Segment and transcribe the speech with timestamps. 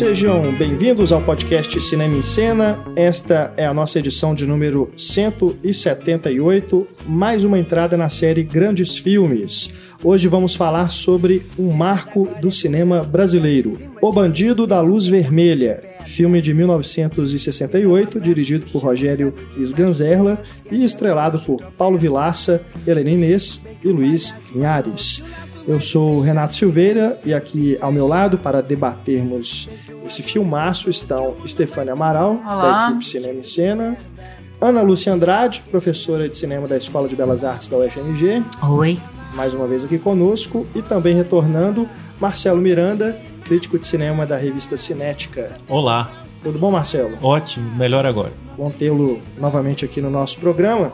[0.00, 2.82] sejam bem-vindos ao podcast Cinema em Cena.
[2.96, 9.70] Esta é a nossa edição de número 178, mais uma entrada na série Grandes Filmes.
[10.02, 16.40] Hoje vamos falar sobre um marco do cinema brasileiro, O Bandido da Luz Vermelha, filme
[16.40, 20.42] de 1968, dirigido por Rogério Sganzerla
[20.72, 25.22] e estrelado por Paulo Vilaça, Helena Inês e Luiz Linhares.
[25.68, 29.68] Eu sou Renato Silveira e aqui ao meu lado para debatermos
[30.10, 32.62] esse filmaço estão Stefânia Amaral, Olá.
[32.62, 33.96] da equipe Cinema em Cena,
[34.60, 38.98] Ana Lúcia Andrade, professora de cinema da Escola de Belas Artes da UFMG, Oi.
[39.34, 41.88] mais uma vez aqui conosco, e também retornando,
[42.20, 45.52] Marcelo Miranda, crítico de cinema da revista Cinética.
[45.68, 46.10] Olá,
[46.42, 47.16] Tudo bom, Marcelo?
[47.22, 48.32] ótimo, melhor agora.
[48.58, 50.90] Bom tê-lo novamente aqui no nosso programa.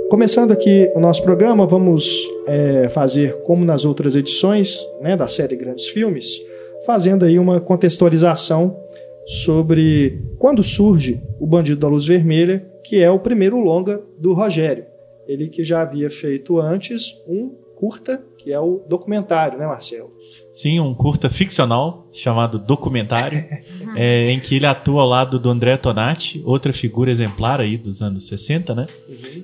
[0.09, 5.57] Começando aqui o nosso programa, vamos é, fazer como nas outras edições né, da série
[5.57, 6.41] Grandes Filmes,
[6.87, 8.79] fazendo aí uma contextualização
[9.27, 14.87] sobre quando surge o Bandido da Luz Vermelha, que é o primeiro longa do Rogério.
[15.27, 20.13] Ele que já havia feito antes um curta, que é o documentário, né, Marcelo?
[20.53, 23.45] Sim, um curta ficcional chamado Documentário,
[23.97, 28.03] é, em que ele atua ao lado do André Tonati, outra figura exemplar aí dos
[28.03, 28.87] anos 60, né?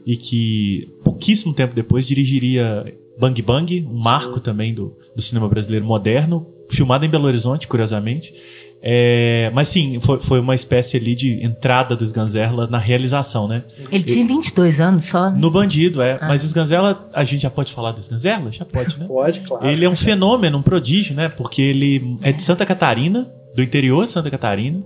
[0.07, 2.85] E que pouquíssimo tempo depois dirigiria
[3.19, 4.09] Bang Bang, um Sim.
[4.09, 8.33] marco também do, do cinema brasileiro moderno, filmado em Belo Horizonte, curiosamente.
[8.85, 13.63] É, mas sim, foi, foi uma espécie ali de entrada do Sganzerla na realização, né?
[13.93, 15.31] Ele tinha 22 anos só.
[15.31, 15.39] né?
[15.39, 16.19] No Bandido, é.
[16.21, 16.27] Ah.
[16.27, 18.51] Mas o Sganzerla, a gente já pode falar do Sganzerla?
[18.51, 19.07] Já pode, né?
[19.07, 19.69] Pode, claro.
[19.69, 21.29] Ele é um fenômeno, um prodígio, né?
[21.29, 24.83] Porque ele é de Santa Catarina, do interior de Santa Catarina,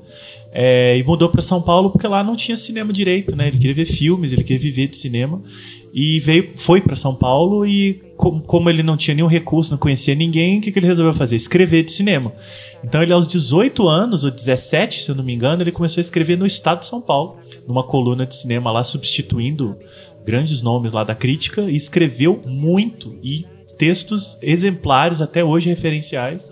[0.53, 3.49] é, e mudou para São Paulo porque lá não tinha cinema direito, né?
[3.49, 5.43] Ele queria ver filmes, ele queria viver de cinema
[5.93, 9.79] e veio, foi para São Paulo e com- como ele não tinha nenhum recurso, não
[9.79, 11.37] conhecia ninguém, o que, que ele resolveu fazer?
[11.37, 12.33] Escrever de cinema.
[12.83, 16.03] Então ele aos 18 anos ou 17, se eu não me engano, ele começou a
[16.03, 19.77] escrever no Estado de São Paulo, numa coluna de cinema lá substituindo
[20.25, 23.45] grandes nomes lá da crítica e escreveu muito e
[23.79, 26.51] textos exemplares até hoje referenciais.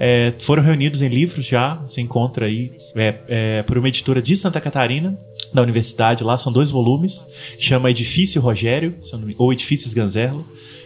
[0.00, 4.36] É, foram reunidos em livros já, você encontra aí é, é, por uma editora de
[4.36, 5.18] Santa Catarina,
[5.52, 7.28] da universidade lá, são dois volumes,
[7.58, 10.44] chama Edifício Rogério, se ou Edifícios Ganzerla.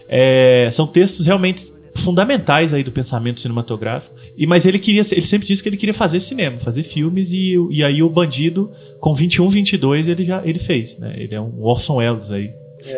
[0.08, 1.62] É, são textos realmente
[1.94, 4.14] fundamentais aí do pensamento cinematográfico.
[4.36, 7.54] E mas ele queria, ele sempre disse que ele queria fazer cinema, fazer filmes e,
[7.70, 11.12] e aí o bandido com 21, 22 ele já ele fez, né?
[11.16, 12.50] Ele é um Orson Welles aí,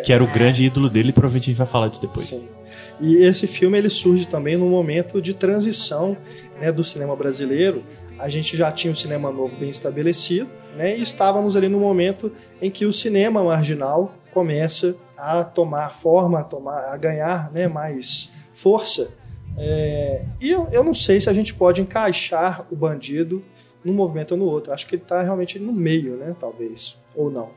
[0.05, 2.25] que era o grande ídolo dele, e provavelmente a gente vai falar disso depois.
[2.25, 2.54] Sim.
[2.99, 6.17] E esse filme ele surge também num momento de transição
[6.59, 7.83] né, do cinema brasileiro.
[8.17, 12.31] A gente já tinha o cinema novo bem estabelecido, né, e estávamos ali no momento
[12.61, 18.31] em que o cinema marginal começa a tomar forma, a, tomar, a ganhar né, mais
[18.53, 19.09] força.
[19.57, 23.43] É, e eu, eu não sei se a gente pode encaixar o bandido
[23.83, 24.73] num movimento ou no outro.
[24.73, 27.51] Acho que ele está realmente no meio, né, talvez, ou não.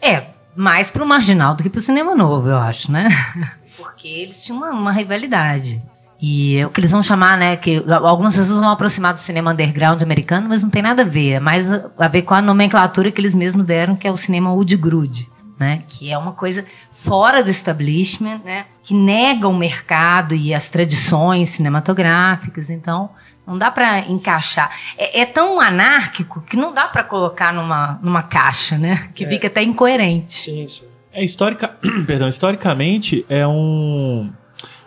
[0.00, 3.08] É, mais pro marginal do que pro cinema novo, eu acho, né?
[3.76, 5.82] Porque eles tinham uma, uma rivalidade.
[6.20, 7.56] E é o que eles vão chamar, né?
[7.56, 11.32] Que algumas pessoas vão aproximar do cinema underground americano, mas não tem nada a ver.
[11.32, 14.52] É mais a, ver com a nomenclatura que eles mesmos deram, que é o cinema
[14.52, 15.28] Wood Grude.
[15.58, 20.68] Né, que é uma coisa fora do establishment, né, que nega o mercado e as
[20.68, 22.68] tradições cinematográficas.
[22.68, 23.10] Então,
[23.46, 24.76] não dá para encaixar.
[24.98, 29.08] É, é tão anárquico que não dá para colocar numa, numa caixa, né?
[29.14, 29.28] Que É.
[29.28, 30.32] fica até incoerente.
[30.32, 30.84] Sim, sim.
[31.12, 31.68] É histórica,
[32.06, 34.30] perdão, historicamente é um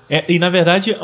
[0.10, 0.96] é- e na verdade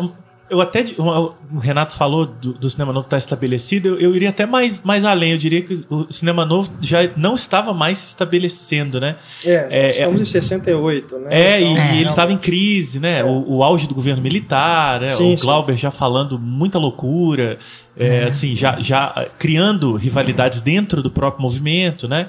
[0.52, 4.46] eu até o Renato falou do, do cinema novo estar estabelecido, eu, eu iria até
[4.46, 9.00] mais, mais além, eu diria que o cinema novo já não estava mais se estabelecendo,
[9.00, 9.16] né?
[9.46, 11.28] É, É, estamos em 68, né?
[11.32, 13.20] É, e, Então, e ele estava em crise, né?
[13.20, 13.24] É.
[13.24, 15.08] O, o auge do governo militar, né?
[15.08, 17.58] Sim, o Glauber já falando muita loucura,
[17.96, 22.28] é, assim, já, já criando rivalidades dentro do próprio movimento, né?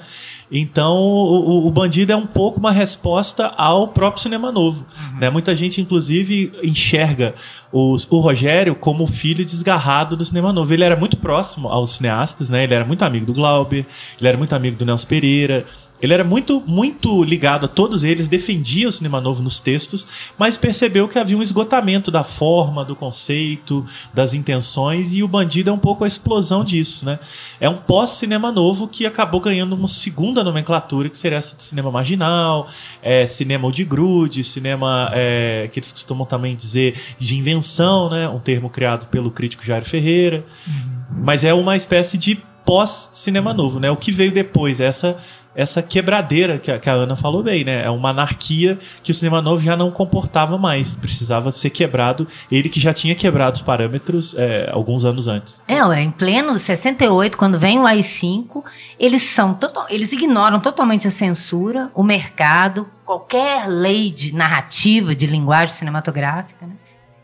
[0.55, 4.85] Então, o, o- o Bandido é um pouco uma resposta ao próprio cinema novo.
[5.19, 5.27] Né?
[5.31, 7.33] Muita gente, inclusive, enxerga
[7.71, 10.71] o, o Rogério como filho desgarrado do cinema novo.
[10.71, 12.63] Ele era muito próximo aos cineastas, né?
[12.65, 13.85] Ele era muito amigo do Glauber,
[14.19, 15.65] ele era muito amigo do Nelson Pereira.
[16.03, 20.05] Ele era muito, muito ligado a todos eles, defendia o cinema novo nos textos,
[20.37, 25.69] mas percebeu que havia um esgotamento da forma, do conceito, das intenções, e o Bandido
[25.69, 27.19] é um pouco a explosão disso, né?
[27.57, 31.89] É um pós-cinema novo que acabou ganhando uma segunda nomenclatura, que seria essa de cinema
[31.89, 32.67] marginal,
[33.01, 38.27] é, cinema de grude, cinema é, que eles costumam também dizer de invenção, né?
[38.27, 40.45] Um termo criado pelo crítico Jair Ferreira.
[40.67, 41.23] Uhum.
[41.23, 42.35] Mas é uma espécie de
[42.65, 43.89] pós-cinema novo, né?
[43.89, 45.17] O que veio depois, essa
[45.55, 47.83] essa quebradeira que a, que a, Ana falou bem, né?
[47.83, 52.27] É uma anarquia que o cinema novo já não comportava mais, precisava ser quebrado.
[52.51, 55.61] Ele que já tinha quebrado os parâmetros é, alguns anos antes.
[55.67, 58.63] É, em pleno 68, quando vem o AI-5,
[58.99, 65.27] eles são total, eles ignoram totalmente a censura, o mercado, qualquer lei de narrativa, de
[65.27, 66.65] linguagem cinematográfica.
[66.65, 66.73] Né?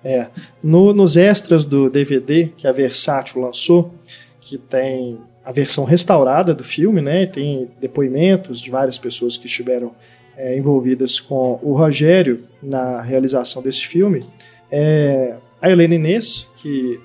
[0.04, 0.30] É,
[0.64, 3.94] no, nos extras do DVD que a Versátil lançou,
[4.40, 7.26] que tem a versão restaurada do filme, né?
[7.26, 9.92] Tem depoimentos de várias pessoas que estiveram
[10.38, 14.26] é, envolvidas com o Rogério na realização desse filme.
[14.72, 17.00] É, a Helena Inês, que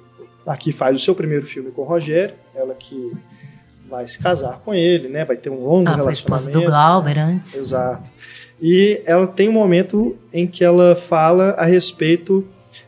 [0.47, 3.13] aqui faz o seu primeiro filme com o Rogério, ela que
[3.89, 5.25] vai se casar com ele, né?
[5.25, 6.53] Vai ter um longo ela relacionamento.
[6.53, 7.55] Foi do Glauber antes.
[7.55, 8.11] Exato.
[8.61, 12.47] E ela tem um momento em que ela fala a respeito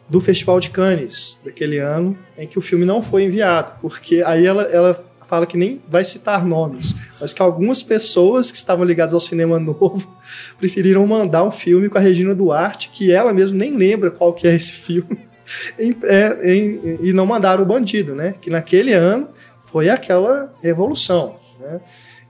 [0.08, 4.46] do Festival de Cannes daquele ano, em que o filme não foi enviado, porque aí
[4.46, 9.14] ela, ela fala que nem vai citar nomes, mas que algumas pessoas que estavam ligadas
[9.14, 10.16] ao cinema novo
[10.58, 14.46] preferiram mandar um filme com a Regina Duarte, que ela mesmo nem lembra qual que
[14.46, 15.18] é esse filme,
[15.78, 18.34] em, é, em, e não mandaram o Bandido, né?
[18.40, 19.28] Que naquele ano
[19.60, 21.80] foi aquela revolução, né?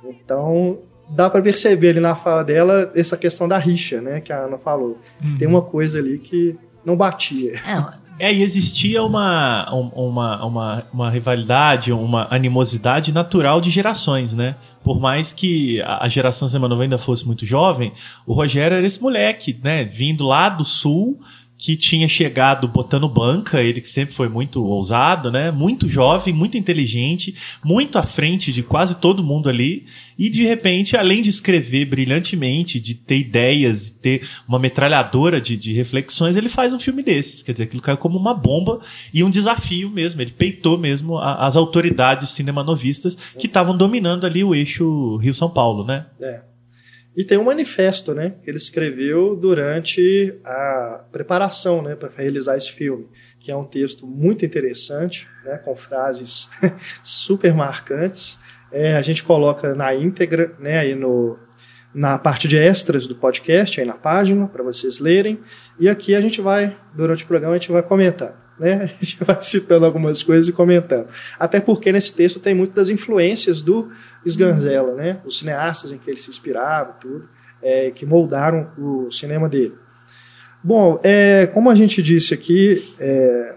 [0.04, 0.78] Então
[1.08, 4.20] dá para perceber ali na fala dela essa questão da rixa, né?
[4.20, 4.98] Que a Ana falou.
[5.22, 5.38] Uhum.
[5.38, 7.54] Tem uma coisa ali que não batia.
[7.54, 14.56] É, é, e existia uma, uma, uma, uma rivalidade, uma animosidade natural de gerações, né?
[14.82, 17.92] Por mais que a geração Zemanova ainda fosse muito jovem,
[18.26, 19.84] o Rogério era esse moleque, né?
[19.84, 21.18] Vindo lá do sul,
[21.58, 25.50] que tinha chegado botando banca, ele que sempre foi muito ousado, né?
[25.50, 29.86] Muito jovem, muito inteligente, muito à frente de quase todo mundo ali.
[30.18, 35.56] E de repente, além de escrever brilhantemente, de ter ideias, de ter uma metralhadora de,
[35.56, 37.42] de reflexões, ele faz um filme desses.
[37.42, 38.80] Quer dizer, aquilo caiu como uma bomba
[39.12, 40.20] e um desafio mesmo.
[40.20, 45.84] Ele peitou mesmo a, as autoridades cinemanovistas que estavam dominando ali o eixo Rio-São Paulo,
[45.84, 46.06] né?
[46.20, 46.55] É.
[47.16, 52.70] E tem um manifesto, né, que ele escreveu durante a preparação, né, para realizar esse
[52.70, 53.08] filme,
[53.40, 56.50] que é um texto muito interessante, né, com frases
[57.02, 58.38] super marcantes.
[58.70, 61.38] É, a gente coloca na íntegra, né, aí no,
[61.94, 65.40] na parte de extras do podcast, aí na página, para vocês lerem.
[65.80, 68.82] E aqui a gente vai, durante o programa, a gente vai comentar né?
[68.84, 71.08] A gente vai citando algumas coisas e comentando.
[71.38, 73.90] Até porque nesse texto tem muito das influências do
[74.24, 75.20] Sganzella, né?
[75.24, 77.28] Os cineastas em que ele se inspirava e tudo,
[77.62, 79.74] é, que moldaram o cinema dele.
[80.62, 83.56] Bom, é, como a gente disse aqui, é,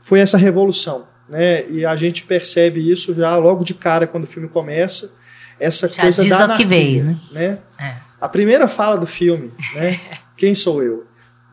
[0.00, 1.68] foi essa revolução, né?
[1.70, 5.12] E a gente percebe isso já logo de cara quando o filme começa,
[5.60, 7.20] essa já coisa diz da anarquia, que veio, né?
[7.30, 7.58] né?
[7.78, 7.96] É.
[8.20, 10.00] A primeira fala do filme, né?
[10.36, 11.06] Quem sou eu?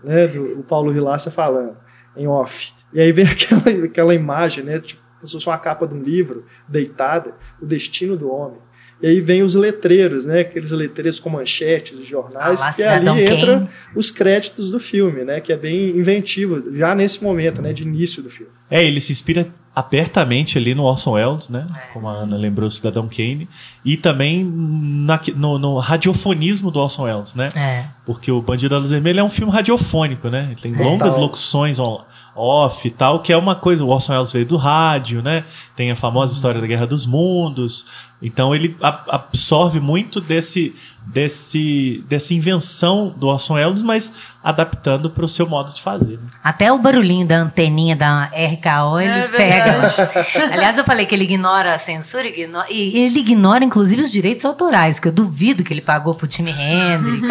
[0.04, 0.28] Né?
[0.28, 1.78] Do, o Paulo Vilaça falando
[2.16, 2.74] em off.
[2.96, 4.80] E aí vem aquela, aquela imagem, né?
[4.80, 8.60] Tipo, como se fosse uma capa de um livro, deitada, o destino do homem.
[9.02, 10.40] E aí vem os letreiros, né?
[10.40, 15.42] Aqueles letreiros com manchetes de jornais, ah, que ali entra os créditos do filme, né?
[15.42, 17.74] Que é bem inventivo, já nesse momento, né?
[17.74, 18.52] De início do filme.
[18.72, 21.68] É, ele se inspira apertamente ali no Orson Welles, né?
[21.75, 21.94] É.
[21.94, 23.50] Como a Ana lembrou, o Cidadão Kane.
[23.84, 27.50] E também na, no, no, radiofonismo do Orson Welles, né?
[27.54, 27.88] É.
[28.06, 30.46] Porque o Bandido da Luz Vermelha é um filme radiofônico, né?
[30.52, 30.84] Ele tem é.
[30.84, 34.58] longas locuções online off e tal, que é uma coisa, o Orson Welles veio do
[34.58, 35.46] rádio, né?
[35.75, 36.36] Tem a famosa uhum.
[36.36, 37.86] história da Guerra dos Mundos.
[38.22, 40.74] Então ele absorve muito desse,
[41.06, 44.13] desse, dessa invenção do Orson Welles, mas
[44.44, 46.18] adaptando para o seu modo de fazer.
[46.18, 46.30] Né?
[46.44, 49.82] Até o barulhinho da anteninha da RKO ele é pega.
[50.54, 54.46] Aliás, eu falei que ele ignora a censura, ignora, e ele ignora inclusive os direitos
[54.46, 57.27] autorais, que eu duvido que ele pagou pro Jimi Hendrix.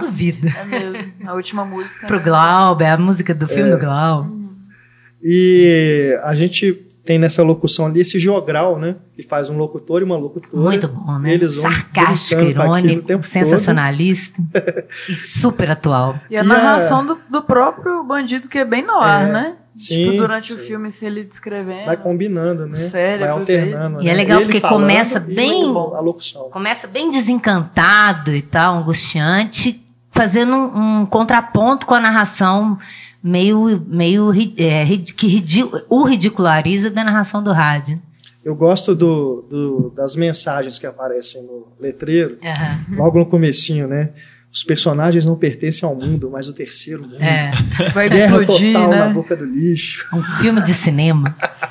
[0.00, 0.48] duvido.
[0.48, 1.12] É mesmo.
[1.26, 2.06] A última música.
[2.06, 2.24] Pro né?
[2.24, 3.76] Glauber, a música do filme é.
[3.76, 4.38] do Glauber.
[5.22, 8.96] E a gente tem nessa locução ali esse jogral, né?
[9.14, 10.62] Que faz um locutor e uma locutora.
[10.62, 11.32] Muito bom, né?
[11.32, 14.38] Eles Sarcástico, irônico, sensacionalista
[15.08, 16.20] e super atual.
[16.28, 17.04] E a e narração a...
[17.04, 19.56] Do, do, próprio bandido, que é bem no ar, é, né?
[19.74, 20.58] Sim, tipo, durante sim.
[20.58, 21.86] o filme, se ele descrevendo.
[21.86, 22.74] Vai combinando, né?
[22.74, 24.02] Sério, vai alternando.
[24.02, 24.10] E é né?
[24.10, 25.64] é legal porque começa bem.
[25.64, 26.50] A locução.
[26.50, 32.78] Começa bem desencantado e tal, angustiante, fazendo um, um contraponto com a narração
[33.28, 34.84] meio, meio é,
[35.16, 38.00] que ridi o ridiculariza da narração do rádio.
[38.44, 42.84] Eu gosto do, do- das mensagens que aparecem no letreiro, Aham.
[42.92, 44.10] logo no comecinho, né?
[44.50, 47.22] Os personagens não pertencem ao mundo, mas o terceiro mundo.
[47.22, 47.50] É.
[47.92, 49.12] Vai Guerra explodir, total na né?
[49.12, 50.06] boca do lixo.
[50.14, 51.24] Um filme de cinema.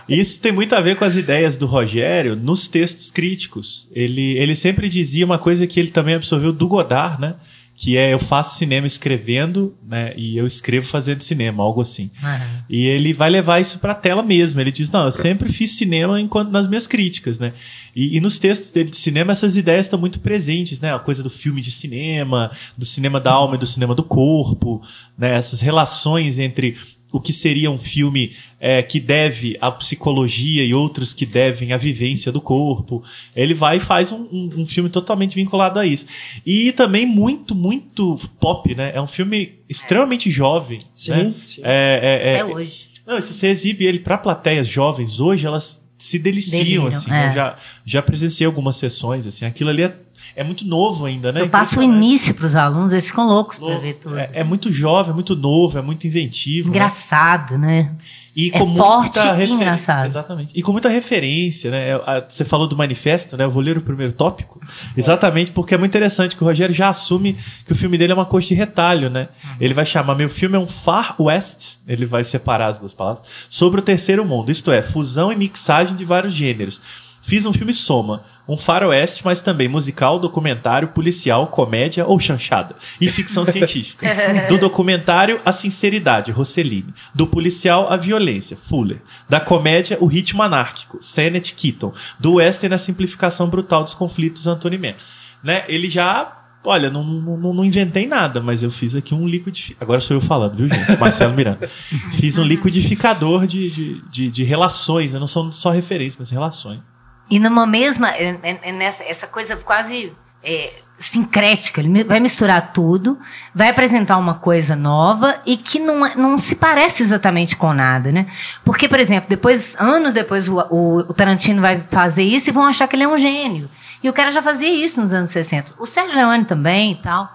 [0.08, 3.88] Isso tem muito a ver com as ideias do Rogério nos textos críticos.
[3.92, 7.36] Ele, ele sempre dizia uma coisa que ele também absorveu do Godard, né?
[7.78, 10.12] Que é eu faço cinema escrevendo, né?
[10.18, 12.10] E eu escrevo fazendo cinema, algo assim.
[12.24, 12.64] Aham.
[12.68, 14.60] E ele vai levar isso pra tela mesmo.
[14.60, 17.54] Ele diz: Não, eu sempre fiz cinema enquanto nas minhas críticas, né?
[17.96, 20.94] E, e nos textos dele de cinema, essas ideias estão muito presentes, né?
[20.94, 24.82] A coisa do filme de cinema, do cinema da alma e do cinema do corpo,
[25.16, 25.36] né?
[25.36, 26.76] Essas relações entre
[27.18, 31.78] o que seria um filme é, que deve à psicologia e outros que devem à
[31.78, 33.04] vivência do corpo.
[33.36, 36.06] Ele vai e faz um, um- um filme totalmente vinculado a isso.
[36.46, 38.92] E também muito, muito pop, né?
[38.96, 40.80] É um filme extremamente jovem.
[40.94, 41.36] Sim, né?
[41.44, 41.62] sim.
[41.64, 42.88] É, é, é, Até hoje.
[43.06, 47.12] não, se você exibe ele para plateias jovens hoje, elas se deliciam, Deliram, assim.
[47.12, 47.30] é.
[47.30, 49.46] Eu já, já presenciei algumas sessões, assim.
[49.46, 49.96] Aquilo ali é,
[50.38, 51.42] é muito novo ainda, né?
[51.42, 53.82] Eu passo o início pros alunos, eles ficam loucos Novo.
[53.82, 54.18] ver tudo.
[54.18, 56.70] É, é muito jovem, é muito novo, é muito inventivo.
[56.70, 56.76] né?
[56.78, 57.92] Engraçado, né?
[58.40, 60.06] E É com forte muita e engraçado.
[60.06, 60.54] Exatamente.
[60.56, 61.96] E com muita referência, né?
[61.96, 63.46] A- Você falou do manifesto, né?
[63.46, 64.62] Eu vou ler o primeiro tópico.
[64.96, 68.16] Exatamente porque é muito interessante que o Rogério já assume que o filme dele é
[68.16, 69.30] uma coxa de retalho, né?
[69.44, 69.50] Uhum.
[69.60, 73.26] Ele vai chamar meu filme é um Far West, ele vai separar as duas palavras,
[73.50, 76.80] sobre o terceiro mundo, isto é, fusão e mixagem de vários gêneros.
[77.24, 82.76] Fiz um filme soma, um faroeste, mas também musical, documentário, policial, comédia ou chanchada.
[83.02, 84.08] E ficção científica.
[84.48, 86.94] Do documentário, a sinceridade, Rossellini.
[87.14, 89.02] Do policial, a violência, Fuller.
[89.28, 91.92] Da comédia, o ritmo anárquico, Sennett Keaton.
[92.20, 94.96] Do western, a simplificação brutal dos conflitos, Anthony Mann.
[95.44, 95.66] Né?
[95.68, 96.34] Ele já...
[96.64, 99.84] Olha, não, não, não- inventei nada, mas eu fiz aqui um liquidificador.
[99.86, 100.98] Agora sou eu falando, viu, gente?
[101.00, 101.70] Marcelo Miranda.
[102.12, 106.80] Fiz um liquidificador de, de, de, de relações, não são só referências, mas relações.
[107.30, 112.72] E numa mesma, é- é- é nessa, essa coisa quase é, sincrética, ele vai misturar
[112.74, 113.20] tudo,
[113.54, 118.28] vai apresentar uma coisa nova e que não, não se parece exatamente com nada, né?
[118.64, 122.64] Porque, por exemplo, depois, anos depois, o, o- o Tarantino vai fazer isso e vão
[122.66, 123.70] achar que ele é um gênio.
[124.02, 125.74] E o cara já fazia isso nos anos 60.
[125.78, 127.30] O Sérgio Leone também e tal.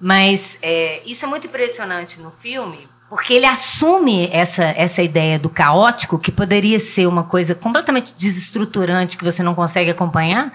[0.00, 5.48] Mas é, isso é muito impressionante no filme, porque ele assume essa, essa ideia do
[5.48, 10.52] caótico, que poderia ser uma coisa completamente desestruturante que você não consegue acompanhar,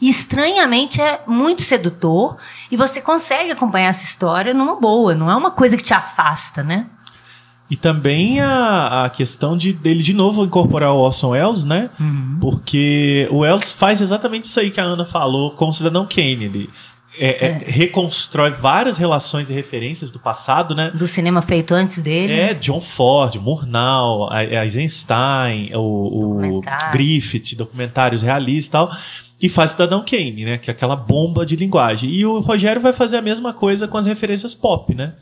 [0.00, 2.38] e estranhamente é muito sedutor,
[2.70, 6.62] e você consegue acompanhar essa história numa boa, não é uma coisa que te afasta,
[6.62, 6.86] né?
[7.70, 11.90] E também a, a questão de dele de novo incorporar o Orson Welles, né?
[12.00, 12.38] Uhum.
[12.40, 16.46] Porque o Welles faz exatamente isso aí que a Ana falou com o Cidadão Kane.
[16.46, 16.70] Ele
[17.18, 20.90] é- é- reconstrói várias relações e referências do passado, né?
[20.94, 22.32] Do cinema feito antes dele.
[22.32, 26.62] É, John Ford, Murnau, Eisenstein, o, o.
[26.92, 28.90] Griffith, documentários realistas e tal.
[29.40, 30.58] E faz Cidadão Kane, né?
[30.58, 32.10] Que é aquela bomba de linguagem.
[32.10, 35.14] E o Rogério vai fazer a mesma coisa com as referências pop, né?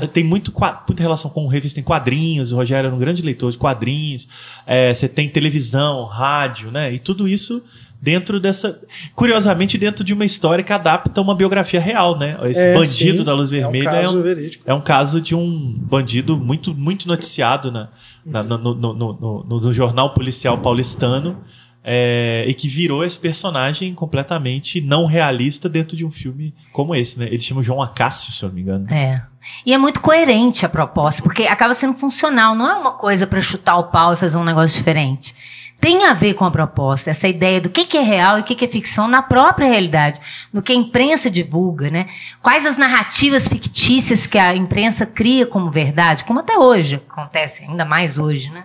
[0.00, 0.06] É.
[0.08, 0.52] Tem muito,
[0.88, 2.50] muita relação com revista em quadrinhos.
[2.50, 4.26] O Rogério era um grande leitor de quadrinhos.
[4.66, 6.92] É, você tem televisão, rádio, né?
[6.92, 7.62] E tudo isso
[8.02, 8.80] dentro dessa.
[9.14, 12.36] Curiosamente, dentro de uma história que adapta uma biografia real, né?
[12.44, 14.64] Esse É, bandido sim, da luz vermelha É um é um, caso verídico.
[14.66, 17.88] é um caso de um bandido muito, muito noticiado na,
[18.26, 21.38] na- no, no- no- no- no- no jornal policial paulistano
[21.84, 27.18] é, e que virou esse personagem completamente não realista dentro de um filme como esse,
[27.18, 27.26] né?
[27.26, 28.86] Ele chama João Acácio, se eu não me engano.
[28.90, 29.22] É.
[29.66, 33.40] E é muito coerente a proposta, porque acaba sendo funcional, não é uma coisa para
[33.40, 35.34] chutar o pau e fazer um negócio diferente.
[35.82, 38.44] Tem a ver com a proposta, essa ideia do que, que é real e o
[38.44, 40.20] que, que é ficção na própria realidade,
[40.52, 42.06] no que a imprensa divulga, né?
[42.40, 47.84] Quais as narrativas fictícias que a imprensa cria como verdade, como até hoje acontece, ainda
[47.84, 48.62] mais hoje, né?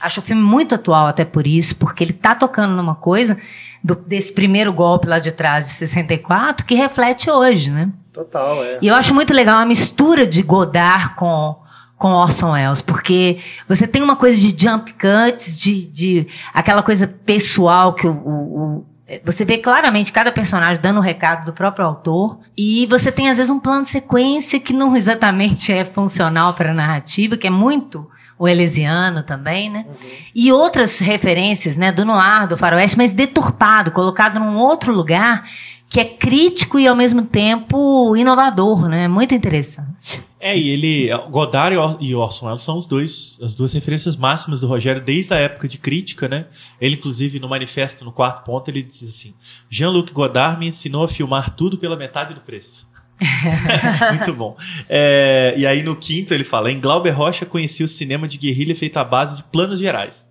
[0.00, 3.38] Acho o filme muito atual até por isso, porque ele tá tocando numa coisa
[3.84, 7.88] do- desse primeiro golpe lá de trás de 64 que reflete hoje, né?
[8.12, 8.78] Total, é.
[8.82, 11.54] E eu acho muito legal a mistura de Godard com,
[11.98, 13.38] com Orson Welles, porque
[13.68, 18.54] você tem uma coisa de jump cuts, de, de aquela coisa pessoal que o, o-
[18.76, 18.86] o-
[19.24, 23.38] você vê claramente cada personagem dando o recado do próprio autor, e você tem às
[23.38, 27.50] vezes um plano de sequência que não exatamente é funcional para a narrativa, que é
[27.50, 28.06] muito
[28.38, 29.84] o Elesiano também, né?
[30.32, 35.42] E outras referências, né, do noir, do faroeste, mas deturpado, colocado num outro lugar
[35.88, 39.08] que é crítico e ao mesmo tempo inovador, né?
[39.08, 40.22] Muito interessante.
[40.40, 41.08] É, e ele.
[41.30, 45.34] Godard e Or- Orson Welles são os dois, as duas referências máximas do Rogério desde
[45.34, 46.46] a época de crítica, né?
[46.80, 49.34] Ele, inclusive, no manifesto, no quarto ponto, ele diz assim:
[49.68, 52.88] Jean-Luc Godard me ensinou a filmar tudo pela metade do preço.
[54.14, 54.56] Muito bom.
[54.88, 58.76] É, e aí no quinto ele fala: em Glauber Rocha conheci o cinema de guerrilha
[58.76, 60.30] feito à base de planos gerais.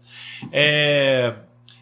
[0.51, 1.33] É,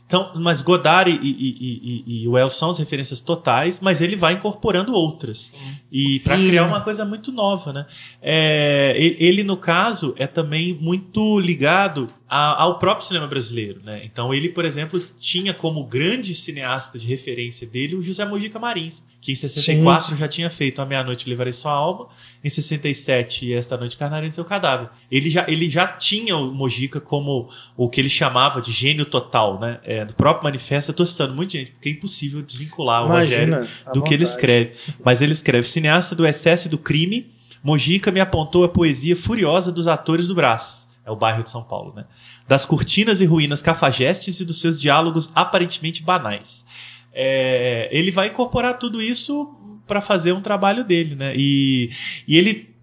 [0.07, 4.15] Então, mas Godard e, e, e, e, o El são as referências totais, mas ele
[4.15, 5.51] vai incorporando outras.
[5.91, 7.87] E para criar uma coisa muito nova, né?
[8.21, 14.03] É, ele, no caso, é também muito ligado a, ao próprio cinema brasileiro, né?
[14.03, 19.05] Então ele, por exemplo, tinha como grande cineasta de referência dele o José Mojica Marins,
[19.21, 22.07] que em 64 sim, já tinha feito A Meia-Noite Levarei Sua Alma,
[22.43, 24.89] em 67 Esta Noite Carnarei Seu Cadáver.
[25.11, 29.59] Ele já, ele já tinha o Mojica como o que ele chamava de gênio total,
[29.59, 29.79] né?
[29.83, 33.59] É, do próprio manifesto, eu estou citando muita gente, porque é impossível desvincular Imagina, o
[33.59, 34.73] Rogério do que ele escreve.
[35.03, 37.31] Mas ele escreve cineasta do excesso e do crime,
[37.63, 41.63] Mojica me apontou a poesia furiosa dos atores do Brás é o bairro de São
[41.63, 42.05] Paulo, né?
[42.47, 46.65] Das cortinas e ruínas cafajestes e dos seus diálogos aparentemente banais.
[47.13, 49.53] É, ele vai incorporar tudo isso
[49.87, 51.33] para fazer um trabalho dele, né?
[51.35, 51.89] E,
[52.27, 52.75] e ele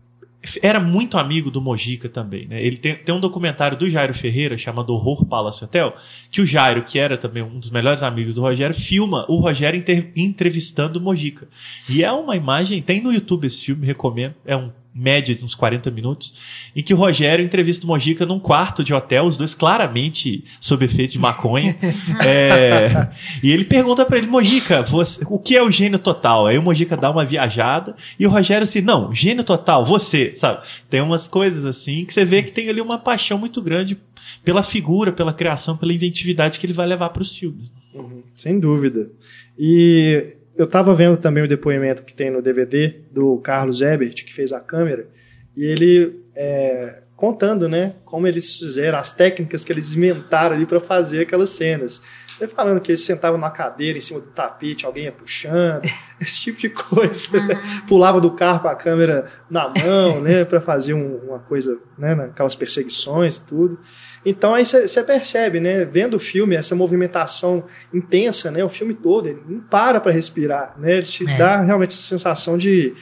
[0.60, 2.64] era muito amigo do Mojica também, né?
[2.64, 5.94] Ele tem, tem um documentário do Jairo Ferreira chamado Horror Palace Hotel,
[6.30, 9.78] que o Jairo, que era também um dos melhores amigos do Rogério, filma o Rogério
[9.78, 11.48] inter, entrevistando o Mojica.
[11.88, 15.54] E é uma imagem, tem no YouTube esse filme, recomendo, é um média de uns
[15.54, 16.34] 40 minutos,
[16.76, 20.84] em que o Rogério entrevista o Mojica num quarto de hotel, os dois claramente sob
[20.84, 21.76] efeito de maconha.
[22.24, 23.10] é,
[23.42, 26.46] e ele pergunta para ele, Mojica, você, o que é o gênio total?
[26.46, 30.62] Aí o Mojica dá uma viajada e o Rogério assim, não, gênio total, você, sabe?
[30.90, 33.98] Tem umas coisas assim que você vê que tem ali uma paixão muito grande
[34.44, 37.70] pela figura, pela criação, pela inventividade que ele vai levar para os filmes.
[37.94, 39.10] Uhum, sem dúvida.
[39.58, 44.32] E eu estava vendo também o depoimento que tem no DVD do Carlos Ebert, que
[44.32, 45.08] fez a câmera,
[45.56, 50.80] e ele é, contando, né, como eles fizeram, as técnicas que eles inventaram ali para
[50.80, 52.02] fazer aquelas cenas.
[52.40, 55.82] Ele falando que eles sentavam numa cadeira em cima do tapete, alguém ia puxando,
[56.20, 57.40] esse tipo de coisa.
[57.40, 57.60] Né?
[57.86, 62.14] Pulava do carro com a câmera na mão, né, para fazer um, uma coisa, né,
[62.14, 63.78] naquelas perseguições e tudo.
[64.24, 69.28] Então aí você percebe, né, vendo o filme, essa movimentação intensa, né, o filme todo,
[69.28, 71.36] ele não para para respirar, né, ele te é.
[71.36, 72.94] dá realmente essa sensação de,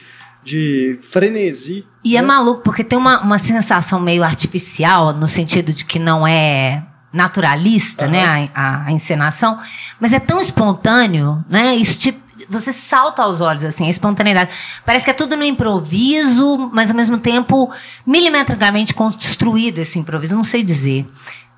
[0.43, 1.85] de frenesi.
[2.03, 2.25] E é né?
[2.25, 6.83] é maluco, porque tem uma, uma sensação meio artificial, no sentido de que não é
[7.13, 8.11] naturalista, uhum.
[8.11, 9.59] né, a, a, encenação,
[9.99, 12.17] mas é tão espontâneo, né, isso te,
[12.51, 14.51] você salta aos olhos, assim, a espontaneidade.
[14.85, 17.71] Parece que é tudo no improviso, mas ao mesmo tempo
[18.05, 20.35] milimetricamente construído esse improviso.
[20.35, 21.07] Não sei dizer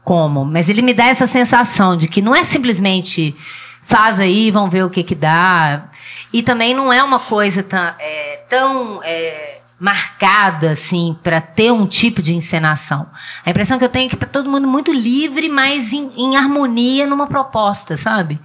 [0.03, 3.36] como, mas ele me dá essa sensação de que não é simplesmente
[3.82, 5.89] faz aí, vão ver o que que dá.
[6.32, 11.86] E também não é uma coisa tão, é, tão é, marcada assim para ter um
[11.86, 13.08] tipo de encenação.
[13.45, 16.38] A impressão que eu tenho é que tá todo mundo muito livre, mas em, em
[16.38, 18.39] harmonia numa proposta, sabe?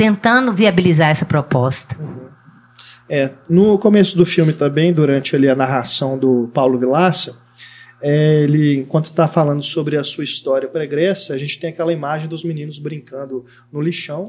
[0.00, 1.94] Tentando viabilizar essa proposta.
[2.00, 2.30] Uhum.
[3.06, 7.38] É, no começo do filme também, durante ali a narração do Paulo Vilaça,
[8.00, 12.28] é, ele, enquanto está falando sobre a sua história pregressa, a gente tem aquela imagem
[12.28, 14.24] dos meninos brincando no lixão,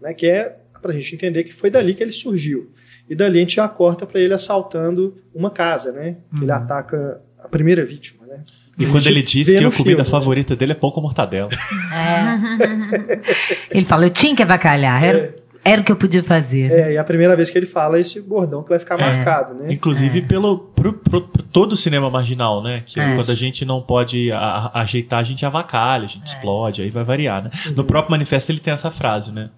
[0.00, 2.72] né, que é para a gente entender que foi dali que ele surgiu.
[3.08, 6.18] E dali a gente já corta para ele assaltando uma casa, né?
[6.32, 6.42] Uhum.
[6.42, 8.44] Ele ataca a primeira vítima, né?
[8.78, 11.50] E quando ele diz que a comida filme, favorita dele é pão com mortadela.
[11.94, 13.66] É.
[13.76, 15.34] ele falou, eu tinha que avacalhar, era, é.
[15.72, 16.70] era o que eu podia fazer.
[16.70, 19.02] É, e é a primeira vez que ele fala esse bordão que vai ficar é.
[19.02, 19.70] marcado, né?
[19.72, 20.22] Inclusive é.
[20.22, 22.82] pelo pro, pro, pro todo o cinema marginal, né?
[22.86, 23.14] Que é.
[23.14, 26.34] quando a gente não pode a, a, ajeitar, a gente avacalha, a gente é.
[26.34, 27.50] explode, aí vai variar, né?
[27.66, 27.74] Uhum.
[27.74, 29.50] No próprio manifesto ele tem essa frase, né?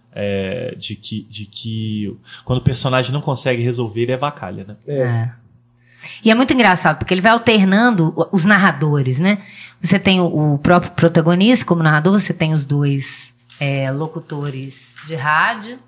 [0.78, 4.76] de, que, de que quando o personagem não consegue resolver, ele avacalha, né?
[4.86, 5.43] É.
[6.24, 9.38] E é muito engraçado, porque ele vai alternando os narradores, né?
[9.80, 15.78] Você tem o, próprio protagonista como narrador, você tem os dois é, locutores de rádio,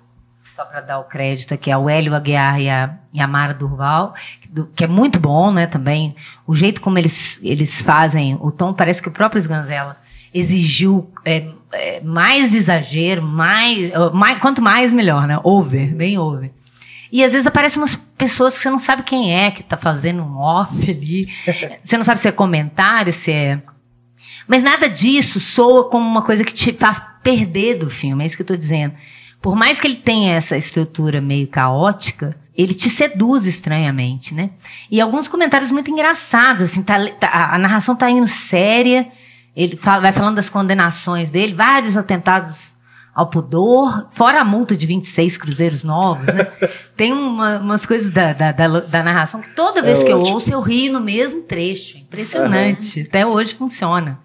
[0.45, 3.53] só para dar o crédito aqui, é o Hélio Aguiar e a, e a Mara
[3.53, 4.13] Durval,
[4.75, 6.15] que é muito bom, né, também.
[6.45, 9.97] O jeito como eles, eles fazem o tom, parece que o próprio Sganzella
[10.33, 15.39] exigiu é, é, mais exagero, mais, mais, quanto mais melhor, né?
[15.43, 16.51] Over, bem over.
[17.11, 20.21] E às vezes aparecem umas pessoas que você não sabe quem é, que está fazendo
[20.21, 21.25] um off ali.
[21.83, 23.61] você não sabe se é comentário, se é.
[24.47, 28.35] Mas nada disso soa como uma coisa que te faz perder do filme, é isso
[28.35, 28.93] que eu estou dizendo.
[29.41, 34.49] Por mais que ele tenha essa estrutura meio caótica, ele te seduz estranhamente, né?
[34.89, 39.07] E alguns comentários muito engraçados, assim, tá, tá, a narração tá indo séria,
[39.55, 42.57] ele fala, vai falando das condenações dele, vários atentados
[43.17, 46.45] ao pudor, fora a multa de 26 cruzeiros novos, né?
[46.95, 50.27] Tem uma, umas coisas da, da, da, da, narração que toda vez é que ótimo.
[50.27, 51.97] eu ouço eu rio no mesmo trecho.
[51.97, 52.99] Impressionante.
[52.99, 53.05] Uhum.
[53.07, 54.19] Até hoje funciona.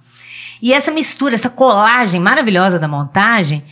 [0.61, 3.65] E essa mistura, essa colagem maravilhosa da montagem,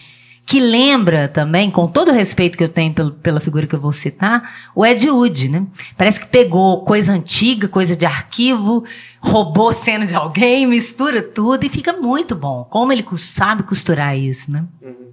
[0.46, 3.81] que lembra também, com todo o respeito que eu tenho pelo, pela figura que eu
[3.81, 5.66] vou citar, o Ed Wood, né?
[5.96, 8.85] Parece que pegou coisa antiga, coisa de arquivo,
[9.20, 12.66] roubou cena de alguém, mistura tudo e fica muito bom.
[12.68, 14.64] Como ele sabe costurar isso, né?
[14.83, 15.11] Uhum.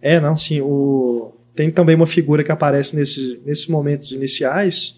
[0.00, 0.60] É, não, sim.
[0.60, 1.32] O...
[1.54, 4.96] Tem também uma figura que aparece nesses, nesses momentos iniciais.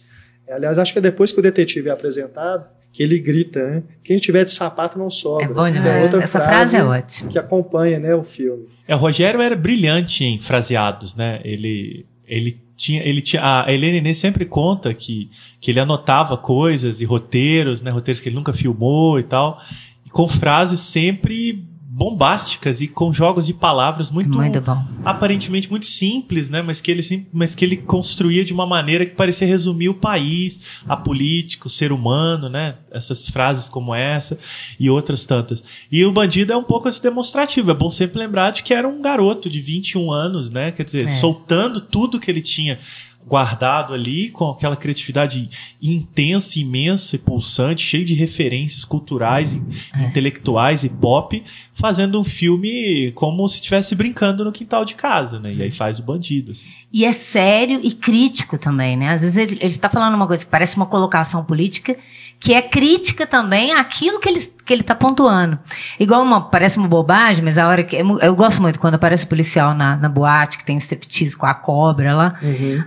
[0.51, 3.83] Aliás, acho que é depois que o detetive é apresentado, que ele grita, né?
[4.03, 5.45] Quem estiver de sapato não sobra.
[5.45, 6.05] É bom demais.
[6.05, 7.31] outra Essa frase é ótima.
[7.31, 8.65] Que acompanha né, o filme.
[8.87, 11.41] É, o Rogério era brilhante em fraseados, né?
[11.45, 17.01] Ele, ele tinha, ele tinha, a Helena Inês sempre conta que, que ele anotava coisas
[17.01, 17.91] e roteiros, né?
[17.91, 19.61] Roteiros que ele nunca filmou e tal,
[20.05, 24.85] e com frases sempre bombásticas e com jogos de palavras muito, Muito bom.
[25.05, 26.63] aparentemente muito simples, né?
[26.63, 27.01] Mas que ele
[27.33, 31.71] mas que ele construía de uma maneira que parecia resumir o país, a política, o
[31.71, 32.77] ser humano, né?
[32.93, 34.39] Essas frases como essa
[34.79, 35.65] e outras tantas.
[35.91, 37.73] E o bandido é um pouco esse demonstrativo.
[37.73, 40.71] É bom sempre lembrar de que era um garoto de 21 anos, né?
[40.71, 41.09] Quer dizer, É.
[41.09, 42.79] soltando tudo que ele tinha
[43.27, 45.49] guardado ali com aquela criatividade
[45.81, 49.63] intensa, imensa e pulsante, cheio de referências culturais, e
[49.95, 50.07] É.
[50.07, 51.43] intelectuais e pop,
[51.75, 55.55] fazendo um filme como se estivesse brincando no quintal de casa, né?
[55.55, 56.67] E aí faz o bandido, assim.
[56.93, 59.11] E é sério e crítico também, né?
[59.11, 61.97] Às vezes ele, ele tá falando uma coisa que parece uma colocação política,
[62.39, 65.59] que é crítica também àquilo que ele, que ele tá pontuando.
[65.99, 67.97] Igual uma, parece uma bobagem, mas a hora que.
[67.97, 71.45] Eu gosto muito quando aparece o policial na, na boate, que tem o striptease com
[71.45, 72.35] a cobra lá.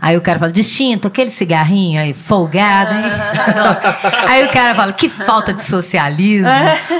[0.01, 3.03] Aí o cara fala, distinto, aquele cigarrinho aí, folgado, hein?
[4.29, 6.47] aí o cara fala, que falta de socialismo.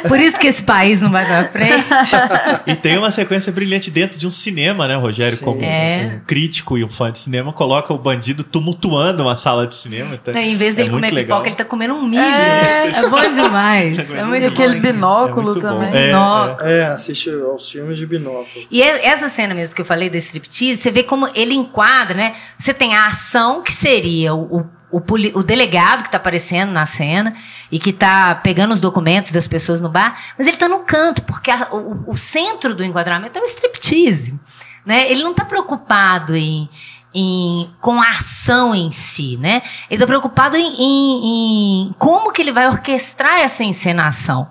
[0.10, 1.86] Por isso que esse país não vai pra frente.
[2.67, 4.96] E tem uma sequência brilhante dentro de um cinema, né?
[4.96, 6.19] Rogério, Sim, como um- é.
[6.22, 10.15] um crítico e um fã de cinema, coloca o bandido tumultuando uma sala de cinema.
[10.15, 11.38] Então, Em vez dele é comer legal.
[11.39, 12.22] pipoca, ele tá comendo um milho.
[12.22, 14.10] É, bom demais.
[14.13, 14.98] É muito aquele bom.
[15.00, 15.94] binóculo É também.
[15.94, 16.68] É, Binóculo.
[16.68, 18.66] É, assiste aos filmes de binóculo.
[18.70, 22.36] E essa cena mesmo que eu falei da striptease, você vê como ele enquadra, né?
[22.58, 26.72] Você tem a ação que seria o, o, o poli- o delegado que tá aparecendo
[26.72, 27.36] na cena
[27.72, 31.22] e que tá pegando os documentos das pessoas no bar, mas ele tá no canto,
[31.24, 34.40] porque a- o, o centro do enquadramento é o striptease.
[34.86, 35.10] Né?
[35.10, 36.70] Ele não tá preocupado em,
[37.13, 39.62] em- com a ação em si, né?
[39.89, 44.49] Ele tá preocupado em, em- em como que ele vai orquestrar essa encenação.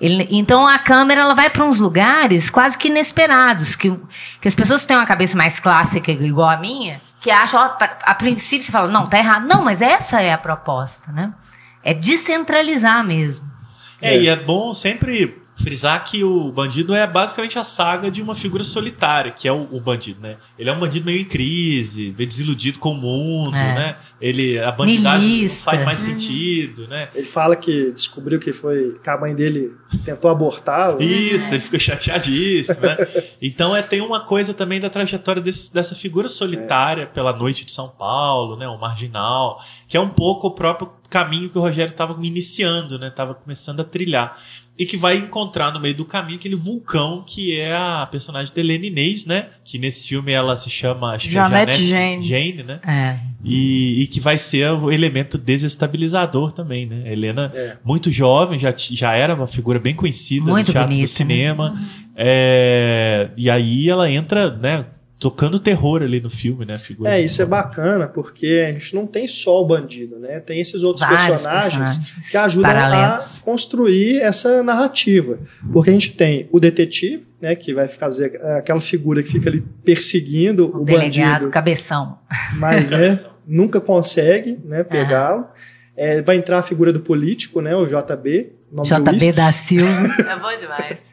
[0.00, 3.90] Ele- então a câmera ela vai para uns lugares quase que inesperados, que,
[4.40, 7.76] que as pessoas que têm uma cabeça mais clássica igual a minha, que acham, ó,
[8.02, 9.46] a princípio você fala, não, tá errado.
[9.46, 11.32] Não, mas essa é a proposta, né?
[11.84, 13.46] É descentralizar mesmo.
[14.02, 18.34] É, e é bom sempre frisar que o bandido é basicamente a saga de uma
[18.34, 20.36] figura solitária, que é o, o bandido, né?
[20.58, 23.74] Ele é um bandido meio em crise, meio desiludido com o mundo, É.
[23.74, 23.96] né?
[24.20, 27.08] Ele, a bandidagem não faz mais sentido, né?
[27.14, 29.72] Ele fala que descobriu que foi que a mãe dele
[30.04, 30.98] tentou abortá-lo.
[30.98, 31.04] né?
[31.06, 32.96] Isso, ele fica chateadíssimo, né?
[33.40, 37.72] Então é, tem uma coisa também da trajetória desse- dessa figura solitária pela noite de
[37.72, 38.68] São Paulo, né?
[38.68, 43.10] O marginal, que é um pouco o próprio caminho que o Rogério estava iniciando, né?
[43.10, 44.38] Tava começando a trilhar.
[44.78, 48.58] E que vai encontrar no meio do caminho aquele vulcão que é a personagem de
[48.58, 49.48] Helena Inês, né?
[49.62, 52.26] Que nesse filme ela se chama acho que é Janete Janete Jane.
[52.26, 52.80] Jane, né?
[52.86, 53.18] É.
[53.44, 57.02] E, e que vai ser o elemento desestabilizador também, né?
[57.04, 57.76] A Helena, É.
[57.84, 61.74] muito jovem, já, já era uma figura bem conhecida Muito no teatro bonita, do cinema.
[62.16, 64.86] É, e aí ela entra, né?
[65.20, 66.76] Tocando terror ali no filme, né?
[66.78, 70.40] Figura É, isso é bacana, porque a gente não tem só o bandido, né?
[70.40, 73.38] Tem esses outros personagens, personagens que ajudam paralelos.
[73.38, 75.38] a construir essa narrativa.
[75.70, 77.54] Porque a gente tem o detetive, né?
[77.54, 82.18] Que vai fazer aquela figura que fica ali perseguindo O, o, delegado, bandido, cabeção.
[82.56, 85.46] mas né, nunca consegue né, pegá-lo.
[85.94, 87.76] É, vai entrar a figura do político, né?
[87.76, 90.08] O JB, nome do JB da Silva.
[90.18, 91.09] É bom demais.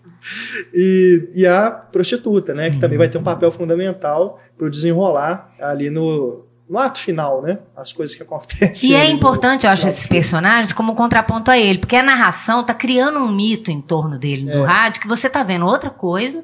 [0.74, 2.70] E, e a prostituta, né?
[2.70, 7.42] Que também vai ter um papel fundamental para o desenrolar ali no, no ato final,
[7.42, 7.60] né?
[7.76, 8.92] As coisas que acontecem.
[8.92, 12.04] E é ali no importante, eu acho, esses personagens como contraponto a ele, porque a
[12.04, 14.66] narração tá criando um mito em torno dele no É.
[14.66, 16.44] rádio, que você tá vendo outra coisa,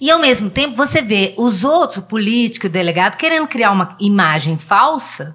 [0.00, 3.96] e ao mesmo tempo você vê os outros, o político, o delegado, querendo criar uma
[4.00, 5.34] imagem falsa,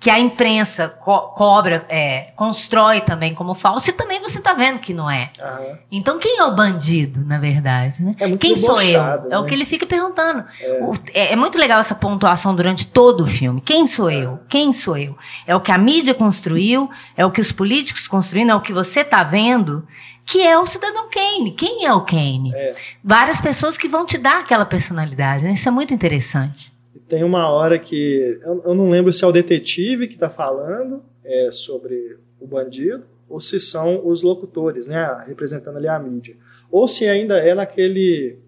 [0.00, 4.78] que a imprensa co- cobra, é, constrói também como falsa, e também você tá vendo
[4.78, 5.28] que não é.
[5.40, 5.78] Aham.
[5.90, 8.00] Então quem é o bandido, na verdade?
[8.02, 8.14] Né?
[8.20, 8.86] É Quem sou eu?
[8.92, 9.48] debochado, É o né?
[9.48, 10.44] que ele fica perguntando.
[10.82, 11.32] O- É.
[11.32, 13.60] é muito legal essa pontuação durante todo o filme.
[13.60, 14.38] Quem sou eu?
[14.48, 15.18] Quem sou eu?
[15.46, 18.72] É o que a mídia construiu, é o que os políticos construíram, é o que
[18.72, 19.84] você está vendo,
[20.24, 21.52] que é o cidadão Kane.
[21.56, 22.52] Quem é o Kane?
[22.54, 22.76] É.
[23.02, 25.42] Várias pessoas que vão te dar aquela personalidade.
[25.42, 25.52] né?
[25.54, 26.72] Isso é muito interessante.
[27.08, 28.38] Tem uma hora que.
[28.42, 33.04] Eu, eu não lembro se é o detetive que está falando é, sobre o bandido,
[33.28, 35.24] ou se são os locutores, né?
[35.26, 36.36] Representando ali a mídia.
[36.70, 38.38] Ou se ainda é naquele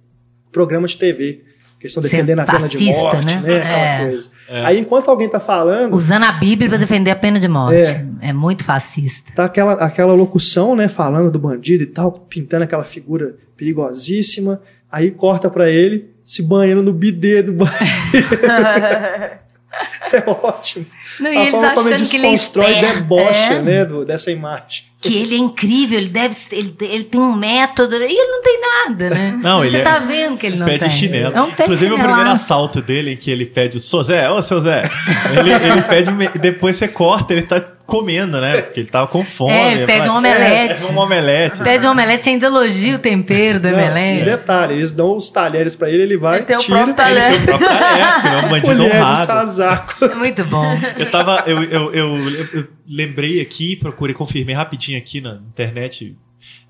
[0.53, 1.43] programa de TV
[1.79, 3.41] que estão defendendo a pena de morte, né?
[3.41, 3.57] né?
[3.57, 4.11] Aquela É.
[4.11, 4.31] coisa.
[4.51, 7.77] Aí enquanto alguém tá falando, Usando a Bíblia para defender a pena de morte.
[7.77, 8.07] É.
[8.21, 9.33] É, muito fascista.
[9.35, 14.61] tá aquela, aquela locução, né, falando do bandido e tal, pintando aquela figura perigosíssima.
[14.93, 17.81] Aí corta pra ele se banhando no bidê do banheiro.
[20.13, 20.87] é ótimo.
[21.21, 23.63] Não, e a eles forma como ele ele é desconstrói e esperto, debocha, é.
[23.63, 24.85] né, do- dessa imagem.
[25.01, 28.43] Que ele é incrível, ele deve ser- ele, ele tem um método, e ele não
[28.43, 29.39] tem nada, né?
[29.43, 30.89] Não, ele Você é- tá vendo que ele não pé tem.
[30.89, 31.35] de chinelo.
[31.37, 34.03] É um pé Inclusive, de o primeiro assalto dele, em que ele pede o seu
[34.03, 34.83] Zé, ô seu Zé.
[35.39, 38.63] Ele, ele pede, me- depois você corta, ele tá comendo, né?
[38.63, 39.53] Porque ele tava com fome.
[39.53, 40.85] É, pede um omelete.
[40.85, 41.59] É, um omelete.
[41.63, 44.25] Pede um omelete, você ainda elogia o tempero do Não, omelete.
[44.25, 47.33] detalhe, eles dão os talheres pra ele, ele vai, Ele tem o tira, próprio talher.
[47.35, 49.27] Ele tem o próprio tarefa, é um bandido honrado.
[49.27, 50.03] casacos.
[50.03, 50.65] É muito bom.
[50.97, 51.43] Eu tava.
[51.47, 52.17] Eu, eu, eu,
[52.55, 56.17] eu lembrei aqui, procurei, confirmei rapidinho aqui na internet.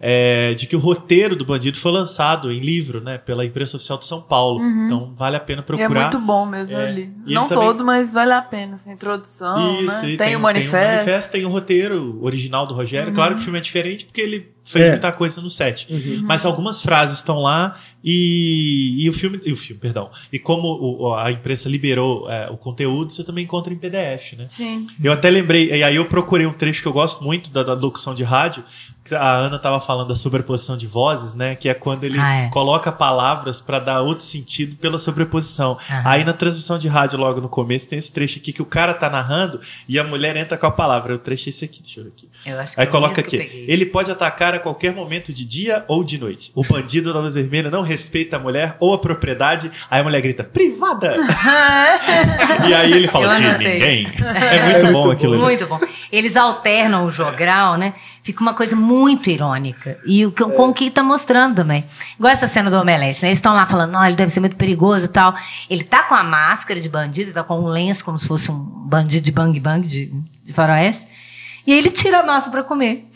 [0.02, 3.98] É, de que o roteiro do bandido foi lançado em livro, né, pela imprensa oficial
[3.98, 4.64] de São Paulo.
[4.86, 6.00] Então vale a pena E é procurar.
[6.00, 6.88] muito bom mesmo É.
[6.88, 7.12] ali.
[7.26, 8.74] Não também- todo, mas vale a pena.
[8.74, 10.12] Essa introdução, Isso, né?
[10.12, 10.76] e Tem, o Tem o manifesto.
[10.94, 13.08] manifesto, tem o roteiro original do Rogério.
[13.10, 13.14] Uhum.
[13.14, 14.90] Claro que o filme é diferente porque ele fez É.
[14.92, 15.86] muita coisa no set.
[15.90, 16.22] Uhum.
[16.24, 20.10] Mas algumas frases estão lá e, e o filme, e o filme, perdão.
[20.32, 24.46] E como o- a imprensa liberou é, o conteúdo, você também encontra em PDF, né?
[24.48, 24.86] Sim.
[25.02, 27.74] Eu até lembrei, e aí eu procurei um trecho que eu gosto muito da, da
[27.74, 28.64] locução de rádio.
[29.04, 31.54] que A Ana estava falando da sobreposição de vozes, né?
[31.56, 32.48] Que é quando ele Ah, é.
[32.48, 35.78] coloca palavras para dar outro sentido pela sobreposição.
[36.04, 38.94] Aí na transmissão de rádio, logo no começo, tem esse trecho aqui que o cara
[38.94, 41.14] tá narrando e a mulher entra com a palavra.
[41.14, 42.28] O trecho é esse aqui, deixa eu ver aqui.
[42.46, 43.42] Eu acho que Aí é coloca aqui: eu
[43.74, 46.52] ele pode atacar a qualquer momento de dia ou de noite.
[46.54, 49.70] O bandido da luz vermelha não respeita a mulher ou a propriedade.
[49.90, 51.16] Aí a mulher grita: privada!
[52.68, 54.12] e aí ele fala: de ninguém.
[54.50, 55.38] É muito, É bom muito aquilo.
[55.38, 55.78] Muito bom.
[56.10, 57.94] Eles alternam o jogral, né?
[58.22, 59.98] Fica uma coisa muito irônica.
[60.04, 61.84] E o que, com o que tá mostrando também.
[62.18, 63.28] Igual essa cena do Omelete, né?
[63.28, 65.34] Eles estão lá falando, não, ele deve ser muito perigoso e tal.
[65.68, 68.58] Ele tá com a máscara de bandido, tá com um lenço como se fosse um
[68.58, 70.12] bandido de bang bang de,
[70.44, 71.08] de faroeste.
[71.66, 73.06] E aí ele tira a massa pra comer.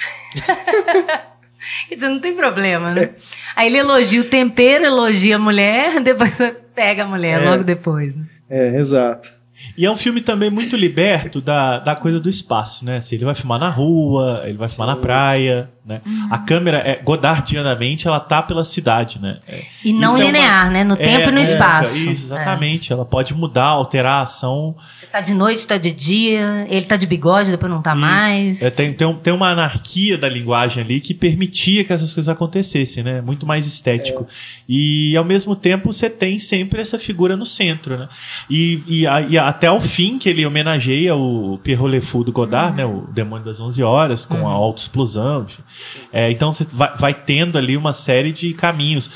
[1.88, 3.10] Quer dizer, não tem problema, né?
[3.56, 6.36] Aí ele elogia o tempero, elogia a mulher, depois
[6.74, 7.50] pega a mulher É.
[7.50, 8.14] logo depois.
[8.14, 8.24] né?
[8.48, 9.32] É, exato.
[9.76, 12.96] E é um filme também muito liberto da, da coisa do espaço, né?
[12.98, 15.02] Assim, ele vai filmar na rua, ele vai filmar na Sim.
[15.02, 16.00] praia, né?
[16.30, 19.38] A câmera, é, godardianamente, ela tá pela cidade, né?
[19.46, 20.84] É, E não Isso é uma- linear, né?
[20.84, 21.96] No tempo e no é, espaço.
[21.96, 22.92] Isso, exatamente.
[22.92, 24.76] Ela pode mudar, alterar a ação.
[25.02, 25.06] É.
[25.06, 28.00] Tá de noite, tá de dia, ele tá de bigode, depois não tá Isso.
[28.00, 28.62] mais.
[28.62, 32.28] É, tem, tem, um- tem uma anarquia da linguagem ali que permitia que essas coisas
[32.28, 33.20] acontecessem, né?
[33.20, 34.26] Muito mais estético.
[34.68, 38.08] E ao mesmo tempo você tem sempre essa figura no centro, né?
[38.48, 42.32] E, e, a- e até o fim que ele homenageia o Pierrot Le Fou do
[42.32, 42.84] Godard, né?
[42.84, 45.44] O Demônio das 11 Horas, com a autoexplosão.
[45.44, 45.62] enfim.
[46.12, 49.10] É, então você vai, vai tendo ali uma série de caminhos.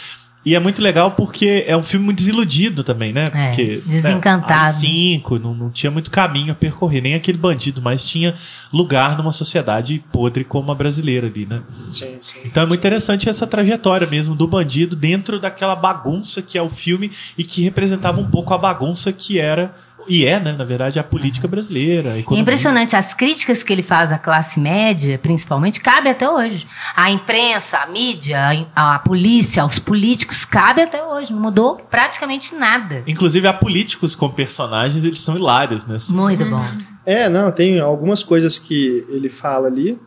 [0.49, 3.25] E é muito legal porque é um filme muito desiludido também, né?
[3.35, 4.79] É, Porque, desencantado.
[4.79, 8.35] Né, cinco, não, não tinha muito caminho a percorrer, nem aquele bandido, mas tinha
[8.73, 11.61] lugar numa sociedade podre como a brasileira ali, né?
[11.91, 12.39] Sim, sim.
[12.47, 16.71] Então é muito interessante essa trajetória mesmo do bandido dentro daquela bagunça que é o
[16.71, 19.75] filme e que representava um pouco a bagunça que era,
[20.09, 22.13] e é, né, na verdade, a política brasileira.
[22.13, 22.43] A é economia.
[22.43, 26.67] impressionante, as críticas que ele faz à classe média, principalmente, cabe até hoje.
[26.97, 31.33] A imprensa, a mídia, a, a polícia, os políticos, cabe até hoje.
[31.33, 33.03] Não mudou praticamente nada.
[33.07, 35.97] Inclusive, há políticos como personagens, eles são hilários, né?
[36.09, 36.65] Muito bom.
[37.05, 39.99] É, não, tem algumas coisas que ele fala ali,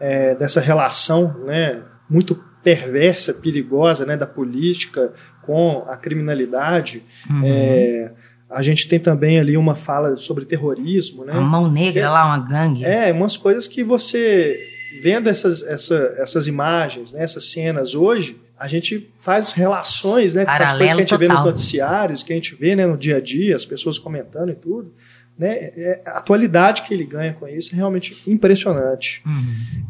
[0.00, 7.04] é, dessa relação, né, muito perversa, perigosa, né, da política com a criminalidade.
[7.30, 7.42] Uhum.
[7.44, 8.12] É,
[8.48, 11.32] a gente tem também ali uma fala sobre terrorismo, né?
[11.32, 12.84] Uma mão negra lá, uma gangue.
[12.84, 14.60] É, umas coisas que você,
[15.02, 20.50] vendo essas, essa, essas imagens, né, essas cenas hoje, a gente faz relações né, com
[20.50, 21.50] as coisas que a gente vê nos total.
[21.50, 24.92] noticiários, que a gente vê né, no dia a dia, as pessoas comentando e tudo.
[25.38, 29.22] Né, é- a atualidade que ele ganha com isso é realmente impressionante.
[29.26, 29.42] Uhum.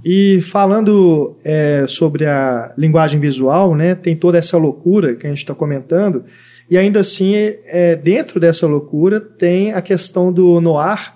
[0.05, 5.38] E falando é, sobre a linguagem visual, né, tem toda essa loucura que a gente
[5.38, 6.25] está comentando,
[6.70, 11.12] e ainda assim, é, dentro dessa loucura, tem a questão do noir,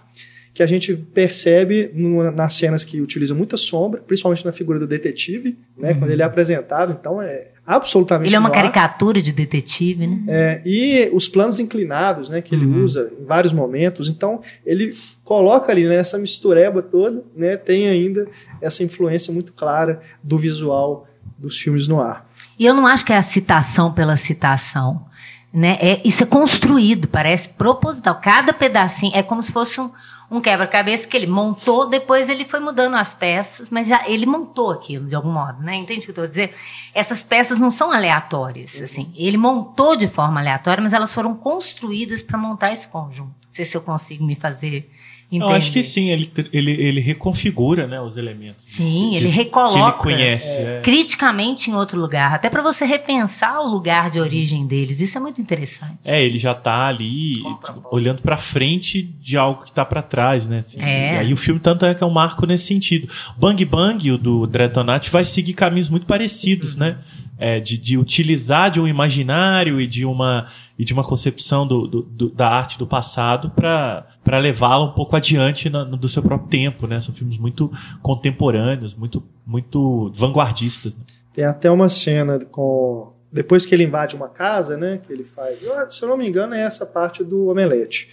[0.52, 4.86] que a gente percebe no- nas cenas que utilizam muita sombra, principalmente na figura do
[4.86, 10.06] detetive, né, quando ele é apresentado, então é absolutamente Ele é uma caricatura de detetive,
[10.06, 10.18] né?
[10.28, 12.82] É, e os planos inclinados, né, que ele Uhum.
[12.82, 14.08] usa em vários momentos.
[14.08, 14.92] Então, ele
[15.24, 18.26] coloca ali nessa mistureba toda, né, tem ainda
[18.60, 21.06] essa influência muito clara do visual
[21.38, 22.28] dos filmes no ar.
[22.58, 25.06] E eu não acho que é a citação pela citação.
[25.52, 25.78] Né?
[25.80, 28.20] É, isso é construído, parece proposital.
[28.20, 29.90] Cada pedacinho é como se fosse um,
[30.30, 34.70] um quebra-cabeça que ele montou, depois ele foi mudando as peças, mas já ele montou
[34.70, 35.74] aquilo de algum modo, né?
[35.74, 36.52] Entende o que eu estou dizendo?
[36.94, 39.12] Essas peças não são aleatórias, assim.
[39.16, 43.34] Ele montou de forma aleatória, mas elas foram construídas para montar esse conjunto.
[43.46, 44.88] Não sei se eu consigo me fazer
[45.36, 45.44] entender.
[45.52, 48.64] Eu acho que sim, ele, ele, ele reconfigura né, os elementos.
[48.64, 50.58] Sim, de- ele Que recoloca ele conhece.
[50.60, 50.80] é.
[50.82, 55.00] criticamente em outro lugar, até para você repensar o lugar de origem deles.
[55.00, 55.98] Isso é muito interessante.
[56.06, 60.46] É, ele já tá ali tipo, olhando pra frente de algo que tá pra trás,
[60.46, 60.58] né?
[60.58, 60.80] assim.
[60.80, 61.14] É.
[61.14, 63.08] E aí o filme tanto é que é um marco nesse sentido.
[63.36, 66.98] Bang Bang, o do Dretonati, vai seguir caminhos muito parecidos, né?
[67.42, 70.48] É, de, de utilizar de um imaginário e de uma,
[70.78, 74.92] e de uma concepção do, do- do- da arte do passado para para levá-la um
[74.92, 77.00] pouco adiante na- no, do seu próprio tempo, né?
[77.00, 77.72] São filmes muito
[78.02, 80.94] contemporâneos, muito, muito vanguardistas.
[80.94, 81.02] Né?
[81.32, 83.12] Tem até uma cena com.
[83.32, 84.98] Depois que ele invade uma casa, né?
[85.02, 85.62] Que ele faz.
[85.62, 88.08] eu- Se eu não me engano, é essa parte do omelete.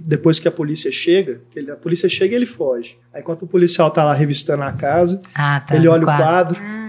[0.00, 2.98] Depois que a polícia chega, que ele- a polícia chega e ele foge.
[3.12, 5.74] Aí enquanto o policial tá lá revistando a casa, Ah, tá.
[5.76, 6.56] ele olha o quadro.
[6.56, 6.83] quadro.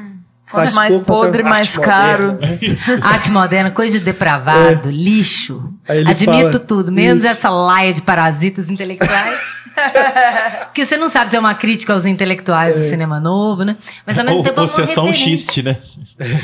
[0.62, 2.34] É mais pouco, faz podre, mais caro.
[2.34, 2.60] né?
[3.04, 5.74] Arte moderna, coisa de depravado, lixo.
[5.88, 7.32] Aí ele Admito fala, tudo, menos isso.
[7.34, 9.56] essa laia de parasitas intelectuais.
[10.66, 13.76] Porque você não sabe se é uma crítica aos intelectuais do cinema novo, né?
[14.06, 15.38] Mas ao mesmo Ou, tempo é ou uma se é só um referência.
[15.38, 15.78] xiste, né?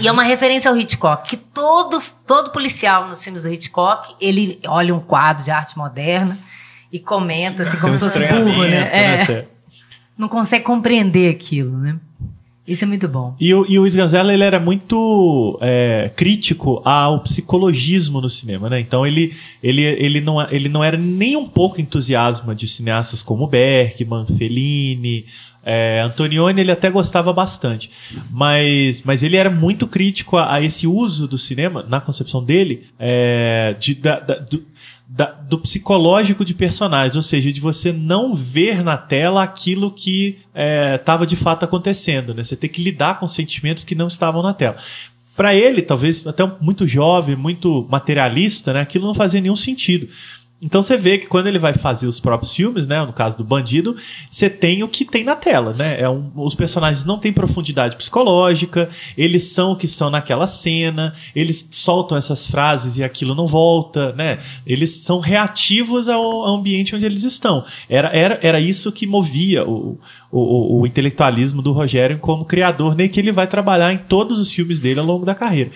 [0.01, 4.59] E é uma referência ao Hitchcock, que todo, todo policial nos filmes do Hitchcock, ele
[4.67, 6.37] olha um quadro de arte moderna
[6.91, 8.89] e comenta assim, como se fosse burro, né?
[8.91, 9.45] É, Cê-
[10.17, 11.95] não consegue compreender aquilo, né?
[12.71, 13.35] Isso é muito bom.
[13.39, 18.79] E, o- e o Sganzella, ele era muito é, crítico ao psicologismo no cinema, né?
[18.79, 23.47] Então ele, ele, ele, não, ele não era nem um pouco entusiasma de cineastas como
[23.47, 25.25] Bergman, Fellini,
[25.63, 27.91] é, Antonioni ele até gostava bastante,
[28.31, 32.87] mas, mas ele era muito crítico a, a esse uso do cinema, na concepção dele,
[32.97, 34.63] é, de, da- da- do,
[35.13, 40.39] da- do psicológico de personagens, ou seja, de você não ver na tela aquilo que
[40.95, 42.43] estava de fato acontecendo, né?
[42.43, 44.77] Você ter que lidar com sentimentos que não estavam na tela.
[45.35, 48.81] Para ele, talvez até muito jovem, muito materialista, né?
[48.81, 50.07] Aquilo não fazia nenhum sentido.
[50.61, 53.43] Então você vê que quando ele vai fazer os próprios filmes, né, no caso do
[53.43, 53.95] Bandido,
[54.29, 55.99] você tem o que tem na tela, né?
[55.99, 61.15] É um- os personagens não têm profundidade psicológica, eles são o que são naquela cena,
[61.35, 64.39] eles soltam essas frases e aquilo não volta, né?
[64.65, 67.65] Eles são reativos ao, ao ambiente onde eles estão.
[67.89, 69.97] Era, era, era isso que movia o,
[70.31, 73.07] o, o- o intelectualismo do Rogério como criador, né?
[73.07, 75.71] Que ele vai trabalhar em todos os filmes dele ao longo da carreira.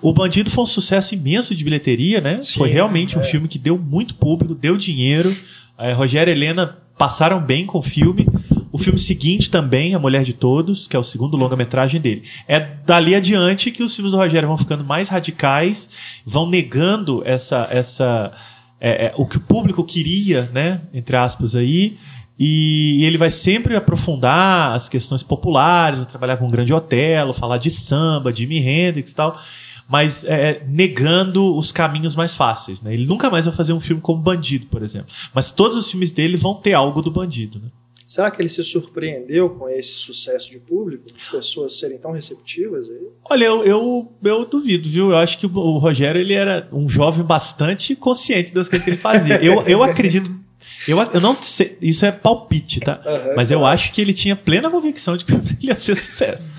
[0.00, 2.38] O Bandido foi um sucesso imenso de bilheteria, né?
[2.40, 3.24] Sim, foi realmente um é.
[3.24, 5.34] filme que deu muito público, deu dinheiro.
[5.78, 8.26] É, Rogério e Helena passaram bem com o filme.
[8.72, 12.22] O filme seguinte também, A Mulher de Todos, que é o segundo longa-metragem dele.
[12.48, 15.88] É dali adiante que os filmes do Rogério vão ficando mais radicais,
[16.26, 18.32] vão negando essa, essa
[18.80, 20.80] é, é, o que o público queria, né?
[20.92, 21.96] Entre aspas aí.
[22.38, 27.58] E ele vai sempre aprofundar as questões populares, vai trabalhar com o Grande Otelo, falar
[27.58, 29.40] de samba, Jimi Hendrix e tal,
[29.88, 32.82] mas é, negando os caminhos mais fáceis.
[32.82, 32.94] Né?
[32.94, 35.14] Ele nunca mais vai fazer um filme como Bandido, por exemplo.
[35.32, 37.60] Mas todos os filmes dele vão ter algo do Bandido.
[37.60, 37.68] Né?
[38.06, 41.04] Será que ele se surpreendeu com esse sucesso de público?
[41.18, 43.08] As pessoas serem tão receptivas aí?
[43.30, 45.10] Olha, eu, eu, eu duvido, viu?
[45.10, 48.90] Eu acho que o, o Rogério ele era um jovem bastante consciente das coisas que
[48.90, 49.42] ele fazia.
[49.42, 50.43] Eu, eu acredito.
[50.86, 53.00] Eu, eu não sei, isso é palpite, tá?
[53.04, 53.74] Aham, Mas eu claro.
[53.74, 56.52] acho que ele tinha plena convicção de que filme ia ser sucesso.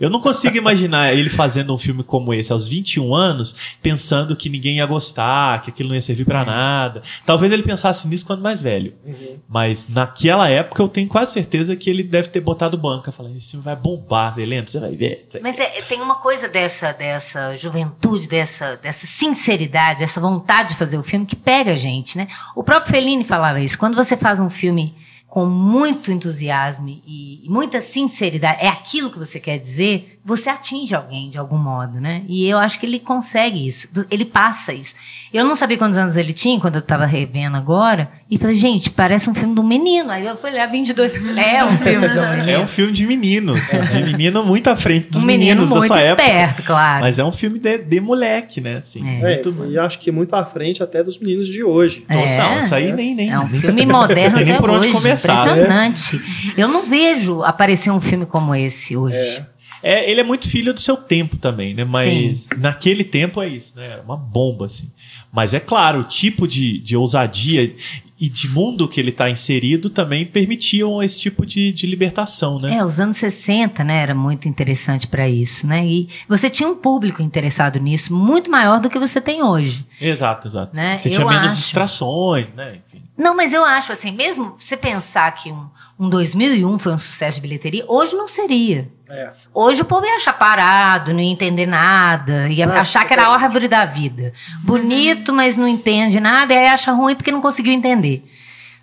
[0.00, 4.48] Eu não consigo imaginar ele fazendo um filme como esse aos 21 anos, pensando que
[4.48, 7.02] ninguém ia gostar, que aquilo não ia servir pra nada.
[7.26, 8.94] Talvez ele pensasse nisso quando mais velho.
[9.04, 9.38] Uhum.
[9.48, 13.50] Mas naquela época eu tenho quase certeza que ele deve ter botado banca, falando: esse
[13.52, 15.26] filme vai bombar, Helena, você vai ver.
[15.28, 20.70] Você vai Mas é- tem uma coisa dessa, dessa juventude, dessa, dessa sinceridade, dessa vontade
[20.70, 22.28] de fazer o filme que pega a gente, né?
[22.54, 23.78] O próprio Fellini falava isso.
[23.78, 24.94] Quando você faz um filme
[25.28, 31.30] com muito entusiasmo e muita sinceridade, é aquilo que você quer dizer, você atinge alguém
[31.30, 32.22] de algum modo, né?
[32.28, 34.94] E eu acho que ele consegue isso, ele passa isso.
[35.32, 38.90] Eu não sabia quantos anos ele tinha quando eu estava revendo agora, e falei, gente,
[38.90, 40.10] parece um filme de um menino.
[40.10, 42.50] Aí eu fui olhar 22, é um filme um menino.
[42.50, 45.70] É um filme de menino, assim, de menino muito à frente dos um menino meninos
[45.70, 46.22] da muito sua época.
[46.22, 47.00] esperto, claro.
[47.00, 48.76] Mas é um filme de, de moleque, né?
[48.76, 49.32] Assim, É.
[49.32, 52.04] É, muito e acho que muito à frente até dos meninos de hoje.
[52.06, 52.14] É.
[52.14, 53.30] Total, isso aí nem, nem.
[53.30, 53.86] É um nem filme sei.
[53.86, 55.46] moderno nem até por onde hoje, começar.
[55.46, 55.52] né?
[55.52, 56.52] impressionante.
[56.54, 59.42] Eu não vejo aparecer um filme como esse hoje.
[59.82, 60.10] É.
[60.10, 61.84] Ele é muito filho do seu tempo também, né?
[61.84, 63.86] Mas naquele tempo é isso, né?
[63.92, 64.90] Era uma bomba, assim.
[65.32, 67.74] Mas é claro, o tipo de, de ousadia
[68.20, 72.76] e de mundo que ele está inserido também permitiam esse tipo de, de libertação, né?
[72.76, 75.86] É, os anos 60, né, era muito interessante para isso, né?
[75.86, 80.48] E você tinha um público interessado nisso muito maior do que você tem hoje, Exato,
[80.48, 80.74] exato.
[80.74, 80.98] né?
[80.98, 81.56] Você tinha Eu menos acho.
[81.60, 82.78] distrações, né?
[82.92, 83.04] Enfim.
[83.18, 87.38] Não, mas eu acho assim, mesmo você pensar que um, um 2001 foi um sucesso
[87.38, 88.88] de bilheteria, hoje não seria.
[89.10, 89.32] É.
[89.52, 93.26] Hoje o povo ia achar parado, não ia entender nada, ia Ah, achar que era
[93.26, 94.32] a árvore da vida.
[94.62, 98.24] Bonito, mas não entende nada, e aí acha ruim porque não conseguiu entender.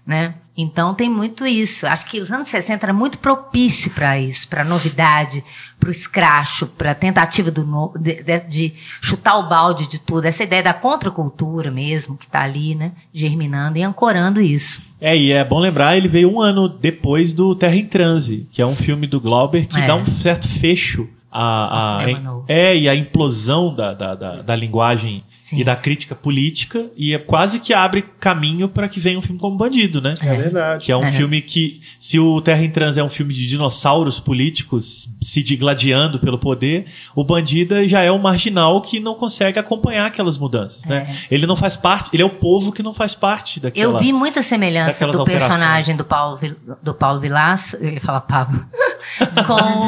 [0.06, 0.34] Né?
[0.58, 1.86] Então tem muito isso.
[1.86, 5.44] Acho que os anos 60 era muito propício para isso, para novidade,
[5.80, 10.26] para o escracho, para a tentativa no- de, de- chutar o balde de tudo.
[10.26, 12.94] Essa ideia da contracultura mesmo, que está ali, né?
[13.14, 14.82] germinando e ancorando isso.
[15.02, 18.62] É, e é bom lembrar, ele veio um ano depois do Terra em Transe, que
[18.62, 19.86] é um filme do Glauber que É.
[19.86, 22.46] dá um certo fecho a, novo.
[22.48, 25.60] é, e a implosão da, da, da, da linguagem Sim.
[25.60, 29.40] e da crítica política, e é quase que abre caminho para que venha um filme
[29.40, 30.16] como Bandido, né?
[30.24, 30.84] É verdade.
[30.88, 31.12] Que é um É.
[31.12, 36.18] filme que, se o Terra em Trans é um filme de dinossauros políticos se digladiando
[36.20, 41.16] pelo poder, o Bandida já é um marginal que não consegue acompanhar aquelas mudanças, né?
[41.30, 43.94] Ele não faz parte, ele é o povo que não faz parte daquela...
[43.94, 45.48] Eu vi muita semelhança do alterações.
[45.48, 46.40] personagem do Paulo,
[46.82, 48.66] do Paulo Vilaça, eu ia falar Pablo,
[49.46, 49.84] com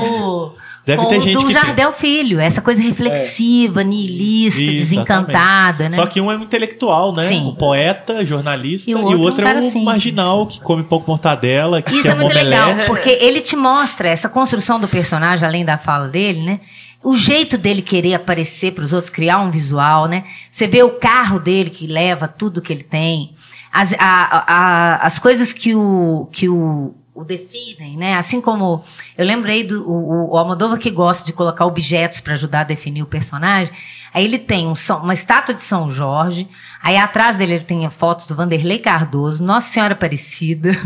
[0.46, 0.52] o,
[0.88, 5.90] Deve com ter o gente do que Jardel Filho, essa coisa reflexiva, niilista, Isso, desencantada,
[5.90, 5.96] né?
[5.98, 7.24] Só que um é um intelectual, né?
[7.24, 7.48] Sim.
[7.48, 9.84] Um poeta, jornalista, E e o o outro outro, é um é um simples.
[9.84, 12.88] marginal que come pouco mortadela, que Isso quer é um muito legal, omelete.
[12.88, 16.60] porque ele te mostra essa construção do personagem, além da fala dele, né?
[17.04, 20.24] O jeito dele querer aparecer para os outros, criar um visual, né?
[20.52, 23.32] Você vê o carro dele que leva tudo que ele tem,
[23.72, 28.16] as, a- a- as coisas que o, que o, o definem, né?
[28.16, 28.84] Assim como
[29.18, 33.02] eu lembrei do o, o Almodóvar que gosta de colocar objetos para ajudar a definir
[33.04, 33.74] o personagem.
[34.14, 36.48] Aí ele tem um uma estátua de São Jorge,
[36.82, 40.72] aí atrás dele ele tem fotos do Vanderlei Cardoso, Nossa Senhora Aparecida.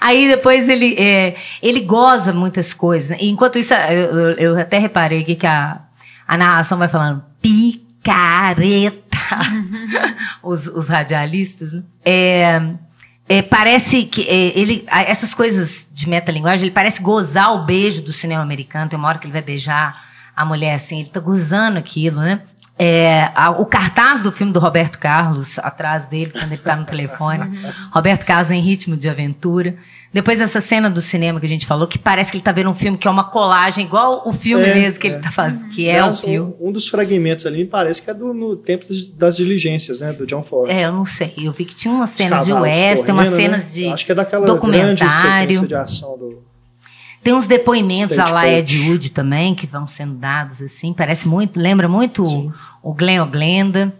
[0.00, 3.10] Aí depois ele, é, ele goza muitas coisas.
[3.10, 3.18] né?
[3.20, 5.80] Enquanto isso, eu, eu- eu até reparei aqui que a,
[6.26, 9.10] a narração vai falando picareta.
[10.42, 11.82] os, os radialistas, né?
[12.04, 12.62] É,
[13.32, 18.12] é, parece que é, ele, essas coisas de metalinguagem, ele parece gozar o beijo do
[18.12, 18.90] cinema americano.
[18.90, 19.94] Tem uma hora que ele vai beijar
[20.36, 22.40] a mulher assim, ele tá gozando aquilo, né?
[22.76, 26.84] É, a- o cartaz do filme do Roberto Carlos, atrás dele, quando ele tá no
[26.86, 27.60] telefone.
[27.92, 29.76] Roberto Carlos em ritmo de aventura.
[30.12, 32.68] Depois essa cena do cinema que a gente falou, que parece que ele tá vendo
[32.68, 35.12] um filme que é uma colagem, igual o filme É, mesmo que é.
[35.12, 36.54] ele tá fazendo, que é o Aliás, filme.
[36.60, 38.84] Um, um dos fragmentos ali me parece que é do, no tempo
[39.16, 40.12] das- diligências, né?
[40.12, 40.68] Do John Ford.
[40.68, 41.32] É, eu não sei.
[41.38, 43.36] Eu vi que tinha umas cenas de western, umas né?
[43.36, 43.86] cenas de.
[43.86, 45.12] Acho que é daquela grande documentário.
[45.54, 46.42] sequência de ação do.
[47.22, 48.48] Tem uns depoimentos a lá.
[48.48, 50.92] Ed Wood também, que vão sendo dados, assim.
[50.92, 52.50] Parece muito, lembra muito Sim.
[52.82, 53.94] o, o Glenn Glenda,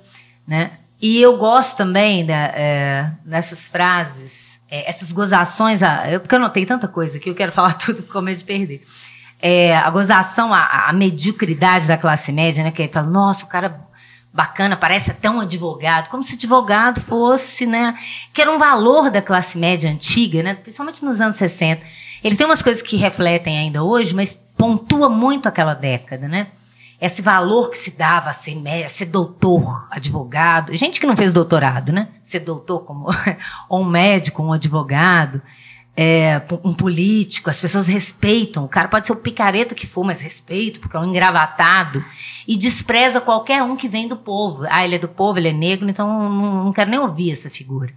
[0.49, 0.73] né?
[1.01, 6.39] E eu gosto também da, é, dessas frases, é, essas gozações, ah, eu, porque eu
[6.39, 8.83] notei tanta coisa que eu quero falar tudo com medo de perder.
[9.43, 12.71] É, a gozação, a, a mediocridade da classe média, né?
[12.71, 13.89] Que ele fala, nossa, o cara
[14.33, 17.99] bacana, parece até um advogado, como se advogado fosse, né?
[18.33, 20.55] Que era um valor da classe média antiga, né?
[20.55, 21.83] Principalmente nos anos 60.
[22.23, 26.49] Ele tem umas coisas que refletem ainda hoje, mas pontua muito aquela década, né?
[27.01, 31.33] Esse valor que se dava a ser, mé- ser doutor, advogado, gente que não fez
[31.33, 32.09] doutorado, né?
[32.23, 33.07] Ser doutor como
[33.69, 35.41] ou um médico, um advogado,
[35.97, 38.65] é, um político, as pessoas respeitam.
[38.65, 42.05] O cara pode ser o picareta que for, mas respeito, porque é um engravatado.
[42.47, 44.65] E despreza qualquer um que vem do povo.
[44.71, 47.49] Ah, ele é do povo, ele é negro, então não, não quero nem ouvir essa
[47.49, 47.93] figura.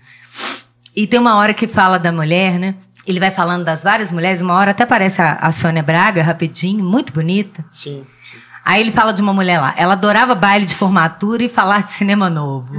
[0.95, 2.75] E tem uma hora que fala da mulher, né?
[3.05, 6.83] Ele vai falando das várias mulheres, uma hora até aparece a, a Sônia Braga, rapidinho,
[6.85, 7.65] muito bonita.
[7.69, 8.37] Sim, sim.
[8.65, 9.75] Aí ele fala de uma mulher lá.
[9.77, 12.73] Ela adorava baile de formatura e falar de cinema novo.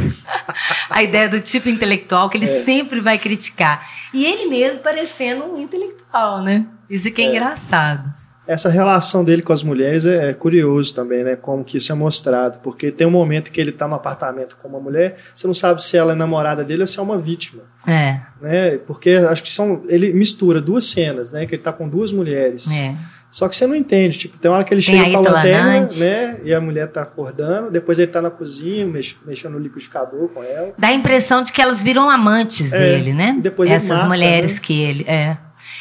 [0.88, 3.86] a ideia do tipo intelectual que ele sempre vai criticar.
[4.14, 6.64] E ele mesmo parecendo um intelectual, né?
[6.88, 8.10] Isso que é, engraçado.
[8.46, 11.36] Essa relação dele com as mulheres é, é curioso também, né?
[11.36, 12.58] Como que isso é mostrado.
[12.60, 15.82] Porque tem um momento que ele tá no apartamento com uma mulher, você não sabe
[15.82, 17.62] se ela é namorada dele ou se é uma vítima.
[17.86, 18.78] É, Né?
[18.78, 19.82] Porque acho que são.
[19.88, 21.44] Ele mistura duas cenas, né?
[21.44, 22.70] Que ele tá com duas mulheres.
[22.72, 22.94] é.
[23.32, 24.18] Só que você não entende.
[24.18, 26.36] Tipo, tem uma hora que ele Tem chega com a lanterna, né?
[26.44, 27.70] E a mulher tá acordando.
[27.70, 30.74] Depois ele tá na cozinha, mex- mexendo no liquidificador com ela.
[30.78, 33.34] Dá a impressão de que elas viram amantes É, dele, né?
[33.38, 34.60] e depois Essas mata, mulheres né?
[34.62, 35.04] que ele.
[35.08, 35.38] É.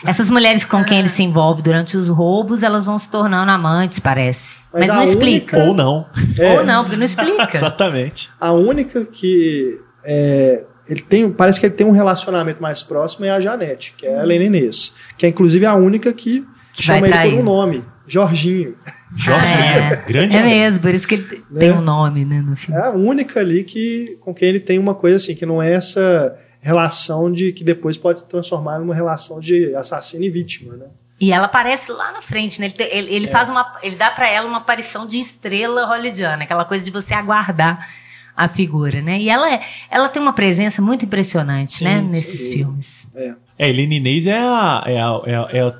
[0.07, 3.99] Essas mulheres com quem ele se envolve durante os roubos, elas vão se tornando amantes,
[3.99, 4.63] parece.
[4.73, 5.57] Mas Mas, não explica.
[5.57, 6.07] única- Ou não.
[6.39, 6.57] É.
[6.57, 7.51] Ou não, porque não explica.
[7.57, 8.29] Exatamente.
[8.39, 13.29] A única que é, ele tem, parece que ele tem um relacionamento mais próximo é
[13.29, 17.07] a Janete, que é a Helena Inês, que é inclusive a única que, Que chama
[17.07, 18.76] ele por um nome, Jorginho.
[19.17, 19.95] Jorginho, É.
[20.07, 20.59] grande É homem.
[20.59, 21.59] mesmo, por isso que ele Né?
[21.59, 22.80] tem um nome, né, no É filme.
[22.82, 26.38] a única ali que com quem ele tem uma coisa assim, que não é essa
[26.61, 30.86] relação de que depois pode se transformar numa relação de assassino e vítima, né?
[31.19, 32.67] E ela aparece lá na frente, né?
[32.67, 33.13] Ele, te- ele- É.
[33.13, 33.76] ele faz uma.
[33.84, 37.88] Ele dá pra ela uma aparição de estrela hollywoodiana, aquela coisa de você aguardar
[38.36, 39.19] a figura, né?
[39.19, 39.61] E ela, é-
[39.91, 41.99] ela tem uma presença muito impressionante, Sim, né?
[41.99, 42.55] sem Nesses dúvida.
[42.57, 43.07] filmes.
[43.15, 43.36] É.
[43.59, 45.74] É, Helene Inês é a, é, a, é, a, é, a,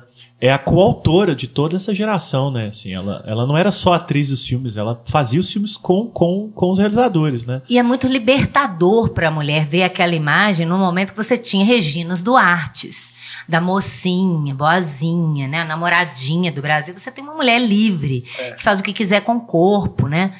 [0.44, 2.66] é a coautora de toda essa geração, né?
[2.66, 6.50] Assim, ela, ela não era só atriz dos filmes, ela fazia os filmes com, com,
[6.52, 7.62] com os realizadores, né?
[7.68, 11.64] E é muito libertador para a mulher ver aquela imagem no momento que você tinha
[11.64, 13.12] Reginas Duartes,
[13.48, 16.92] da mocinha, boazinha, né, a namoradinha do Brasil.
[16.96, 18.50] Você tem uma mulher livre, É.
[18.56, 20.34] que faz o que quiser com o corpo, né,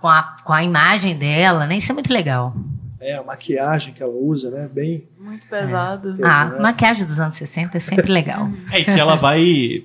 [0.00, 2.54] com a, com a imagem dela, né, isso é muito legal.
[3.00, 4.68] É, a maquiagem que ela usa, né?
[4.72, 5.04] Bem.
[5.20, 6.16] Muito pesado.
[6.18, 6.56] Exato.
[6.56, 8.48] A maquiagem dos anos 60 é sempre legal.
[8.72, 9.84] É, e que ela vai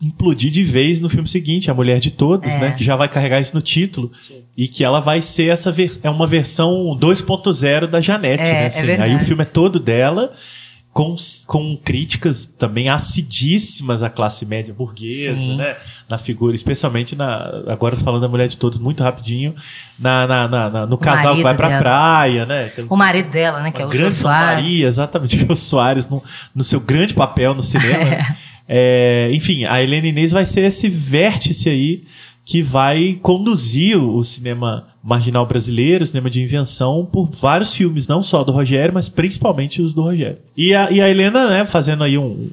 [0.00, 2.58] implodir de vez no filme seguinte, A Mulher de Todos, É.
[2.58, 2.70] né?
[2.72, 4.12] Que já vai carregar isso no título.
[4.20, 4.44] Sim.
[4.56, 8.62] E que ela vai ser essa ver- é uma versão 2.0 da Janete, É, né?
[8.62, 8.86] é assim.
[8.86, 9.10] verdade.
[9.10, 10.32] Aí o filme é todo dela,
[10.94, 11.14] com,
[11.48, 15.56] com críticas também acidíssimas à classe média burguesa, Sim.
[15.56, 15.76] né?
[16.08, 17.64] Na figura, especialmente na.
[17.66, 19.54] Agora falando da Mulher de Todos, muito rapidinho,
[19.98, 21.80] na, na- na- na- no casal que vai pra dela.
[21.80, 22.68] praia, né?
[22.68, 24.62] Tem O marido dela, né, que é o grande Soares.
[24.62, 26.22] Maria, exatamente, Jô Soares no,
[26.54, 28.04] no seu grande papel no cinema.
[28.04, 28.36] né?
[28.66, 32.04] É, enfim, a Helena Inês vai ser esse vértice aí
[32.44, 38.22] que vai conduzir o, cinema marginal brasileiro, o cinema de invenção, por vários filmes, não
[38.22, 40.38] só do Rogério, mas principalmente os do Rogério.
[40.56, 42.50] E a, e a Helena, né, fazendo aí um.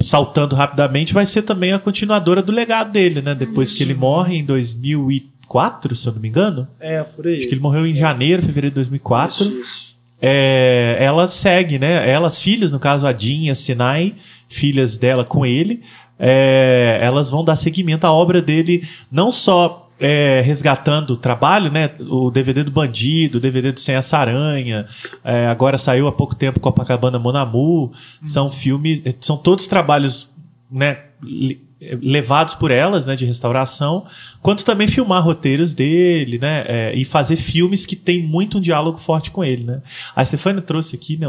[0.00, 3.34] saltando rapidamente, vai ser também a continuadora do legado dele, né?
[3.34, 6.68] Depois que ele morre em 2004, se eu não me engano.
[6.78, 7.38] É, por aí.
[7.38, 9.96] Acho que ele morreu em janeiro, fevereiro de 2004 Isso, isso.
[10.20, 12.10] é, ela segue, né?
[12.10, 14.14] Elas, filhas, no caso a Jean e a Sinai,
[14.48, 15.82] filhas dela com ele,
[16.24, 21.90] é, elas vão dar seguimento à obra dele, não só é, resgatando o trabalho, né?
[22.08, 24.86] O DVD do Bandido, o DVD do Sem essa Aranha,
[25.24, 27.92] é, agora saiu há pouco tempo Copacabana Monamu,
[28.22, 30.30] são filmes, são todos trabalhos,
[30.70, 30.98] né?
[32.00, 34.06] levados por elas, né, de restauração,
[34.40, 38.98] quanto também filmar roteiros dele, né, é, e fazer filmes que tem muito um diálogo
[38.98, 39.82] forte com ele, né.
[40.14, 41.26] A Stefania trouxe aqui, né,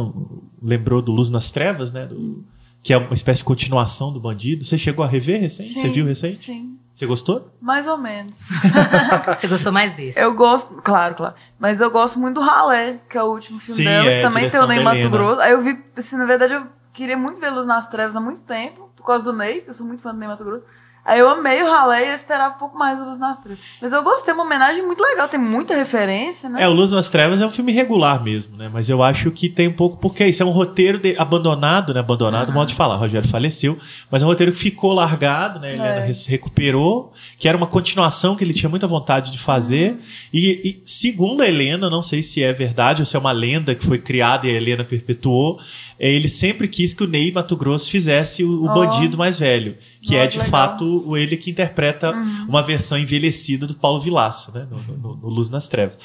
[0.62, 2.46] lembrou do Luz nas Trevas, né, do-
[2.84, 4.66] que é uma espécie de continuação do Bandido.
[4.66, 5.70] Você chegou a rever recente?
[5.70, 6.38] Você viu recente?
[6.38, 7.50] Sim, Você gostou?
[7.62, 8.50] mais ou menos.
[9.40, 10.20] Você gostou mais desse?
[10.20, 11.34] Eu gosto, claro, claro.
[11.58, 14.10] Mas eu gosto muito do Ralé, que é o último filme Sim, dela.
[14.10, 15.10] é, que também tem o Ney Mato.
[15.10, 15.40] Grosso.
[15.40, 18.44] Aí eu vi, assim, na verdade, eu queria muito ver Luz nas Trevas há muito
[18.44, 20.66] tempo, por causa do Ney, que eu sou muito fã do Ney Mato Grosso.
[21.06, 23.60] Aí eu amei o Ralé e eu esperava um pouco mais do Luz nas Trevas.
[23.82, 26.64] Mas eu gostei, uma homenagem muito legal, tem muita referência, né?
[26.64, 28.70] É, o Luz nas Trevas é um filme regular mesmo, né?
[28.72, 32.00] Mas eu acho que tem um pouco, porque isso é um roteiro de- abandonado, né?
[32.00, 32.96] Abandonado, modo de falar.
[32.96, 33.78] O Rogério faleceu,
[34.10, 35.70] mas é um roteiro que ficou largado, né?
[35.70, 36.12] A Helena É.
[36.28, 40.00] recuperou, que era uma continuação que ele tinha muita vontade de fazer.
[40.34, 43.76] E, e, segundo a Helena, não sei se é verdade ou se é uma lenda
[43.76, 45.60] que foi criada e a Helena perpetuou,
[46.00, 48.74] é, ele sempre quis que o Ney Mato Grosso fizesse o, o Oh.
[48.74, 50.52] bandido mais velho, que é de legal.
[50.52, 52.46] fato o ele que interpreta Uhum.
[52.50, 54.68] uma versão envelhecida do Paulo Vilaça, né?
[54.70, 55.98] No, no- no Luz nas Trevas.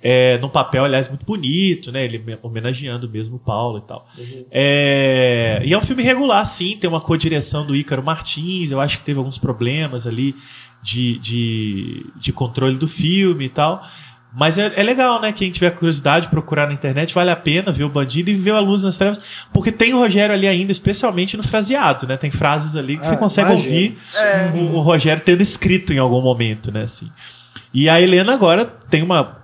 [0.00, 2.04] É, num papel, aliás, muito bonito, né?
[2.04, 4.06] Ele me- homenageando mesmo o Paulo e tal.
[4.16, 4.44] Uhum.
[4.50, 8.98] É, e é um filme regular, sim, tem uma co-direção do Ícaro Martins, eu acho
[8.98, 10.36] que teve alguns problemas ali
[10.82, 13.82] de, de, de controle do filme e tal.
[14.34, 15.32] Mas é, é legal, né?
[15.32, 18.60] Quem tiver curiosidade, procurar na internet, vale a pena ver o bandido e ver a
[18.60, 19.20] luz nas trevas,
[19.52, 22.16] porque tem o Rogério ali ainda, especialmente no fraseado, né?
[22.16, 23.72] Tem frases ali que você Ah, consegue imagino.
[23.74, 24.52] ouvir É.
[24.54, 26.82] o, o Rogério tendo escrito em algum momento, né?
[26.82, 27.10] Assim.
[27.72, 29.37] E a Helena agora tem uma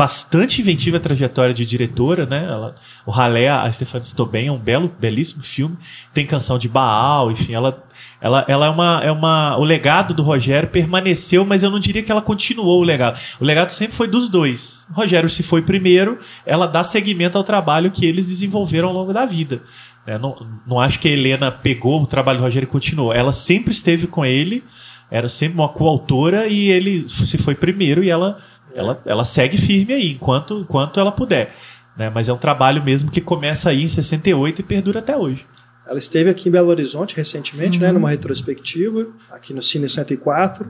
[0.00, 2.46] bastante inventiva trajetória de diretora, né?
[2.46, 2.74] Ela,
[3.04, 5.76] o Ralé, a Stefania Stoben, é um belo, belíssimo filme.
[6.14, 7.84] Tem canção de Baal, enfim, ela,
[8.18, 12.02] ela, ela é uma, é uma, o legado do Rogério permaneceu, mas eu não diria
[12.02, 13.20] que ela continuou o legado.
[13.38, 14.88] O legado sempre foi dos dois.
[14.90, 19.12] O Rogério se foi primeiro, ela dá seguimento ao trabalho que eles desenvolveram ao longo
[19.12, 19.60] da vida.
[20.06, 20.16] né?
[20.16, 20.34] não,
[20.66, 23.12] não acho que a Helena pegou o trabalho do Rogério e continuou.
[23.12, 24.64] Ela sempre esteve com ele,
[25.10, 28.38] era sempre uma coautora e ele se foi primeiro e ela,
[28.74, 31.54] ela, ela segue firme aí, enquanto, enquanto ela puder.
[31.96, 32.10] Né?
[32.10, 35.44] Mas é um trabalho mesmo que começa aí em 68 e perdura até hoje.
[35.86, 37.84] Ela esteve aqui em Belo Horizonte recentemente, Uhum.
[37.84, 40.64] né, numa retrospectiva, aqui no Cine 104.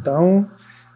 [0.00, 0.48] Então,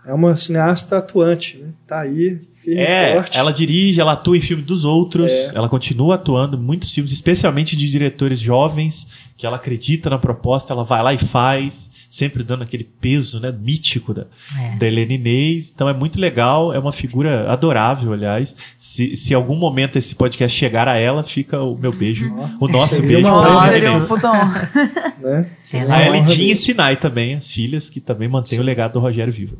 [0.06, 1.74] é uma cineasta atuante, né?
[1.86, 3.38] Tá aí, firme e É, forte.
[3.38, 5.52] ela dirige, ela atua em filme dos outros, É.
[5.54, 9.08] ela continua atuando em muitos filmes, especialmente de diretores jovens,
[9.38, 13.52] que ela acredita na proposta, ela vai lá e faz, sempre dando aquele peso né,
[13.52, 14.26] mítico da,
[14.58, 14.74] É.
[14.76, 15.70] da Helena Inês.
[15.72, 18.56] Então é muito legal, é uma figura adorável, aliás.
[18.76, 22.68] Se, se algum momento esse podcast chegar a ela, fica o meu beijo, Ó, o
[22.68, 24.00] nosso seria beijo uma honra, seria um
[25.22, 25.50] né?
[25.60, 26.56] Seria A honra Elidinha e.
[26.56, 29.56] Sinai também, as filhas, que também mantêm o legado do Rogério vivo.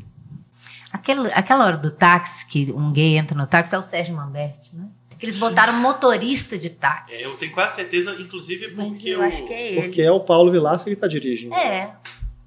[0.91, 4.75] Aquela, aquela hora do táxi, que um gay entra no táxi, é o Sérgio Manberti,
[4.75, 4.87] né?
[5.19, 7.13] Que eles botaram motorista de táxi.
[7.45, 9.81] É, quase certeza, inclusive Mas eu acho que é ele.
[9.81, 11.53] Porque é o Paulo Vilaça que está dirigindo.
[11.53, 11.91] É.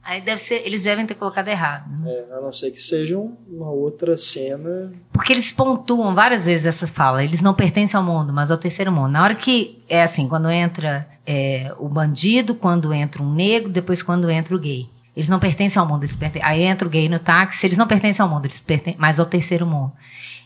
[0.05, 1.85] Aí deve ser, eles devem ter colocado errado.
[2.03, 2.11] né?
[2.11, 4.93] É, a não ser que seja um- uma outra cena.
[5.13, 7.23] Porque eles pontuam várias vezes essa fala.
[7.23, 9.11] Eles não pertencem ao mundo, mas ao terceiro mundo.
[9.13, 14.03] Na hora que é assim, quando entra é, o bandido, quando entra um negro, depois
[14.03, 14.89] quando entra o gay.
[15.15, 17.87] Eles não pertencem ao mundo, eles perten- aí entra o gay no táxi, eles não
[17.87, 19.93] pertencem ao mundo, eles pertencem mais ao terceiro mundo.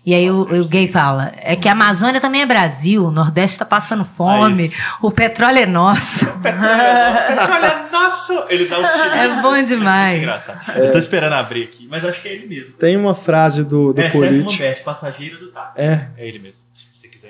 [0.07, 3.59] E aí o, o gay fala, é que a Amazônia também é Brasil, o Nordeste
[3.59, 6.27] tá passando fome, Ah, o petróleo é nosso.
[6.47, 8.47] Olha, nossa!
[8.49, 8.85] Ele dá um.
[8.85, 10.19] É bom demais.
[10.19, 10.79] Engraçado.
[10.79, 12.75] Eu tô esperando abrir aqui, mas acho que é ele mesmo.
[12.75, 14.63] Tem uma frase do, do é, Sérgio político.
[14.63, 15.83] Monbete, passageiro do táxi.
[15.83, 16.09] É.
[16.17, 16.65] É ele mesmo.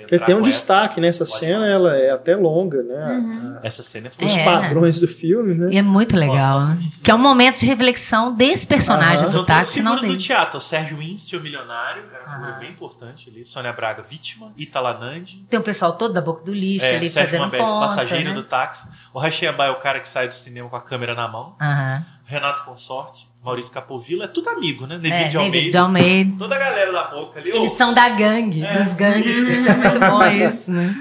[0.08, 1.08] Você entrar tem um essa- destaque, né?
[1.08, 3.58] Essa pode cena ela é até longa, né?
[3.62, 4.44] Essa cena é Os É.
[4.44, 5.68] padrões do filme, né?
[5.72, 6.74] E é muito legal, Nossa.
[6.74, 6.88] né?
[7.02, 9.24] Que é um momento de reflexão desse personagem Aham.
[9.24, 10.18] do São táxi, não figuras do dele.
[10.26, 10.58] teatro.
[10.58, 13.46] O Sérgio Wince, o milionário, que era uma figura bem importante ali.
[13.46, 14.52] Sônia Braga, vítima.
[14.56, 15.44] Itala Nandi.
[15.48, 18.34] Tem o pessoal todo da boca do lixo É, ali Sérgio fazendo conta, passageiro né?
[18.34, 18.88] do táxi.
[19.14, 21.54] O Rachemba é o cara que sai do cinema com a câmera na mão.
[21.60, 22.04] Aham.
[22.26, 24.24] Renato Consorte, Maurício Capovilla.
[24.24, 24.98] É tudo amigo, né?
[24.98, 25.70] Nevi É, de Almeida.
[25.70, 26.34] de Almeida.
[26.36, 27.50] Toda a galera da boca ali.
[27.50, 28.82] Eles Ô, são da gangue, É.
[28.82, 29.26] dos gangues.
[29.26, 30.94] Isso é muito bom isso, né?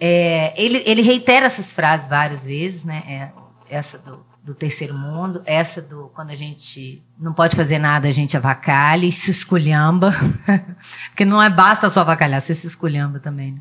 [0.00, 3.02] É, ele, ele reitera essas frases várias vezes, né?
[3.06, 8.08] É, essa do, do terceiro mundo, essa do quando a gente não pode fazer nada,
[8.08, 10.12] a gente avacalha e se esculhamba.
[11.10, 13.60] Porque não é basta só avacalhar, você se esculhamba também, né?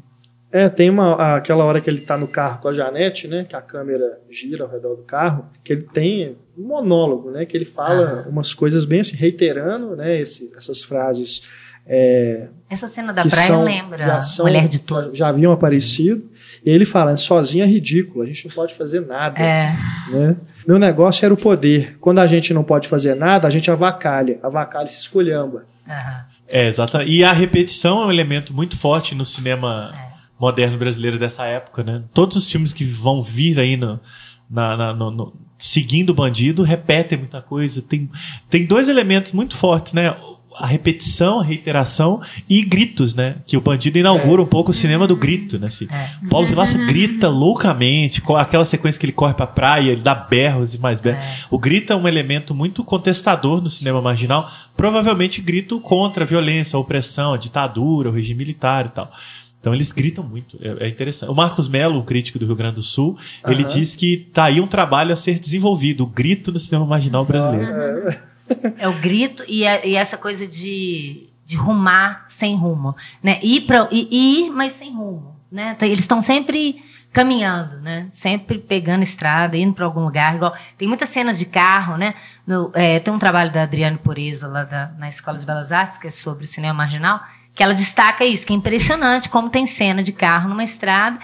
[0.54, 3.44] É, tem uma, aquela hora que ele tá no carro com a Janete, né?
[3.44, 7.44] Que a câmera gira ao redor do carro, que ele tem um monólogo, né?
[7.44, 10.16] Que ele fala umas coisas bem assim, reiterando, né?
[10.20, 11.42] esses- essas frases
[11.86, 15.18] é, Essa cena da que praia são, lembra já são- Mulher de já, Todos.
[15.18, 16.30] já haviam aparecido.
[16.66, 19.38] E ele fala, sozinha é ridículo, a gente não pode fazer nada.
[19.38, 19.76] É,
[20.10, 20.36] né?
[20.66, 21.98] Meu negócio era o poder.
[22.00, 24.40] Quando a gente não pode fazer nada, a gente avacalha.
[24.42, 25.66] Avacalha e se esculhamba.
[25.90, 26.26] aham.
[26.48, 27.12] É, exatamente.
[27.12, 30.13] E a repetição é um elemento muito forte no cinema É.
[30.44, 32.04] moderno brasileiro dessa época, né?
[32.14, 34.00] Todos os filmes que vão vir aí no,
[34.50, 37.82] na- na- no- no- seguindo o bandido repetem muita coisa.
[37.82, 38.10] Tem,
[38.50, 40.16] tem dois elementos muito fortes, né?
[40.56, 43.38] A repetição, a reiteração e gritos, né?
[43.48, 45.66] Que o bandido inaugura um pouco o cinema do grito, né?
[45.66, 45.88] Assim.
[46.30, 50.76] Paulo Vilaça grita loucamente, com aquela sequência que ele corre pra praia, ele dá berros
[50.76, 51.26] e mais berros.
[51.26, 51.38] É.
[51.50, 56.78] O grito é um elemento muito contestador no cinema marginal, provavelmente grito contra a violência,
[56.78, 59.10] a opressão, a ditadura, o regime militar e tal.
[59.64, 61.30] Então eles gritam muito, é, é interessante.
[61.32, 63.72] O Marcos Melo, o crítico do Rio Grande do Sul, ele Aham.
[63.74, 67.72] diz que tá aí um trabalho a ser desenvolvido, o grito no cinema marginal brasileiro.
[67.72, 68.34] É,
[68.80, 72.94] É o grito e, a- e essa coisa de, de rumar sem rumo,
[73.24, 73.40] né?
[73.42, 75.72] Ir para ir, ir, mas sem rumo, né?
[75.78, 76.84] Então, Eles estão sempre
[77.14, 78.08] caminhando, né?
[78.12, 80.36] Sempre pegando estrada, indo para algum lugar.
[80.36, 82.16] Igual tem muitas cenas de carro, né?
[82.46, 85.98] No- é, tem um trabalho da Adriane Pureza lá da- na Escola de Belas Artes
[85.98, 87.22] que é sobre o cinema marginal,
[87.54, 91.20] que ela destaca isso, que é impressionante como tem cena de carro numa estrada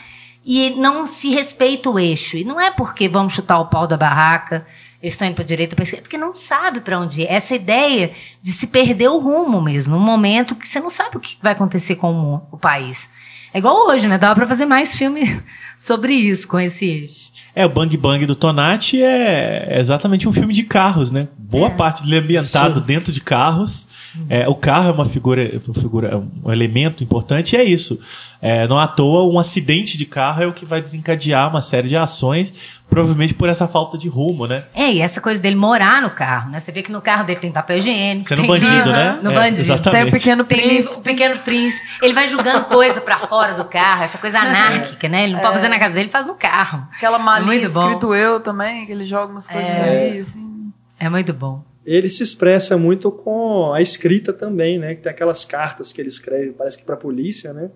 [0.45, 2.37] e não se respeita o eixo.
[2.37, 4.65] E não é porque vamos chutar o pau da barraca,
[5.01, 7.27] eles estão indo para direita, pra esquerda, porque não sabe para onde ir.
[7.27, 8.11] Essa ideia
[8.41, 11.53] de se perder o rumo mesmo, num momento que você não sabe o que vai
[11.53, 13.09] acontecer com o, o país.
[13.53, 14.17] É igual hoje, né?
[14.17, 15.41] Dava para fazer mais filme
[15.79, 17.29] sobre isso, com esse eixo.
[17.55, 21.27] É, o Bang Bang do Tonati é exatamente um filme de carros, né?
[21.37, 21.71] Boa É.
[21.71, 22.85] parte dele é ambientado Sim.
[22.85, 23.87] dentro de carros.
[24.29, 27.99] É, o carro é uma figura, uma figura, um elemento importante e é isso.
[28.41, 31.87] É, não à toa, um acidente de carro é o que vai desencadear uma série
[31.89, 32.53] de ações,
[32.89, 34.63] provavelmente por essa falta de rumo, né?
[34.73, 36.59] É, e essa coisa dele morar no carro, né?
[36.59, 38.27] Você vê que no carro dele tem papel higiênico.
[38.27, 39.19] Sendo tem bandido, livro, né?
[39.21, 39.61] No É, bandido.
[39.61, 40.01] exatamente.
[40.03, 40.99] Tem o Pequeno Tem Príncipe.
[40.99, 41.87] o Pequeno Príncipe.
[42.01, 45.23] Ele vai jogando coisa pra fora do carro, essa coisa anárquica, né?
[45.25, 46.87] Ele não pode fazer na casa dele, ele faz no carro.
[46.95, 47.81] Aquela malinha Muito bom.
[47.87, 50.09] escrito eu também, que ele joga umas coisas É.
[50.09, 50.71] ali, assim.
[50.99, 51.63] É muito bom.
[51.85, 54.93] ele se expressa muito com a escrita também, né?
[54.95, 57.71] Que tem aquelas cartas que ele escreve, parece que para a polícia, né?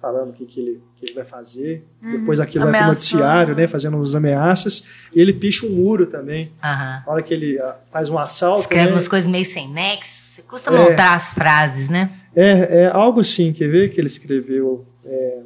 [0.00, 1.84] Falando o que, que, ele, que ele vai fazer.
[2.00, 3.20] Depois aquilo vai para o Ameaçando.
[3.20, 3.66] noticiário, né?
[3.66, 4.84] Fazendo as ameaças.
[5.14, 6.52] E ele picha um muro também.
[6.64, 7.02] Aham.
[7.06, 8.92] Na hora que ele ah, faz um assalto, Escreve né?
[8.92, 10.30] umas coisas meio sem nexo.
[10.30, 10.78] Você custa É.
[10.78, 12.08] montar as frases, né?
[12.34, 14.86] É, é algo assim, quer ver que ele escreveu?
[15.04, 15.38] É,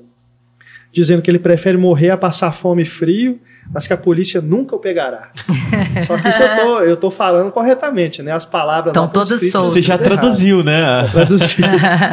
[0.94, 3.40] dizendo que ele prefere morrer a passar fome e frio,
[3.72, 5.32] mas que a polícia nunca o pegará.
[6.06, 8.30] Só que isso eu tô, eu tô falando corretamente, né?
[8.30, 9.72] As palavras estão todas soltas.
[9.72, 10.04] Você já errado.
[10.04, 11.08] traduziu, né?
[11.10, 11.66] Traduzido.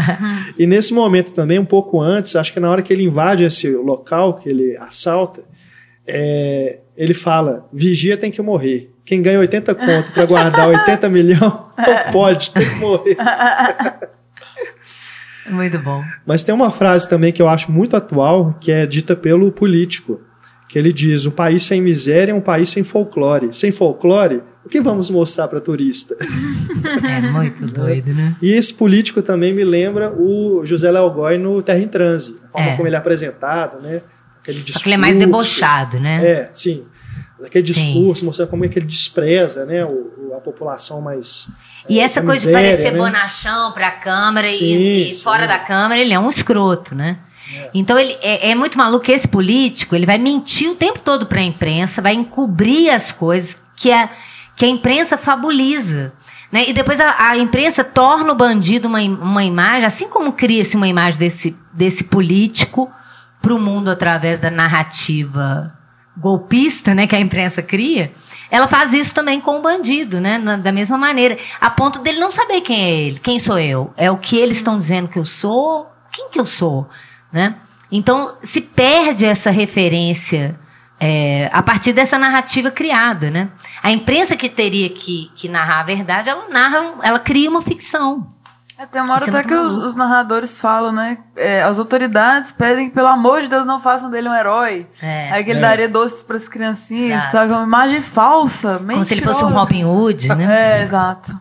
[0.57, 3.69] e nesse momento também, um pouco antes, acho que na hora que ele invade esse
[3.69, 5.41] local que ele assalta,
[6.07, 8.91] é, ele fala: vigia tem que morrer.
[9.05, 11.65] Quem ganha 80 conto para guardar 80 milhões, não
[12.11, 13.15] pode, tem que morrer.
[15.49, 16.03] Muito bom.
[16.25, 20.21] Mas tem uma frase também que eu acho muito atual, que é dita pelo político,
[20.69, 23.51] que ele diz: "Um país sem miséria é um país sem folclore.
[23.53, 26.15] Sem folclore, o que vamos mostrar para turista?"
[27.03, 28.35] É muito doido, né?
[28.41, 32.51] E esse político também me lembra o José Léo Goy no Terra em Transe, a
[32.51, 32.75] forma É.
[32.75, 34.01] como ele é apresentado, né?
[34.41, 34.79] Aquele discurso.
[34.79, 36.25] Só que ele é mais debochado, né?
[36.25, 36.85] É, sim.
[37.43, 41.47] aquele discurso, mostrando como é que ele despreza né, o, a população mais.
[41.89, 42.97] E é, essa coisa miséria, de parecer né?
[42.97, 45.23] bonachão pra câmera Sim, e, e sim.
[45.23, 47.17] fora da câmera ele é um escroto, né?
[47.53, 47.69] É.
[47.73, 51.25] Então ele é, é muito maluco que esse político ele vai mentir o tempo todo
[51.25, 54.09] pra imprensa, vai encobrir as coisas que a,
[54.55, 56.13] que a imprensa fabuliza.
[56.51, 56.69] Né?
[56.69, 60.87] E depois a, a imprensa torna o bandido uma, uma imagem, assim como cria-se uma
[60.87, 62.91] imagem desse, desse político
[63.41, 65.73] para o mundo através da narrativa
[66.17, 68.11] golpista né, que a imprensa cria,
[68.49, 70.37] ela faz isso também com o bandido, né?
[70.37, 71.37] na- da mesma maneira.
[71.59, 73.93] A ponto dele não saber quem é ele, quem sou eu.
[73.95, 76.87] É o que eles estão dizendo que eu sou, quem que eu sou.
[77.31, 77.55] Né?
[77.91, 80.59] Então, se perde essa referência
[80.99, 83.31] é, a partir dessa narrativa criada.
[83.31, 83.49] Né?
[83.81, 88.27] A imprensa que teria que, que narrar a verdade, ela narra, ela cria uma ficção.
[88.81, 91.19] É, tem uma hora é até que os, os narradores falam, né?
[91.35, 94.87] é, as autoridades pedem que, pelo amor de Deus, não façam dele um herói.
[95.01, 95.31] É.
[95.31, 95.61] Aí que ele É.
[95.61, 97.31] daria doces pras criancinhas, Exato.
[97.31, 97.53] sabe?
[97.53, 99.59] Uma imagem falsa, Como se ele fosse um mentirosa.
[99.59, 100.79] Robin Hood, né?
[100.79, 101.37] É, exato.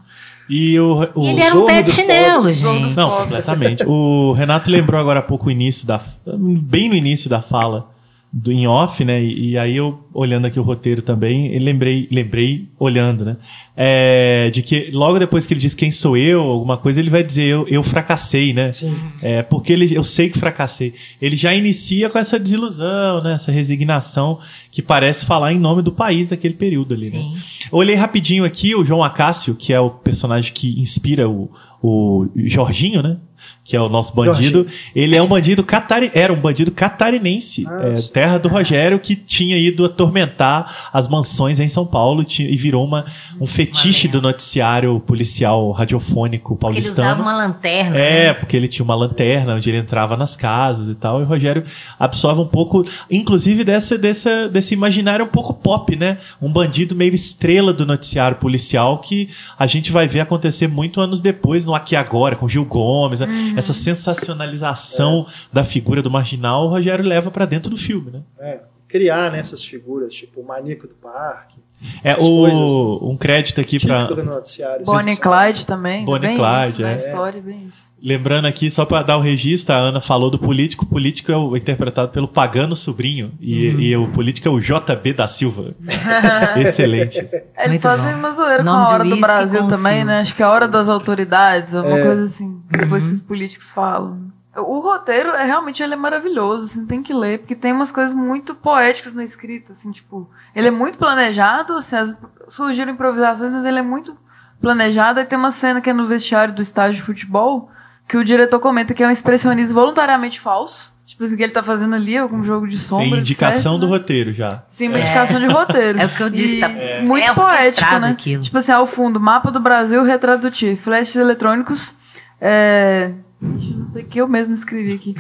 [0.51, 2.97] E o, o- ele era um Zorro pé de dos chinelo, gente.
[2.97, 3.85] Não, completamente.
[3.87, 6.01] O Renato lembrou agora há pouco o início da.
[6.27, 7.90] Bem no início da fala
[8.33, 9.21] do em off, né?
[9.21, 13.37] E, e aí eu, olhando aqui o roteiro também, lembrei, lembrei olhando, né?
[13.77, 17.23] É, de que logo depois que ele diz quem sou eu, alguma coisa, ele vai
[17.23, 18.71] dizer eu, eu fracassei, né?
[18.71, 18.97] Sim.
[19.23, 20.95] É, porque ele, eu sei que fracassei.
[21.21, 23.35] Ele já inicia com essa desilusão, né?
[23.35, 24.39] Essa resignação
[24.71, 27.19] que parece falar em nome do país daquele período ali, né?
[27.19, 27.69] Sim.
[27.73, 31.51] Olhei rapidinho aqui o João Acácio, que é o personagem que inspira o,
[31.83, 33.17] o Jorginho, né?
[33.63, 34.67] Que é o nosso bandido.
[34.95, 36.11] Ele é um bandido catari...
[36.15, 41.61] era um bandido catarinense, Ah, é, terra do Rogério, que tinha ido atormentar as mansões
[41.61, 43.05] em São Paulo e virou uma,
[43.41, 47.09] um fetiche do noticiário policial radiofônico Porque ele paulistano.
[47.09, 47.97] usava uma lanterna.
[47.97, 48.35] É, né?
[48.35, 51.21] porque ele tinha uma lanterna onde ele entrava nas casas e tal.
[51.21, 51.65] E o Rogério
[51.99, 56.19] absorve um pouco, inclusive, dessa, dessa, desse imaginário um pouco pop, né?
[56.41, 59.29] Um bandido meio estrela do noticiário policial que
[59.59, 63.21] a gente vai ver acontecer muito anos depois, no Aqui Agora, com Gil Gomes.
[63.21, 63.27] né?
[63.57, 68.23] Essa sensacionalização da figura do marginal, o Rogério leva pra dentro do filme, né?
[68.39, 71.59] É, criar nessas figuras, tipo o maníaco do parque,
[72.05, 74.85] É o, um crédito aqui do noticiário.
[74.85, 76.05] Bonnie Clyde também.
[76.05, 76.95] Bonnie bem e Clyde, isso, é.
[76.95, 77.89] História, bem isso.
[78.03, 80.85] Lembrando aqui, só para dar o registro, a Ana falou do político.
[80.85, 83.33] O político é o- interpretado pelo Pagano Sobrinho.
[83.41, 85.75] E, e o político é o JB da Silva.
[86.57, 87.19] Excelente.
[87.19, 88.19] É, Eles Muito fazem bom.
[88.19, 90.21] uma zoeira com a hora do Brasil também, né?
[90.21, 92.03] Acho que é a hora das autoridades, uma É.
[92.05, 93.09] coisa assim, depois Uhum.
[93.11, 94.19] que os políticos falam.
[94.57, 98.13] O roteiro é realmente ele é maravilhoso, assim, tem que ler, porque tem umas coisas
[98.15, 103.65] muito poéticas na escrita, assim, tipo, ele é muito planejado, assim, as- surgiram improvisações, mas
[103.65, 104.17] ele é muito
[104.61, 105.21] planejado.
[105.21, 107.71] E tem uma cena que é no vestiário do estádio de futebol,
[108.09, 110.93] que o diretor comenta que é um expressionismo voluntariamente falso.
[111.07, 113.05] Tipo assim, que ele tá fazendo ali algum jogo de sombra.
[113.09, 113.93] Sem indicação certo, do né?
[113.99, 114.63] roteiro já.
[114.67, 115.01] Sim, uma É.
[115.03, 115.99] indicação de roteiro.
[116.03, 116.69] É o que eu disse, tá-
[117.03, 118.11] Muito é poético, né?
[118.11, 118.43] aquilo.
[118.43, 121.97] Tipo assim, ao fundo, mapa do Brasil, retrato do Ti, flashes eletrônicos,
[122.41, 123.13] é...
[123.43, 125.15] Não sei o que eu mesmo escrevi aqui.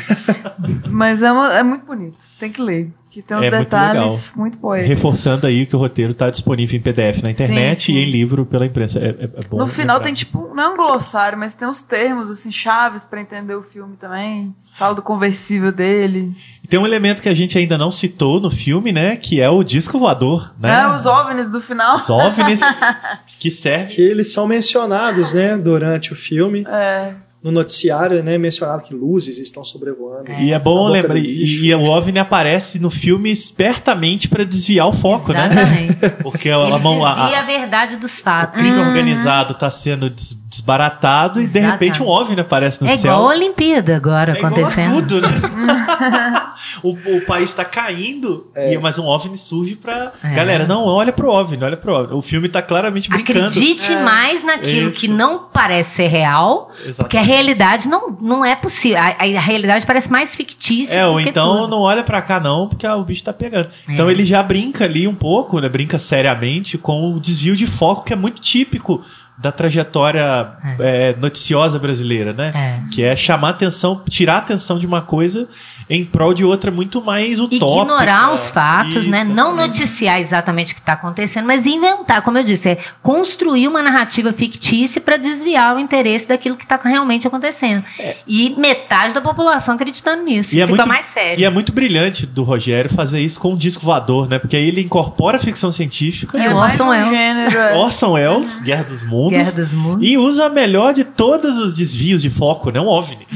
[0.90, 2.16] Mas é, uma- é muito bonito.
[2.22, 2.92] Você tem que ler.
[3.10, 4.18] Que tem uns É muito detalhes legal.
[4.36, 4.88] muito, poéticos.
[4.88, 7.98] Reforçando aí que o roteiro está disponível em PDF na internet Sim, sim.
[7.98, 9.00] e em livro pela imprensa.
[9.00, 10.00] É, é- é bom No final lembrar.
[10.04, 13.62] tem tipo, não é um glossário, mas tem uns termos, assim, chaves pra entender o
[13.62, 14.54] filme também.
[14.76, 16.32] Fala do conversível dele.
[16.62, 19.16] E Tem um elemento que a gente ainda não citou no filme, né?
[19.16, 20.82] Que é o disco voador, né?
[20.82, 21.96] É, os OVNIs do final.
[21.96, 22.60] Os OVNIs
[23.40, 26.64] que serve Que eles são mencionados, né, durante o filme.
[26.68, 27.14] É.
[27.42, 30.30] No noticiário, né, mencionado que luzes estão sobrevoando.
[30.40, 34.92] E é bom lembrar, e, e o OVNI aparece no filme espertamente para desviar o
[34.92, 35.48] foco, né?
[35.50, 36.10] Exatamente.
[36.22, 38.60] Porque a, Ele mão, a- a- a verdade dos o fatos.
[38.60, 41.72] crime organizado está sendo des- desbaratado e de Exatamente.
[41.84, 43.12] repente um OVNI aparece no É céu.
[43.12, 45.00] igual a Olimpíada agora É igual a acontecendo.
[45.08, 45.28] tudo, né?
[46.82, 50.12] o, o país está caindo, e, mas um OVNI surge pra.
[50.22, 50.34] É.
[50.34, 52.14] Galera, não, olha pro OVNI, olha pro OVNI.
[52.14, 53.40] O filme tá claramente brincando.
[53.46, 54.02] Acredite É.
[54.02, 55.00] mais naquilo Isso.
[55.00, 56.96] que não parece ser real, Exatamente.
[56.98, 58.98] porque a realidade não, não é possível.
[58.98, 61.68] A, a realidade parece mais fictícia É, do ou então tudo.
[61.70, 63.68] não olha pra cá não, porque ah, o bicho tá pegando.
[63.88, 63.92] É.
[63.92, 65.68] Então ele já brinca ali um pouco, né?
[65.68, 69.02] Brinca seriamente com o desvio de foco que é muito típico
[69.40, 72.52] da trajetória é, noticiosa brasileira, né?
[72.54, 72.80] É.
[72.90, 75.48] Que é chamar atenção, tirar a atenção de uma coisa
[75.88, 77.82] em prol de outra muito mais utópica.
[77.82, 79.24] Ignorar os fatos, Isso, né?
[79.24, 83.82] Não noticiar exatamente o que está acontecendo, mas inventar, como eu disse, é construir uma
[83.82, 87.82] narrativa fictícia para desviar o interesse daquilo que está realmente acontecendo.
[88.26, 90.54] E metade da população acreditando nisso.
[90.54, 90.58] É.
[90.58, 91.40] E é Fica muito- mais sério.
[91.40, 94.38] E é muito brilhante do Rogério fazer isso com um disco voador, né?
[94.38, 96.38] Porque aí ele incorpora a ficção científica.
[96.38, 97.08] E é o mais Orson Welles.
[97.08, 97.58] gênero.
[97.58, 97.74] é.
[97.78, 99.29] Orson Welles, Guerra dos Mundos.
[99.30, 99.54] Mundos.
[99.54, 100.08] Guerra dos Mundos.
[100.08, 102.80] E usa a melhor de todos os desvios de foco, né?
[102.80, 103.26] Um OVNI.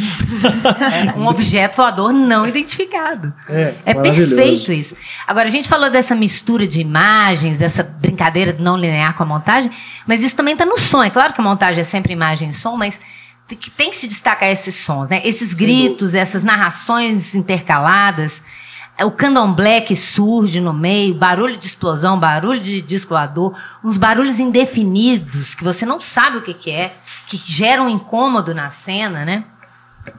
[1.16, 3.32] um objeto voador não identificado.
[3.48, 4.96] É, É perfeito isso.
[5.26, 9.26] Agora, a gente falou dessa mistura de imagens, dessa brincadeira do não linear com a
[9.26, 9.70] montagem,
[10.06, 11.02] mas isso também está no som.
[11.02, 12.98] É claro que a montagem é sempre imagem e som, mas
[13.46, 15.20] tem que, tem que se destacar esses sons, né?
[15.24, 18.40] Esses Sem gritos, essas narrações intercaladas.
[19.02, 24.38] O candomblé que surge no meio, barulho de explosão, barulho de disco voador, uns barulhos
[24.38, 29.24] indefinidos que você não sabe o que, que é, que geram um incômodo na cena,
[29.24, 29.44] né?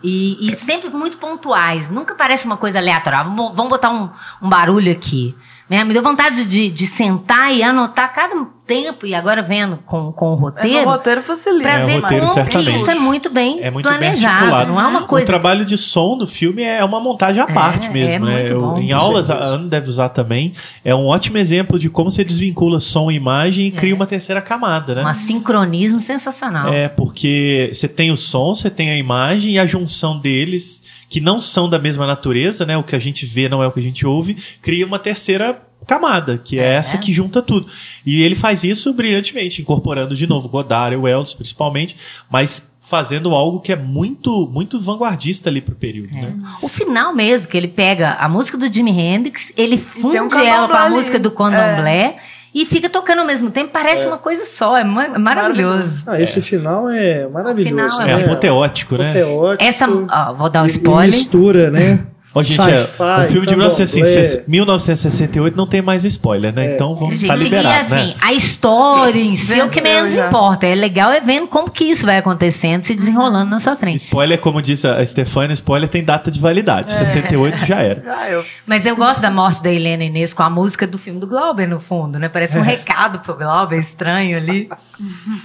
[0.03, 1.89] E, e sempre muito pontuais.
[1.89, 3.19] Nunca parece uma coisa aleatória.
[3.19, 4.09] Ah, vamos botar um,
[4.41, 5.35] um barulho aqui.
[5.69, 5.83] Né?
[5.83, 8.35] Me deu vontade de, de sentar e anotar cada
[8.65, 11.63] tempo, e agora vendo com, com o É, roteiro, roteiro facilita.
[11.63, 14.33] pra É, o ver roteiro, como isso é muito bem É muito bem planejado.
[14.35, 14.71] articulado.
[14.71, 15.25] não é uma O coisa.
[15.25, 18.39] trabalho de som do filme é uma montagem à É, parte é mesmo, né?
[18.39, 18.79] muito Eu- bom.
[18.79, 19.55] em aulas, a certeza.
[19.55, 20.53] Ana deve usar também.
[20.83, 23.71] É um ótimo exemplo de como você desvincula som e imagem e É.
[23.71, 25.05] cria uma terceira camada, né?
[25.05, 26.73] Um sincronismo sensacional.
[26.73, 31.19] É, porque você tem o som, você tem a imagem e a junção deles, que
[31.21, 32.75] não são da mesma natureza, né?
[32.77, 35.61] O que a gente vê não é o que a gente ouve, cria uma terceira
[35.85, 36.73] camada, que é, É.
[36.75, 37.67] essa que junta tudo.
[38.05, 41.95] E ele faz isso brilhantemente, incorporando de novo Godard e Wells, principalmente,
[42.29, 46.21] mas fazendo algo que é muito muito vanguardista ali pro período, É.
[46.21, 46.35] né?
[46.61, 50.67] O final mesmo, que ele pega a música do Jimi Hendrix, ele funde um ela
[50.67, 52.17] com a música do Candomblé
[52.53, 53.71] e fica tocando ao mesmo tempo.
[53.73, 56.03] Parece uma coisa só, é é maravilhoso.
[56.05, 57.97] Ah, esse final é maravilhoso.
[57.97, 58.23] final É, É.
[58.25, 59.09] apoteótico, né?
[59.09, 59.63] Apoteótico.
[59.63, 61.03] Essa, ó, vou dar um E- spoiler.
[61.05, 62.05] E mistura, né?
[62.43, 63.55] Gente, é, o filme de candomblé.
[63.55, 66.71] 1960 1968 não tem mais spoiler, né?
[66.71, 66.75] É.
[66.75, 68.15] Então vamos Gente, tá e assim, né?
[68.21, 70.27] a história em si é o que menos já.
[70.27, 70.65] importa.
[70.67, 73.99] É legal é vendo como que isso vai acontecendo, se desenrolando na sua frente.
[73.99, 76.91] Spoiler, como disse a Stefania, spoiler tem data de validade.
[76.91, 78.01] 68 já era.
[78.03, 78.45] Já eu.
[78.67, 81.67] Mas eu gosto da morte da Helena Inês com a música do filme do Glauber
[81.67, 82.27] no fundo, né?
[82.29, 84.67] Parece um recado pro Glauber estranho ali.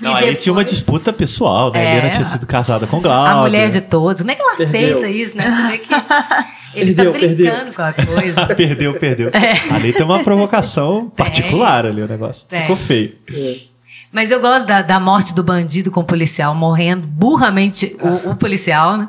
[0.01, 1.85] Não, E ali depois- tinha uma disputa pessoal, né?
[1.85, 1.89] É.
[1.89, 3.31] A Helena tinha sido casada com Glauber.
[3.31, 4.23] A mulher de todos.
[4.23, 4.97] Como é que ela Perdeu.
[4.97, 5.45] aceita isso, né?
[5.45, 5.91] Você vê que
[6.75, 7.73] ele Perdeu, tá brincando perdeu.
[7.75, 8.47] com a coisa.
[8.55, 9.29] perdeu, perdeu.
[9.29, 9.75] É.
[9.75, 12.47] Ali tem uma provocação particular ali o negócio.
[12.49, 12.63] Tem.
[12.63, 13.17] Ficou feio.
[13.33, 13.57] É.
[14.13, 18.37] Mas eu gosto da, da morte do bandido com o policial, morrendo burramente o, o
[18.37, 19.09] policial, né?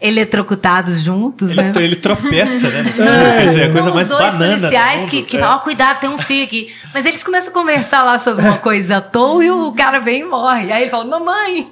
[0.00, 1.72] Eletrocutados juntos, Ele, né?
[1.76, 2.84] ele tropeça, né?
[2.96, 4.56] Quer dizer, a coisa Os mais dois banana.
[4.58, 5.10] policiais mundo.
[5.10, 5.40] que, que É.
[5.40, 6.72] falam, ó, cuidado, tem um fio aqui.
[6.94, 10.20] Mas eles começam a conversar lá sobre uma coisa à toa e o cara vem
[10.20, 10.72] e morre.
[10.72, 11.68] Aí ele fala, mamãe.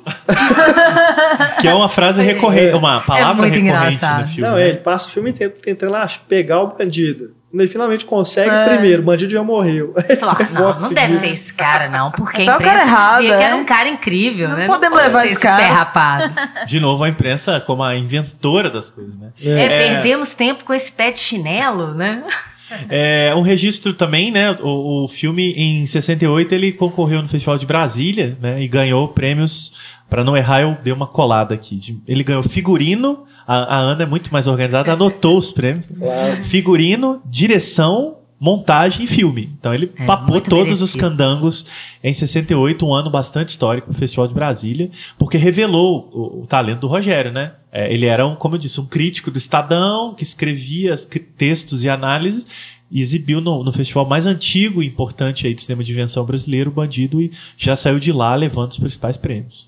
[1.61, 4.21] Que é uma frase recorrente, uma palavra muito recorrente engraçado.
[4.21, 4.49] no filme.
[4.51, 4.63] Não, né?
[4.65, 7.31] é, ele passa o filme inteiro tentando lá, pegar o bandido.
[7.53, 8.69] Ele finalmente consegue, É.
[8.75, 9.95] primeiro, o bandido já morreu.
[10.09, 12.87] Ele falou, não, não deve ser esse cara, não, porque a Tá o imprensa cara
[12.87, 13.47] errado, dizia que é?
[13.47, 14.67] era um cara incrível, Não né?
[14.67, 15.57] podemos pode levar esse cara.
[15.63, 16.35] pé rapado.
[16.67, 19.31] De novo, a imprensa como a inventora das coisas, né?
[19.43, 19.69] É, É.
[19.95, 22.23] perdemos tempo com esse pé de chinelo, né?
[22.91, 24.51] É, um registro também, né?
[24.61, 28.61] O, o filme, em 68, ele concorreu no Festival de Brasília, né?
[28.63, 29.73] E ganhou prêmios.
[30.11, 31.77] Pra não errar, eu dei uma colada aqui.
[31.77, 33.25] De- Ele ganhou figurino.
[33.49, 35.87] A, a Ana é muito mais organizada, anotou os prêmios.
[35.99, 36.43] Claro.
[36.45, 39.53] Figurino, direção, montagem e filme.
[39.59, 41.01] Então ele É, papou todos os merecido.
[41.01, 41.67] candangos
[42.05, 46.81] em 68, um ano bastante histórico pro Festival de Brasília, porque revelou o, o talento
[46.81, 47.55] do Rogério, né?
[47.73, 50.95] É, ele era, um, como eu disse, um crítico do Estadão, que escrevia
[51.37, 52.47] textos e análises,
[52.91, 56.71] e exibiu no, no festival mais antigo e importante aí de cinema de invenção brasileiro,
[56.71, 59.68] o Bandido, e já saiu de lá levando os principais prêmios.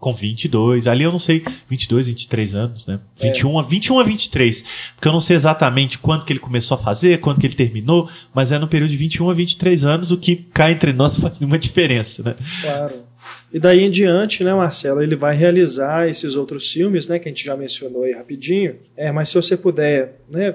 [0.00, 2.98] Com 22, ali eu não sei, 22, 23 anos, né?
[3.20, 6.78] 21 a 21 a 23, porque eu não sei exatamente quando que ele começou a
[6.78, 10.16] fazer, quando que ele terminou, mas é no período de 21 a 23 anos, o
[10.16, 12.34] que cá entre nós faz nenhuma diferença, né?
[12.62, 13.10] Claro.
[13.52, 17.30] E daí em diante, né, Marcelo, ele vai realizar esses outros filmes, né, que a
[17.30, 18.76] gente já mencionou aí rapidinho.
[18.96, 20.54] É, mas se você puder, né,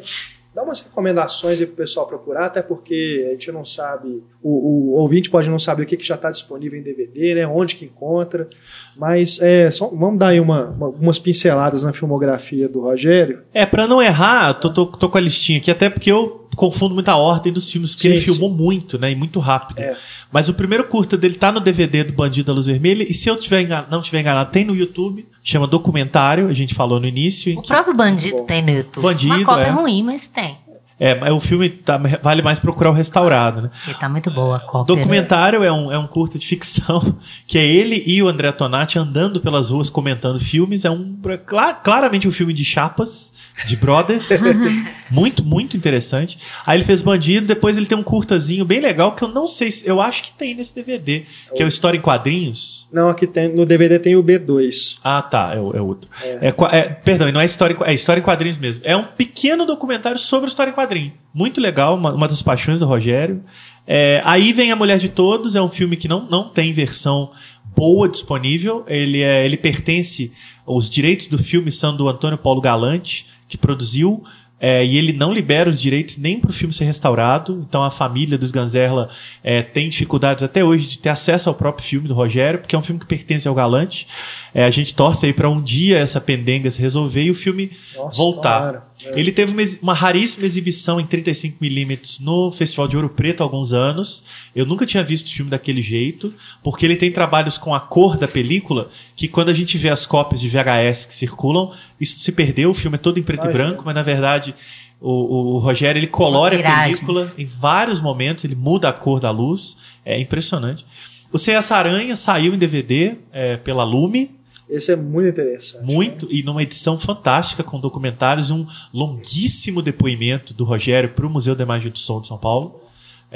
[0.56, 4.92] dar umas recomendações aí pro pessoal procurar, até porque a gente não sabe, o, o
[4.94, 7.84] ouvinte pode não saber o que, que já está disponível em DVD, né, onde que
[7.86, 8.48] encontra.
[8.96, 13.42] Mas é, só, vamos dar aí uma, uma- umas pinceladas na filmografia do Rogério.
[13.54, 16.94] É, pra não errar, tô, tô, tô com a listinha aqui, até porque eu confundo
[16.94, 18.26] muito a ordem dos filmes, porque Sim, ele sim.
[18.32, 19.12] filmou muito, né?
[19.12, 19.80] E muito rápido.
[19.80, 19.98] É.
[20.32, 23.30] Mas o primeiro curta dele tá no DVD do Bandido da Luz Vermelha, e se
[23.30, 27.08] eu tiver engan- não tiver enganado, tem no YouTube, chama Documentário, a gente falou no
[27.08, 27.58] início.
[27.58, 29.04] O que- próprio bandido tem no YouTube.
[29.04, 29.70] Bandido, Uma cópia é.
[29.70, 30.58] ruim, mas tem.
[31.00, 33.70] É, mas o filme tá- vale mais procurar o restaurado, né?
[33.88, 34.96] E tá muito boa a cópia.
[34.96, 35.02] né?
[35.02, 38.98] Documentário é um, é um curta de ficção que é ele e o André Tonati
[38.98, 40.86] andando pelas ruas comentando filmes.
[40.86, 43.34] É um cla- claramente um filme de chapas,
[43.68, 44.30] de brothers.
[45.12, 46.38] muito, muito interessante.
[46.66, 49.72] Aí ele fez Bandido, depois ele tem um curtazinho bem legal que eu não sei
[49.72, 49.88] se.
[49.88, 51.26] Eu acho que tem nesse DVD,
[51.56, 52.88] que é o História em Quadrinhos.
[52.92, 55.00] Não, aqui tem, no DVD tem o B2.
[55.04, 56.10] Ah, tá, é, é outro.
[56.24, 58.84] É, qua- é, perdão, e não é história, é história em quadrinhos mesmo.
[58.88, 61.14] É um pequeno documentário sobre história em quadrinho.
[61.34, 63.44] Muito legal, uma, uma das paixões do Rogério.
[63.86, 67.32] É, aí vem A Mulher de Todos, é um filme que não, não tem versão
[67.76, 68.84] boa disponível.
[68.88, 70.32] Ele, é, ele pertence.
[70.66, 74.24] Os direitos do filme são do Antônio Paulo Galante, que produziu.
[74.58, 77.66] É, e ele não libera os direitos nem para o filme ser restaurado.
[77.68, 79.10] Então a família dos Ganzerla
[79.44, 82.80] é, tem dificuldades até hoje de ter acesso ao próprio filme do Rogério, porque é
[82.80, 84.08] um filme que pertence ao Galante.
[84.54, 87.72] É, a gente torce aí para um dia essa pendenga se resolver e o filme
[87.96, 88.60] Nossa, voltar.
[88.60, 88.88] tomara.
[89.04, 89.20] É.
[89.20, 93.74] Ele teve uma, uma raríssima exibição em 35mm no Festival de Ouro Preto há alguns
[93.74, 94.24] anos.
[94.56, 96.34] Eu nunca tinha visto filme daquele jeito,
[96.64, 100.06] porque ele tem trabalhos com a cor da película, que quando a gente vê as
[100.06, 103.64] cópias de VHS que circulam, isso se perdeu, o filme é todo em preto Imagina.
[103.64, 104.56] e branco, mas na verdade
[105.02, 109.20] o, o- o Rogério ele colore a película em vários momentos, ele muda a cor
[109.20, 109.76] da luz,
[110.06, 110.86] é impressionante.
[111.32, 114.32] O Sem essa Aranha saiu em DVD é, pela Lume,
[114.70, 115.86] Esse é muito interessante.
[115.86, 121.56] muito, e numa edição fantástica com documentários, um longuíssimo depoimento do Rogério para o Museu
[121.56, 122.82] da Imagem do Som de São Paulo.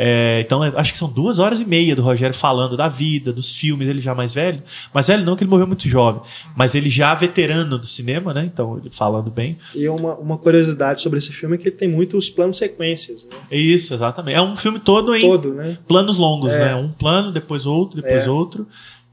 [0.02, 3.34] É, então, é, acho que são duas horas e meia do Rogério falando da vida,
[3.34, 4.64] dos filmes, ele já mais velho.
[4.94, 6.22] Mais velho não, que ele morreu muito jovem,
[6.56, 8.46] mas ele já veterano do cinema, né?
[8.46, 9.58] Então, ele falando bem.
[9.76, 13.36] E uma, uma curiosidade sobre esse filme é que ele tem muitos planos sequências, né?
[13.52, 14.36] É isso, exatamente.
[14.38, 15.78] É um filme todo em Todo, né?
[15.86, 16.60] planos longos, É.
[16.66, 16.76] né?
[16.76, 18.30] Um plano, depois outro, depois É.
[18.30, 18.68] outro.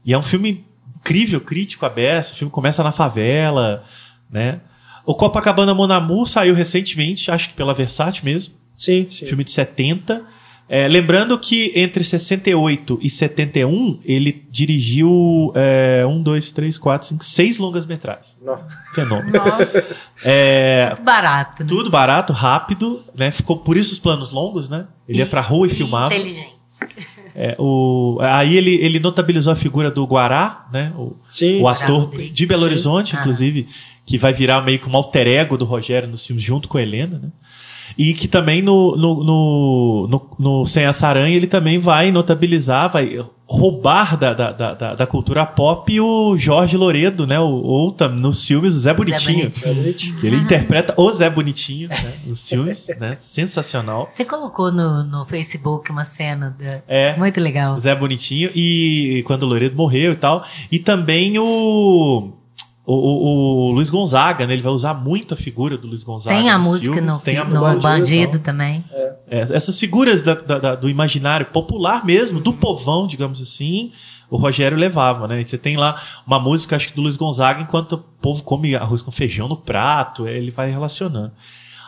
[0.05, 0.63] E é um filme
[1.07, 2.31] incrível, crítico, aberto.
[2.31, 3.83] O filme começa na favela,
[4.29, 4.59] né?
[5.05, 9.25] O Copacabana Monamu saiu recentemente, acho que pela Versátil mesmo, Sim, sim.
[9.25, 10.21] filme de 70.
[10.69, 17.23] É, lembrando que entre 68 e 71 ele dirigiu é, um, dois, três, quatro, cinco,
[17.23, 18.37] seis longas-metragens.
[18.43, 18.67] Não.
[18.93, 19.31] Fenômeno.
[19.31, 19.97] Nossa.
[20.25, 21.69] É, Muito barato, né?
[21.69, 23.31] tudo barato, rápido, né?
[23.31, 24.87] Ficou por isso os planos longos, né?
[25.07, 26.13] Ele ia pra rua e filmava.
[26.13, 26.57] Inteligente.
[27.39, 30.91] É, o, aí ele, ele notabilizou a figura do Guará, né?
[30.97, 32.65] O, Sim, o ator de Belo Sim.
[32.65, 33.19] Horizonte, Ah.
[33.19, 33.67] inclusive,
[34.07, 36.81] que vai virar meio que um alter ego do Rogério nos filmes junto com a
[36.81, 37.29] Helena, né?
[37.95, 42.91] E que também no, no, no, no, no Sem essa Aranha ele também vai notabilizar,
[42.91, 47.39] vai roubar da, da, da, da- da cultura pop o Jorge Loredo, né?
[47.39, 49.39] O, ou nos filmes o Zé Bonitinho.
[49.39, 49.71] Bonitinho.
[49.71, 50.19] É bonitinho.
[50.19, 52.13] Que ele interpreta o Zé Bonitinho, né?
[52.25, 53.15] Nos filmes, né?
[53.17, 54.09] Sensacional.
[54.13, 57.15] Você colocou no, no Facebook uma cena da- É.
[57.17, 57.73] muito legal.
[57.75, 60.43] O Zé Bonitinho e quando o Loredo morreu e tal.
[60.71, 62.33] E também o.
[62.89, 64.53] O, o- o Luiz Gonzaga, né?
[64.53, 66.37] Ele vai usar muito a figura do Luiz Gonzaga.
[66.37, 68.85] Tem a nos música filmes, no, tem a no Bandido, Bandido, também.
[69.29, 73.91] é, essas figuras da- da- da- do imaginário popular mesmo, do povão, digamos assim,
[74.29, 75.41] o Rogério levava, né?
[75.41, 78.73] E Você tem lá uma música, acho que do Luiz Gonzaga, enquanto o povo come
[78.73, 81.33] arroz com feijão no prato, é, ele vai relacionando.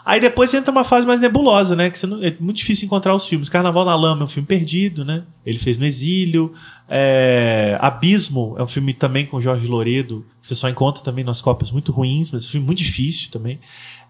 [0.10, 1.90] Aí depois entra uma fase mais nebulosa, né?
[1.90, 3.48] Que não- é muito difícil encontrar os filmes.
[3.48, 5.24] Carnaval na Lama é um filme perdido, né?
[5.46, 6.52] Ele fez no Exílio.
[6.88, 11.40] É, Abismo é um filme também com Jorge Loredo, que você só encontra também nas
[11.42, 13.60] cópias muito ruins, mas é um filme muito difícil também.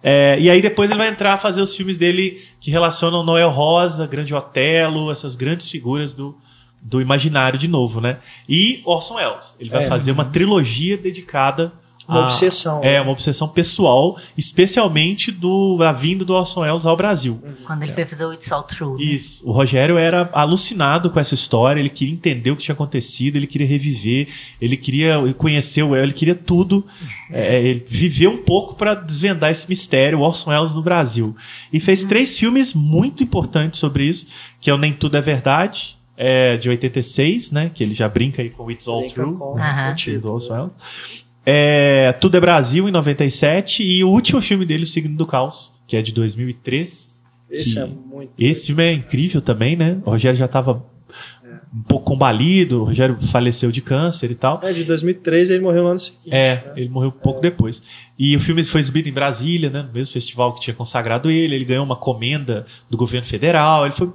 [0.02, 3.50] É, e aí depois ele vai entrar a fazer os filmes dele que relacionam Noel
[3.50, 6.34] Rosa, Grande Otelo, essas grandes figuras do,
[6.82, 8.20] do imaginário de novo, né?
[8.48, 9.58] E Orson Welles.
[9.60, 9.88] Ele vai É.
[9.88, 11.74] fazer uma trilogia dedicada
[12.10, 12.82] Uma a- obsessão.
[12.84, 17.42] É, uma obsessão pessoal, especialmente do, da vinda do Orson Welles ao Brasil.
[17.66, 18.98] Quando ele foi fazer o It's All True.
[18.98, 19.12] né?
[19.16, 19.48] Isso.
[19.48, 23.48] O Rogério era alucinado com essa história, ele queria entender o que tinha acontecido, ele
[23.48, 24.28] queria reviver,
[24.60, 26.86] ele queria conhecer o Welles, ele queria tudo.
[27.32, 31.36] É, ele viveu um pouco para desvendar esse mistério, o Orson Welles no Brasil.
[31.72, 34.26] E fez três filmes muito importantes sobre isso,
[34.60, 37.72] que é o Nem Tudo é Verdade, é, de 86, né?
[37.74, 39.36] Que ele já brinca aí com o It's All Brinca True.
[39.38, 40.40] com o título.
[41.46, 45.72] É, Tudo é Brasil, em 97, e o último filme dele, O Signo do Caos,
[45.88, 47.24] que é de 2003.
[47.50, 48.32] Esse que- é muito.
[48.40, 49.98] Esse filme é incrível também, né?
[50.06, 50.86] O Rogério já estava
[51.74, 54.60] um pouco combalido, o Rogério faleceu de câncer e tal.
[54.62, 56.30] É, de 2003 ele morreu no ano seguinte.
[56.32, 56.64] É, né?
[56.78, 57.82] ele morreu pouco depois.
[58.18, 59.82] E o filme foi exibido em Brasília, né?
[59.82, 61.56] No mesmo festival que tinha consagrado ele.
[61.56, 63.86] Ele ganhou uma comenda do governo federal.
[63.86, 64.12] Ele foi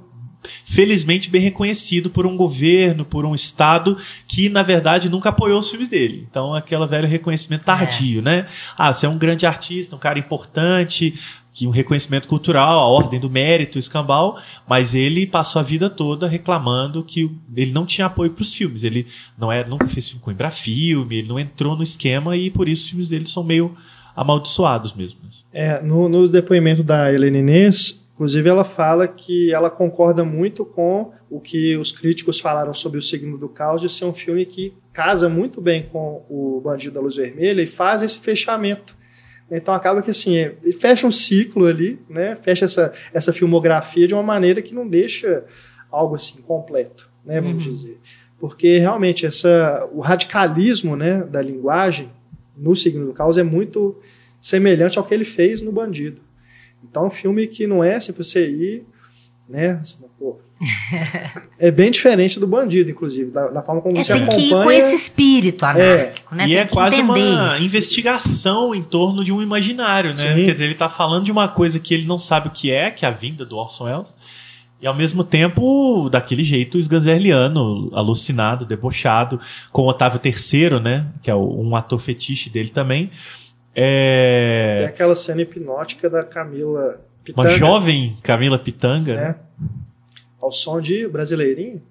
[0.63, 5.69] felizmente bem reconhecido por um governo, por um estado que na verdade nunca apoiou os
[5.69, 6.27] filmes dele.
[6.29, 8.47] Então aquele velho reconhecimento tardio, né?
[8.77, 11.13] Ah, você é um grande artista, um cara importante,
[11.55, 14.37] que um reconhecimento cultural, a ordem do mérito, o escambau,
[14.67, 18.83] mas ele passou a vida toda reclamando que ele não tinha apoio para os filmes.
[18.83, 22.67] Ele não é, nunca fez filme com Embrafilme, ele não entrou no esquema e por
[22.67, 23.73] isso os filmes dele são meio
[24.13, 25.19] amaldiçoados mesmo.
[25.53, 31.11] É, no, no depoimento da Helena Inês, inclusive ela fala que ela concorda muito com
[31.29, 34.73] o que os críticos falaram sobre o Signo do Caos, de ser um filme que
[34.93, 38.95] casa muito bem com o Bandido da Luz Vermelha e faz esse fechamento.
[39.51, 42.37] Então acaba que assim, é, fecha um ciclo ali, né?
[42.37, 45.43] fecha essa, essa filmografia de uma maneira que não deixa
[45.91, 47.41] algo assim completo, né?
[47.41, 47.73] vamos Uhum.
[47.73, 47.99] dizer.
[48.39, 52.09] Porque realmente essa, o radicalismo né, da linguagem
[52.57, 53.97] no Signo do Caos é muito
[54.39, 56.21] semelhante ao que ele fez no Bandido.
[56.95, 58.85] Então, é um filme que não é assim pra você ir,
[59.49, 59.71] né?
[59.71, 60.39] assim, pô,
[61.59, 64.47] é bem diferente do bandido, inclusive, da, da forma como É, você tem acompanha.
[64.47, 66.45] que ir com esse espírito anárquico, né?
[66.45, 70.13] E Tem é que quase entender uma investigação em torno de um imaginário, né?
[70.13, 70.45] Sim.
[70.45, 72.89] Quer dizer, ele tá falando de uma coisa que ele não sabe o que é,
[72.89, 74.15] que é a vinda do Orson Welles,
[74.81, 79.37] e ao mesmo tempo, daquele jeito, esganzerliano, alucinado, debochado,
[79.69, 81.07] com o Otávio III, né?
[81.21, 83.11] Que é um ator fetiche dele também.
[83.75, 84.85] Tem É...
[84.87, 89.21] aquela cena hipnótica da Camila Uma Pitanga, jovem Camila Pitanga, né?
[89.21, 89.35] né?
[90.41, 91.81] Ao som de Brasileirinho.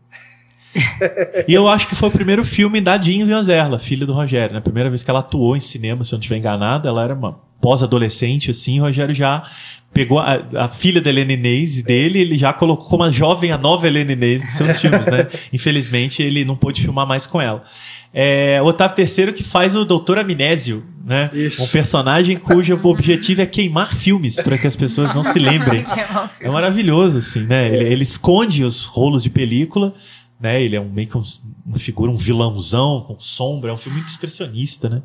[1.46, 4.54] E eu acho que foi o primeiro filme da Jean Zanzerla, filha do Rogério.
[4.54, 4.58] né?
[4.58, 7.14] A primeira vez que ela atuou em cinema, se eu não estiver enganado, ela era
[7.14, 9.48] uma pós-adolescente, assim, o Rogério já
[9.94, 13.52] pegou a, a filha da Helena Inês e dele, ele já colocou como a jovem,
[13.52, 15.28] a nova Helena Inês nos seus filmes, né?
[15.52, 17.64] Infelizmente, ele não pôde filmar mais com ela.
[18.12, 21.30] É, o Otávio III que faz o Doutor Amnésio, né?
[21.32, 21.64] Isso.
[21.64, 25.84] Um personagem cujo objetivo é queimar filmes, para que as pessoas não se lembrem.
[26.40, 27.68] É maravilhoso, assim, né?
[27.68, 29.94] Ele, ele esconde os rolos de película,
[30.38, 30.62] né?
[30.62, 31.22] Ele é um, meio que um,
[31.64, 33.70] uma figura, um vilãozão com sombra.
[33.70, 35.02] É um filme muito expressionista, né?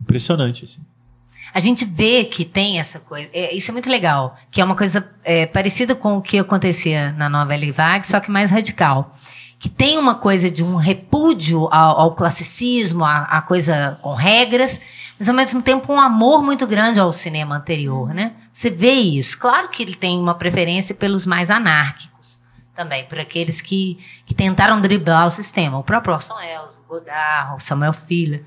[0.00, 0.80] Impressionante, assim.
[1.54, 3.28] A gente vê que tem essa coisa.
[3.32, 4.36] é, isso é muito legal.
[4.50, 8.30] Que é uma coisa é, parecida com o que acontecia na novela Vague, só que
[8.30, 9.16] mais radical.
[9.58, 14.80] Que tem uma coisa de um repúdio ao, ao classicismo, a coisa com regras,
[15.18, 18.32] mas ao mesmo tempo um amor muito grande ao cinema anterior, né?
[18.52, 19.38] Você vê isso.
[19.38, 22.38] Claro que ele tem uma preferência pelos mais anárquicos
[22.74, 25.78] também, por aqueles que, que tentaram driblar o sistema.
[25.78, 28.44] O próprio Orson Welles, o Godard, o Samuel Fuller.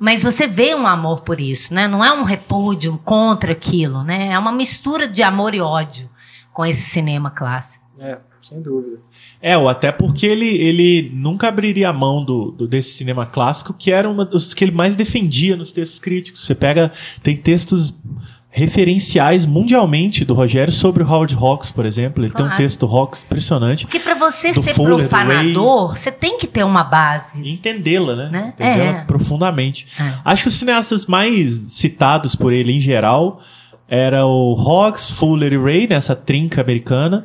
[0.00, 1.86] Mas você vê um amor por isso, né?
[1.86, 4.28] Não é um repúdio contra aquilo, né?
[4.32, 6.08] É uma mistura de amor e ódio
[6.54, 7.84] com esse cinema clássico.
[7.98, 8.98] É, sem dúvida.
[9.42, 13.74] É, ou até porque ele, ele nunca abriria a mão do, do- desse cinema clássico,
[13.74, 16.46] que era uma dos que ele mais defendia nos textos críticos.
[16.46, 16.90] Você pega,
[17.22, 17.94] tem textos
[18.52, 22.24] referenciais mundialmente do Rogério sobre o Howard Hawks, por exemplo.
[22.24, 22.62] Ele tem um Claro.
[22.62, 23.86] texto do Hawks impressionante.
[23.86, 27.38] Porque para você ser Fuller, do profanador, você tem que ter uma base.
[27.40, 28.28] E entendê-la, né?
[28.30, 28.52] Né?
[28.54, 29.04] Entendê-la É.
[29.04, 29.86] profundamente.
[30.00, 30.14] É.
[30.24, 33.40] Acho que os cineastas mais citados por ele em geral
[33.88, 37.24] era o Hawks, Fuller e Ray, nessa trinca americana.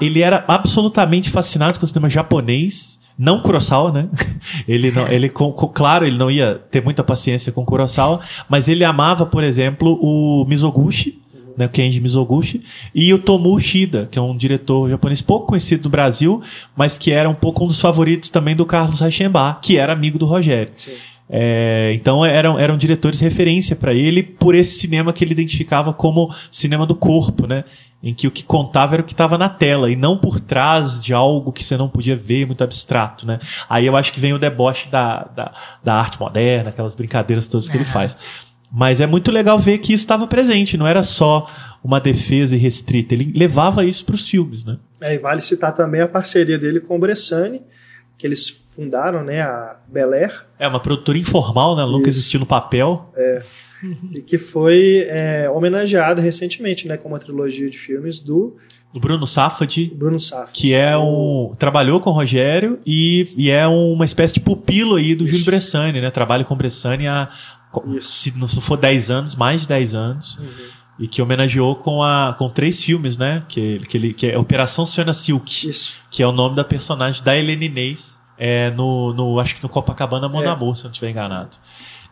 [0.00, 3.00] Ele era absolutamente fascinado com o cinema japonês.
[3.22, 4.08] Não Kurosawa, né?
[4.66, 8.68] Ele, não, ele com- com- claro, ele não ia ter muita paciência com Kurosawa, mas
[8.68, 11.20] ele amava, por exemplo, o Mizoguchi,
[11.56, 12.62] né, o Kenji Mizoguchi,
[12.94, 16.42] e o Tomu Shida, que é um diretor japonês pouco conhecido no Brasil,
[16.76, 20.18] mas que era um pouco um dos favoritos também do Carlos Reichenbach, que era amigo
[20.18, 20.72] do Rogério.
[20.76, 20.92] Sim.
[21.30, 26.28] É, então eram, eram diretores referência para ele por esse cinema que ele identificava como
[26.50, 27.64] cinema do corpo, né?
[28.02, 31.00] Em que o que contava era o que estava na tela e não por trás
[31.00, 33.38] de algo que você não podia ver, muito abstrato, né?
[33.68, 37.68] Aí eu acho que vem o deboche da, da, da arte moderna, aquelas brincadeiras todas
[37.68, 37.92] que ele Aham.
[37.92, 38.16] faz.
[38.72, 41.48] Mas é muito legal ver que isso estava presente, não era só
[41.84, 44.78] uma defesa irrestrita, ele levava isso para os filmes, né?
[45.00, 47.62] É, e vale citar também a parceria dele com o Bressani,
[48.16, 51.84] que eles fundaram, né, a Bel Air, É uma produtora informal, né?
[51.84, 52.20] Nunca Isso.
[52.20, 53.04] existiu no papel.
[54.12, 58.56] E que foi é, homenageada recentemente, né, com uma trilogia de filmes do
[58.94, 60.52] O Bruno Safadi, Bruno Safdie.
[60.52, 65.14] que é um trabalhou com o Rogério e, e é uma espécie de pupilo aí
[65.14, 65.32] do Isso.
[65.32, 66.10] Júlio Bressani, né?
[66.10, 67.30] Trabalha com o Bressani há
[67.88, 68.12] Isso.
[68.12, 70.36] se não for 10 anos, mais de 10 anos.
[70.38, 70.82] Uhum.
[70.98, 73.44] E que homenageou com, a, com três filmes, né?
[73.48, 76.00] Que, que, ele, que é Operação Siona Silk, Isso.
[76.10, 79.68] que é o nome da personagem da Helena Inês, é, no, no, acho que no
[79.68, 80.44] Copacabana Mon É.
[80.44, 81.56] Se eu não estiver enganado.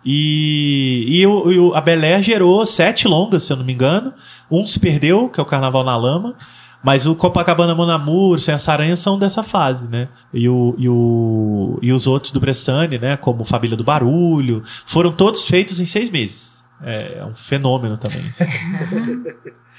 [0.04, 4.14] E, e, o, e a Belé gerou sete longas, se eu não me engano.
[4.50, 6.34] Um se perdeu, que é o Carnaval na Lama.
[6.82, 10.08] Mas o Copacabana Mon Amour, Sem essa aranha são dessa fase, né?
[10.32, 13.18] E, o, e, o, e os outros do Bressani, né?
[13.18, 16.64] Como Família do Barulho, foram todos feitos em seis meses.
[16.82, 18.22] É, é um fenômeno também.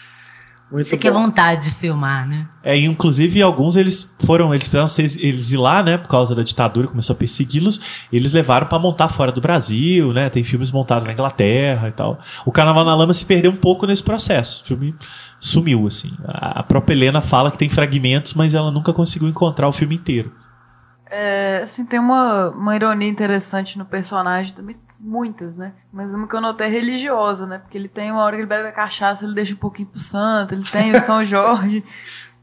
[0.72, 1.24] Muito Você quer bom.
[1.24, 2.48] vontade de filmar, né?
[2.64, 6.34] É, e inclusive alguns eles foram, eles precisaram ser- eles ir lá, né, por causa
[6.34, 7.82] da ditadura, começou a persegui-los,
[8.14, 12.20] eles levaram pra montar fora do Brasil, né, tem filmes montados na Inglaterra e tal.
[12.46, 14.96] O Carnaval na Lama se perdeu um pouco nesse processo, o filme
[15.40, 16.14] sumiu, assim.
[16.26, 19.96] A a própria Helena fala que tem fragmentos, mas ela nunca conseguiu encontrar o filme
[19.96, 20.32] inteiro.
[21.14, 25.74] É, assim, tem uma, uma ironia interessante no personagem também, muitas, né?
[25.92, 27.58] Mas uma que eu notei é religiosa, né?
[27.58, 30.00] Porque ele tem uma hora que ele bebe a cachaça, ele deixa um pouquinho pro
[30.00, 31.84] santo, ele tem o São Jorge.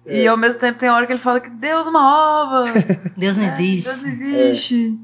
[0.04, 2.64] E ao mesmo tempo tem hora que ele fala que Deus é uma ova.
[3.16, 3.88] Deus não É, existe.
[3.88, 4.98] Deus não existe.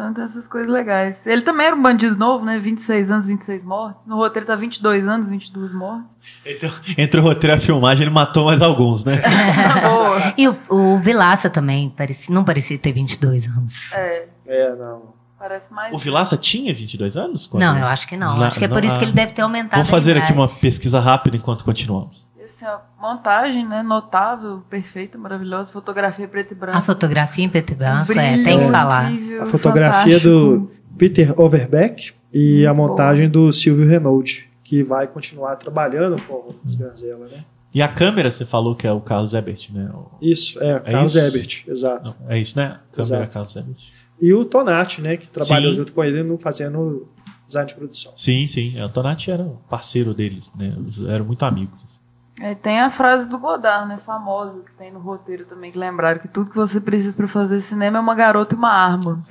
[0.00, 1.26] Então tem essas coisas legais.
[1.26, 2.58] Ele também era um bandido novo, né?
[2.58, 4.06] 26 anos, 26 mortes.
[4.06, 6.16] No roteiro tá 22 anos, 22 mortes.
[6.46, 9.20] Então, entre o roteiro e a filmagem, ele matou mais alguns, né?
[9.86, 10.34] Boa.
[10.38, 13.92] E o, o Vilaça também parecia, não parecia ter 22 anos.
[13.92, 15.12] É, É, não.
[15.38, 15.94] parece mais.
[15.94, 17.46] O Vilaça tinha 22 anos?
[17.46, 18.36] quando- Não, eu acho que não.
[18.38, 18.98] Na- acho que é por isso ah.
[18.98, 19.76] que ele deve ter aumentado.
[19.82, 22.24] Vou fazer aqui uma pesquisa rápida enquanto continuamos.
[22.60, 23.82] Assim, a montagem, né?
[23.82, 25.72] Notável, perfeita, maravilhosa.
[25.72, 26.78] Fotografia preto e branco.
[26.78, 29.10] A fotografia em preto e branco, Brilho, é, tem que falar.
[29.12, 30.58] incrível, A fotografia fantástico.
[30.58, 36.74] do Peter Overbeck e a montagem do Silvio Renaud, que vai continuar trabalhando com os
[36.76, 37.44] Gazela, né?
[37.72, 39.88] E a câmera, você falou que é o Carlos Ebert, né?
[39.94, 41.24] O- Isso, é, Carlos isso?
[41.24, 42.16] Ebert, exato.
[42.20, 42.64] Não, é isso, né?
[42.64, 43.32] A câmera é Exato.
[43.32, 43.78] Carlos Ebert.
[44.20, 45.76] E o Tonati, né, que trabalhou Sim.
[45.78, 47.08] junto com ele no fazendo
[47.46, 48.12] design de produção.
[48.16, 48.78] Sim, sim.
[48.82, 50.74] O Tonati era parceiro deles, né?
[51.08, 52.00] Eram muito amigos.
[52.40, 53.98] É, tem a frase do Godard, né?
[54.06, 57.60] Famosa, que tem no roteiro também, que lembraram que tudo que você precisa pra fazer
[57.60, 59.22] cinema é uma garota e uma arma.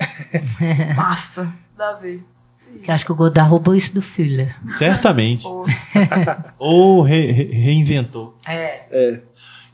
[0.96, 1.48] Massa.
[1.76, 2.22] Dá a ver.
[2.86, 4.54] Eu acho que o Godard roubou isso do Fuller.
[4.68, 5.42] Certamente.
[5.42, 5.64] Pô,
[6.58, 8.36] Ou re- re- reinventou.
[8.46, 8.82] É.
[8.90, 9.20] É,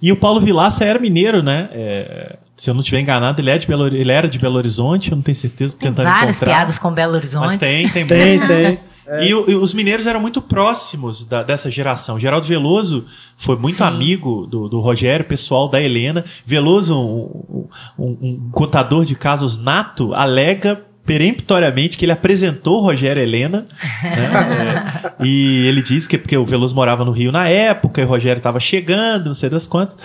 [0.00, 1.68] E o Paulo Vilaça era mineiro, né?
[1.72, 5.10] É, se eu não estiver enganado, ele, é de Belo, ele era de Belo Horizonte,
[5.10, 6.54] eu não tenho certeza, Tem tentando várias encontrar.
[6.54, 7.58] piadas com Belo Mas Horizonte.
[7.58, 8.48] tem, tem, tem, muitas.
[8.48, 8.80] tem.
[9.08, 9.24] É.
[9.24, 12.18] E, e os mineiros eram muito próximos da- dessa geração.
[12.18, 13.04] Geraldo Veloso
[13.36, 13.84] foi muito Sim.
[13.84, 16.24] amigo do, do Rogério, pessoal da Helena.
[16.44, 17.68] Veloso, um,
[17.98, 23.64] um- um contador de casos nato, alega peremptoriamente que ele apresentou o Rogério Helena.
[24.02, 25.12] né?
[25.18, 28.04] É, e ele diz que é porque o Veloso morava no Rio na época, e
[28.04, 29.96] o Rogério estava chegando, não sei das quantas.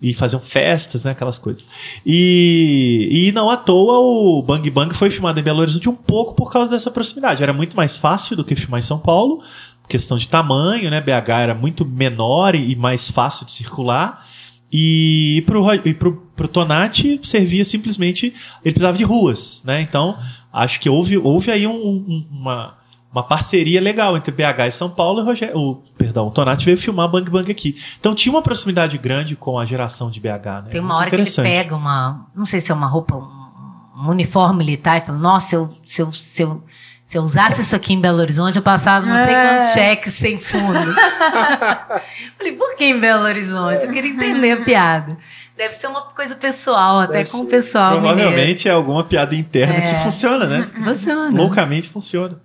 [0.00, 1.10] E faziam festas, né?
[1.10, 1.64] Aquelas coisas.
[2.06, 6.34] E, e não à toa o Bang Bang foi filmado em Belo Horizonte um pouco
[6.34, 7.42] por causa dessa proximidade.
[7.42, 9.42] Era muito mais fácil do que filmar em São Paulo,
[9.88, 11.00] questão de tamanho, né?
[11.00, 14.24] BH era muito menor e, mais fácil de circular.
[14.72, 18.26] E pro, Ro- e pro, pro Tonati servia simplesmente.
[18.64, 19.80] Ele precisava de ruas, né?
[19.80, 20.16] Então,
[20.52, 22.76] acho que houve, houve aí um- um- uma,
[23.12, 25.56] uma parceria legal entre BH e São Paulo e Rogério.
[25.56, 27.76] O, perdão, o Tonati veio filmar Bang Bang aqui.
[27.98, 30.26] Então tinha uma proximidade grande com a geração de BH,
[30.64, 30.68] né?
[30.70, 34.10] Tem uma hora que ele pega uma, não sei se é uma roupa, um, um
[34.10, 36.62] uniforme militar e fala, nossa, eu, se, eu, se, eu,
[37.04, 39.48] se eu usasse isso aqui em Belo Horizonte, eu passava não sei É.
[39.48, 40.78] quantos cheques sem fundo.
[42.36, 43.84] Falei, por que em Belo Horizonte?
[43.84, 45.16] Eu queria entender a piada.
[45.56, 48.14] Deve ser uma coisa pessoal, até Deve com o pessoal mineiro.
[48.16, 49.80] Provavelmente é alguma piada interna É.
[49.80, 50.70] que funciona, né?
[50.84, 51.36] Funciona.
[51.36, 52.38] Loucamente funciona.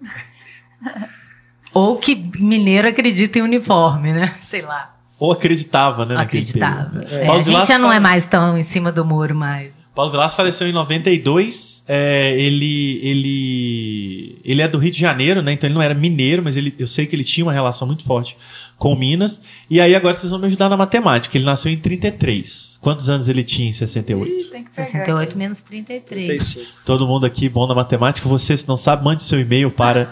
[1.73, 4.35] Ou que mineiro acredita em uniforme, né?
[4.41, 4.95] Sei lá.
[5.17, 6.15] Ou acreditava, né?
[6.17, 7.03] Acreditava.
[7.09, 9.71] É, a gente já não é mais tão em cima do muro mais.
[9.95, 11.83] Paulo Velasco faleceu em 92.
[11.87, 15.51] É, ele, ele, ele é do Rio de Janeiro, né?
[15.51, 18.03] Então ele não era mineiro, mas ele, eu sei que ele tinha uma relação muito
[18.03, 18.35] forte
[18.77, 19.41] com Minas.
[19.69, 21.37] E aí agora vocês vão me ajudar na matemática.
[21.37, 22.79] Ele nasceu em 33.
[22.81, 24.31] Quantos anos ele tinha em 68?
[24.31, 25.37] Ih, tem que pegar 68 aqui.
[25.37, 26.27] menos 33.
[26.27, 26.85] 35.
[26.85, 28.27] Todo mundo aqui bom na matemática.
[28.27, 30.11] Você, se não sabe, mande seu e-mail para.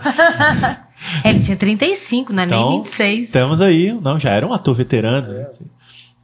[1.23, 3.23] É, ele tinha 35, não é nem Então, 26.
[3.23, 3.91] estamos aí.
[3.99, 5.27] Não, já era um ator veterano.
[5.27, 5.65] né, assim.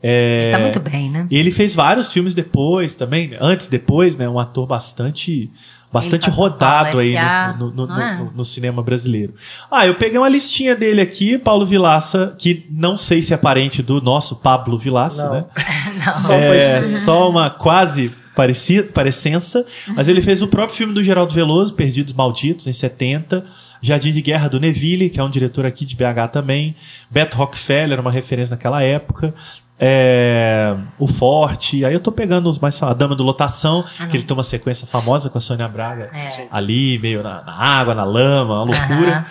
[0.02, 1.28] É, Tá muito bem, né?
[1.30, 4.30] E ele fez vários filmes depois também, antes, depois, né?
[4.30, 5.50] Um ator bastante,
[5.92, 7.16] bastante rodado aí
[7.58, 8.18] no, no- no- é?
[8.18, 9.34] no- no cinema brasileiro.
[9.72, 13.82] Ah, eu peguei uma listinha dele aqui, Paulo Vilaça, que não sei se é parente
[13.82, 15.34] do nosso Pablo Vilaça, Não.
[15.34, 15.46] né?
[16.06, 16.14] Não.
[16.14, 19.66] Só é, só uma quase pareci, parecença,
[19.96, 23.44] mas ele fez o próprio filme do Geraldo Veloso, Perdidos Malditos, em 70,
[23.82, 26.76] Jardim de Guerra do Neville, que é um diretor aqui de BH também,
[27.10, 29.34] Beto Rockefeller, uma referência naquela época,
[29.80, 34.18] é, O Forte, aí eu tô pegando os mais A Dama do Lotação, Ah, que
[34.18, 36.26] ele tem uma sequência famosa com a Sônia Braga, É.
[36.52, 39.26] Ali, meio na, na água, na lama, uma loucura.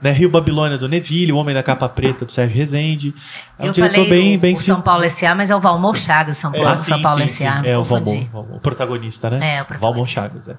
[0.00, 3.14] Né, Rio Babilônia do Neville, O Homem da Capa Preta do Sérgio Rezende.
[3.58, 5.60] É um eu diretor falei bem, o, bem o São Paulo S.A., mas é o
[5.60, 7.62] Valmor Chagas, São Paulo, ah, São sim, Paulo sim, S.A.
[7.62, 7.68] sim.
[7.68, 7.84] É o.
[7.84, 8.26] Valmor,
[8.56, 9.36] o protagonista, né?
[9.36, 9.78] É, o protagonista.
[9.78, 10.56] Valmor Chagas, é.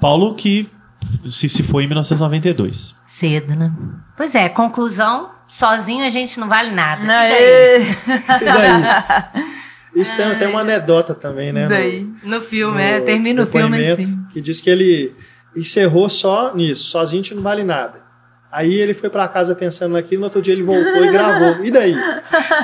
[0.00, 0.70] Paulo que
[1.28, 2.94] se, se foi em 1992.
[3.06, 3.72] Cedo, né?
[4.16, 7.02] Pois é, conclusão, sozinho a gente não vale nada.
[7.02, 7.32] E daí?
[7.32, 7.80] Aê!
[8.40, 9.52] E daí?
[9.94, 11.62] Isso tem, tem uma anedota também, né?
[11.64, 12.06] no- Daí.
[12.22, 14.18] No filme, no é, termina o filme assim.
[14.30, 15.14] Que diz que ele
[15.56, 18.04] encerrou só nisso, sozinho a gente não vale nada.
[18.52, 21.64] Aí ele foi pra casa pensando naquilo, no outro dia ele voltou e gravou.
[21.64, 21.94] E daí?
[21.94, 22.00] Bom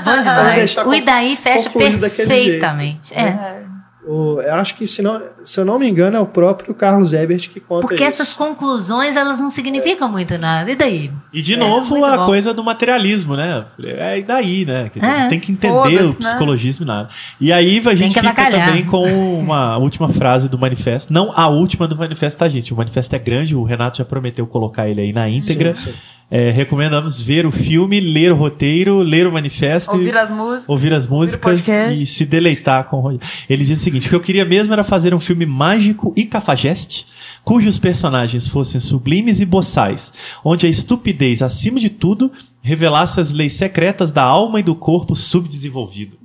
[0.05, 0.77] Vamos demais.
[0.87, 3.15] O Idaí fecha concluído daquele perfeitamente.
[3.15, 3.21] É.
[3.23, 3.63] É.
[4.05, 7.13] O- eu acho que, se, não, se eu não me engano, é o próprio Carlos
[7.13, 8.21] Ebert que conta Porque isso.
[8.21, 10.71] essas conclusões, elas não significam muito nada.
[10.71, 11.11] E daí?
[11.33, 12.25] E de É, novo a bom.
[12.27, 13.65] coisa do materialismo, né?
[13.81, 14.91] É e daí, né?
[14.97, 16.15] É, não tem que entender o né?
[16.19, 17.09] psicologismo e nada.
[17.41, 18.67] E aí a gente que fica avacalhar.
[18.69, 21.13] também com uma última frase do manifesto.
[21.13, 22.75] Não a última do manifesto, tá, gente?
[22.75, 25.75] O manifesto é grande, o Renato já prometeu colocar ele aí na íntegra.
[25.75, 25.97] Sim, sim.
[26.35, 29.93] É, recomendamos ver o filme, ler o roteiro, ler o manifesto.
[29.93, 30.69] Ouvir as músicas.
[30.71, 32.03] ouvir as músicas podcast.
[32.03, 33.21] e se deleitar com o.
[33.51, 36.25] Ele diz o seguinte: o que eu queria mesmo era fazer um filme mágico e
[36.25, 37.05] cafajeste,
[37.45, 40.11] cujos personagens fossem sublimes e boçais,
[40.43, 42.33] onde a estupidez, acima de tudo,
[42.63, 46.17] revelasse as leis secretas da alma e do corpo subdesenvolvido.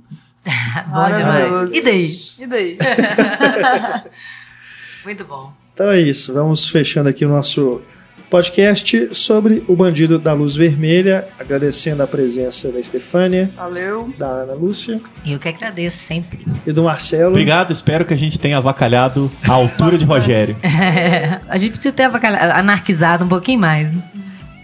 [0.90, 1.74] Bom demais.
[1.74, 2.10] E daí?
[2.38, 2.78] E daí?
[5.04, 5.52] Muito bom.
[5.74, 6.32] Então é isso.
[6.32, 7.82] Vamos fechando aqui o nosso
[8.30, 14.12] podcast sobre o Bandido da Luz Vermelha, agradecendo a presença da Estefânia, Valeu.
[14.18, 16.44] da Ana Lúcia Eu que agradeço sempre.
[16.66, 17.30] e do Marcelo.
[17.30, 20.56] Obrigado, espero que a gente tenha avacalhado a altura de Rogério.
[21.48, 23.92] a gente podia ter anarquizado um pouquinho mais.
[23.92, 24.02] né?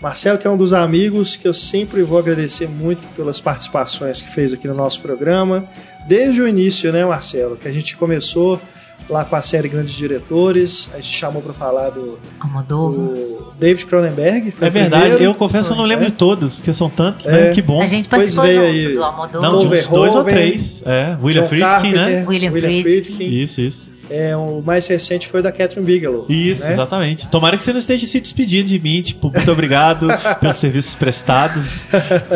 [0.00, 4.30] Marcelo, que é um dos amigos que eu sempre vou agradecer muito pelas participações que
[4.30, 5.64] fez aqui no nosso programa.
[6.06, 7.56] Desde o início, né, Marcelo?
[7.56, 8.60] Que a gente começou
[9.08, 12.18] lá com a série Grandes Diretores, a gente chamou para falar do,
[12.66, 14.50] do David Cronenberg.
[14.50, 15.24] Foi É verdade, primeiro.
[15.24, 16.10] eu confesso que eu não lembro É.
[16.10, 17.30] de todos, porque são tantos, É.
[17.48, 17.50] né?
[17.52, 17.82] Que bom.
[17.82, 18.94] A gente Pois veio do, aí.
[18.94, 19.42] do Almodóvar.
[19.42, 20.82] Não, de uns dois ou três.
[20.86, 22.24] É, William John Friedkin, né?
[22.26, 22.82] William William Friedkin.
[22.82, 23.42] Friedkin.
[23.42, 23.94] Isso, isso.
[24.10, 26.26] É, o mais recente foi o da Catherine Bigelow.
[26.28, 26.72] Isso, né?
[26.72, 27.26] exatamente.
[27.28, 30.06] Tomara que você não esteja se despedindo de mim, tipo, muito obrigado
[30.40, 31.86] pelos serviços prestados.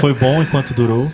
[0.01, 1.11] Foi bom enquanto durou.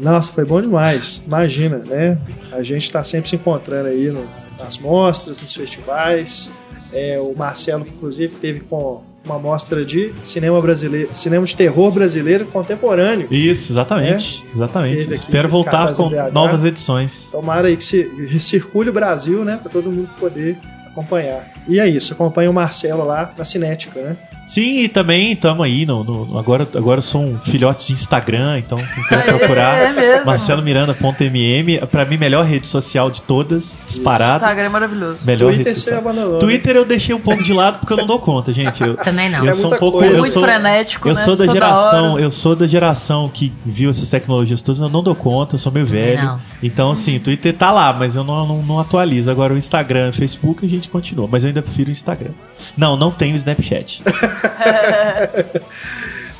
[0.00, 1.22] Nossa, foi bom demais.
[1.26, 2.16] Imagina, né?
[2.50, 4.24] A gente está sempre se encontrando aí no-
[4.60, 6.50] nas mostras, nos festivais.
[6.92, 11.92] É, o Marcelo, que inclusive, teve com uma mostra de cinema brasileiro, cinema de terror
[11.92, 13.28] brasileiro contemporâneo.
[13.30, 14.44] Isso, exatamente.
[14.54, 14.96] Exatamente.
[14.96, 16.32] Teve aqui Espero voltar com BH.
[16.32, 17.28] novas edições.
[17.30, 19.58] Tomara aí que se circule o Brasil, né?
[19.62, 20.56] Para todo mundo poder
[20.86, 21.52] acompanhar.
[21.68, 24.16] E é isso, acompanha o Marcelo lá na Cinética, né?
[24.52, 25.86] Sim, e também estamos aí.
[25.86, 29.76] No, no- agora, agora eu sou um filhote de Instagram, então quem quiser procurar.
[29.78, 30.26] É mesmo.
[30.26, 34.36] MarceloMiranda.mm, pra mim, melhor rede social de todas, disparado.
[34.44, 35.18] Instagram é maravilhoso.
[35.24, 36.32] Melhor Twitter rede você abandonou.
[36.34, 36.38] né?
[36.40, 38.82] Twitter eu deixei um pouco de lado porque eu não dou conta, gente.
[38.82, 39.44] Eu, Também não.
[39.44, 39.98] eu É sou um pouco.
[39.98, 40.14] coisa.
[40.14, 41.20] Eu Muito sou, frenético, eu né?
[41.22, 42.22] sou da Toda geração, hora.
[42.22, 45.70] eu sou da geração que viu essas tecnologias todas, eu não dou conta, eu sou
[45.70, 46.24] meio velho.
[46.24, 46.40] Não.
[46.60, 49.30] Então, assim, o Twitter tá lá, mas eu não, não, não atualizo.
[49.30, 51.28] Agora o Instagram, Facebook, a gente continua.
[51.30, 52.30] Mas eu ainda prefiro o Instagram.
[52.76, 54.02] Não, não tenho Snapchat.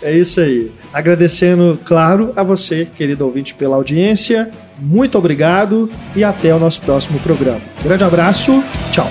[0.02, 0.70] É isso aí.
[0.92, 4.50] Agradecendo, claro, a você, querido ouvinte, pela audiência.
[4.78, 7.60] Muito obrigado e até o nosso próximo programa.
[7.84, 9.08] Grande abraço, tchau.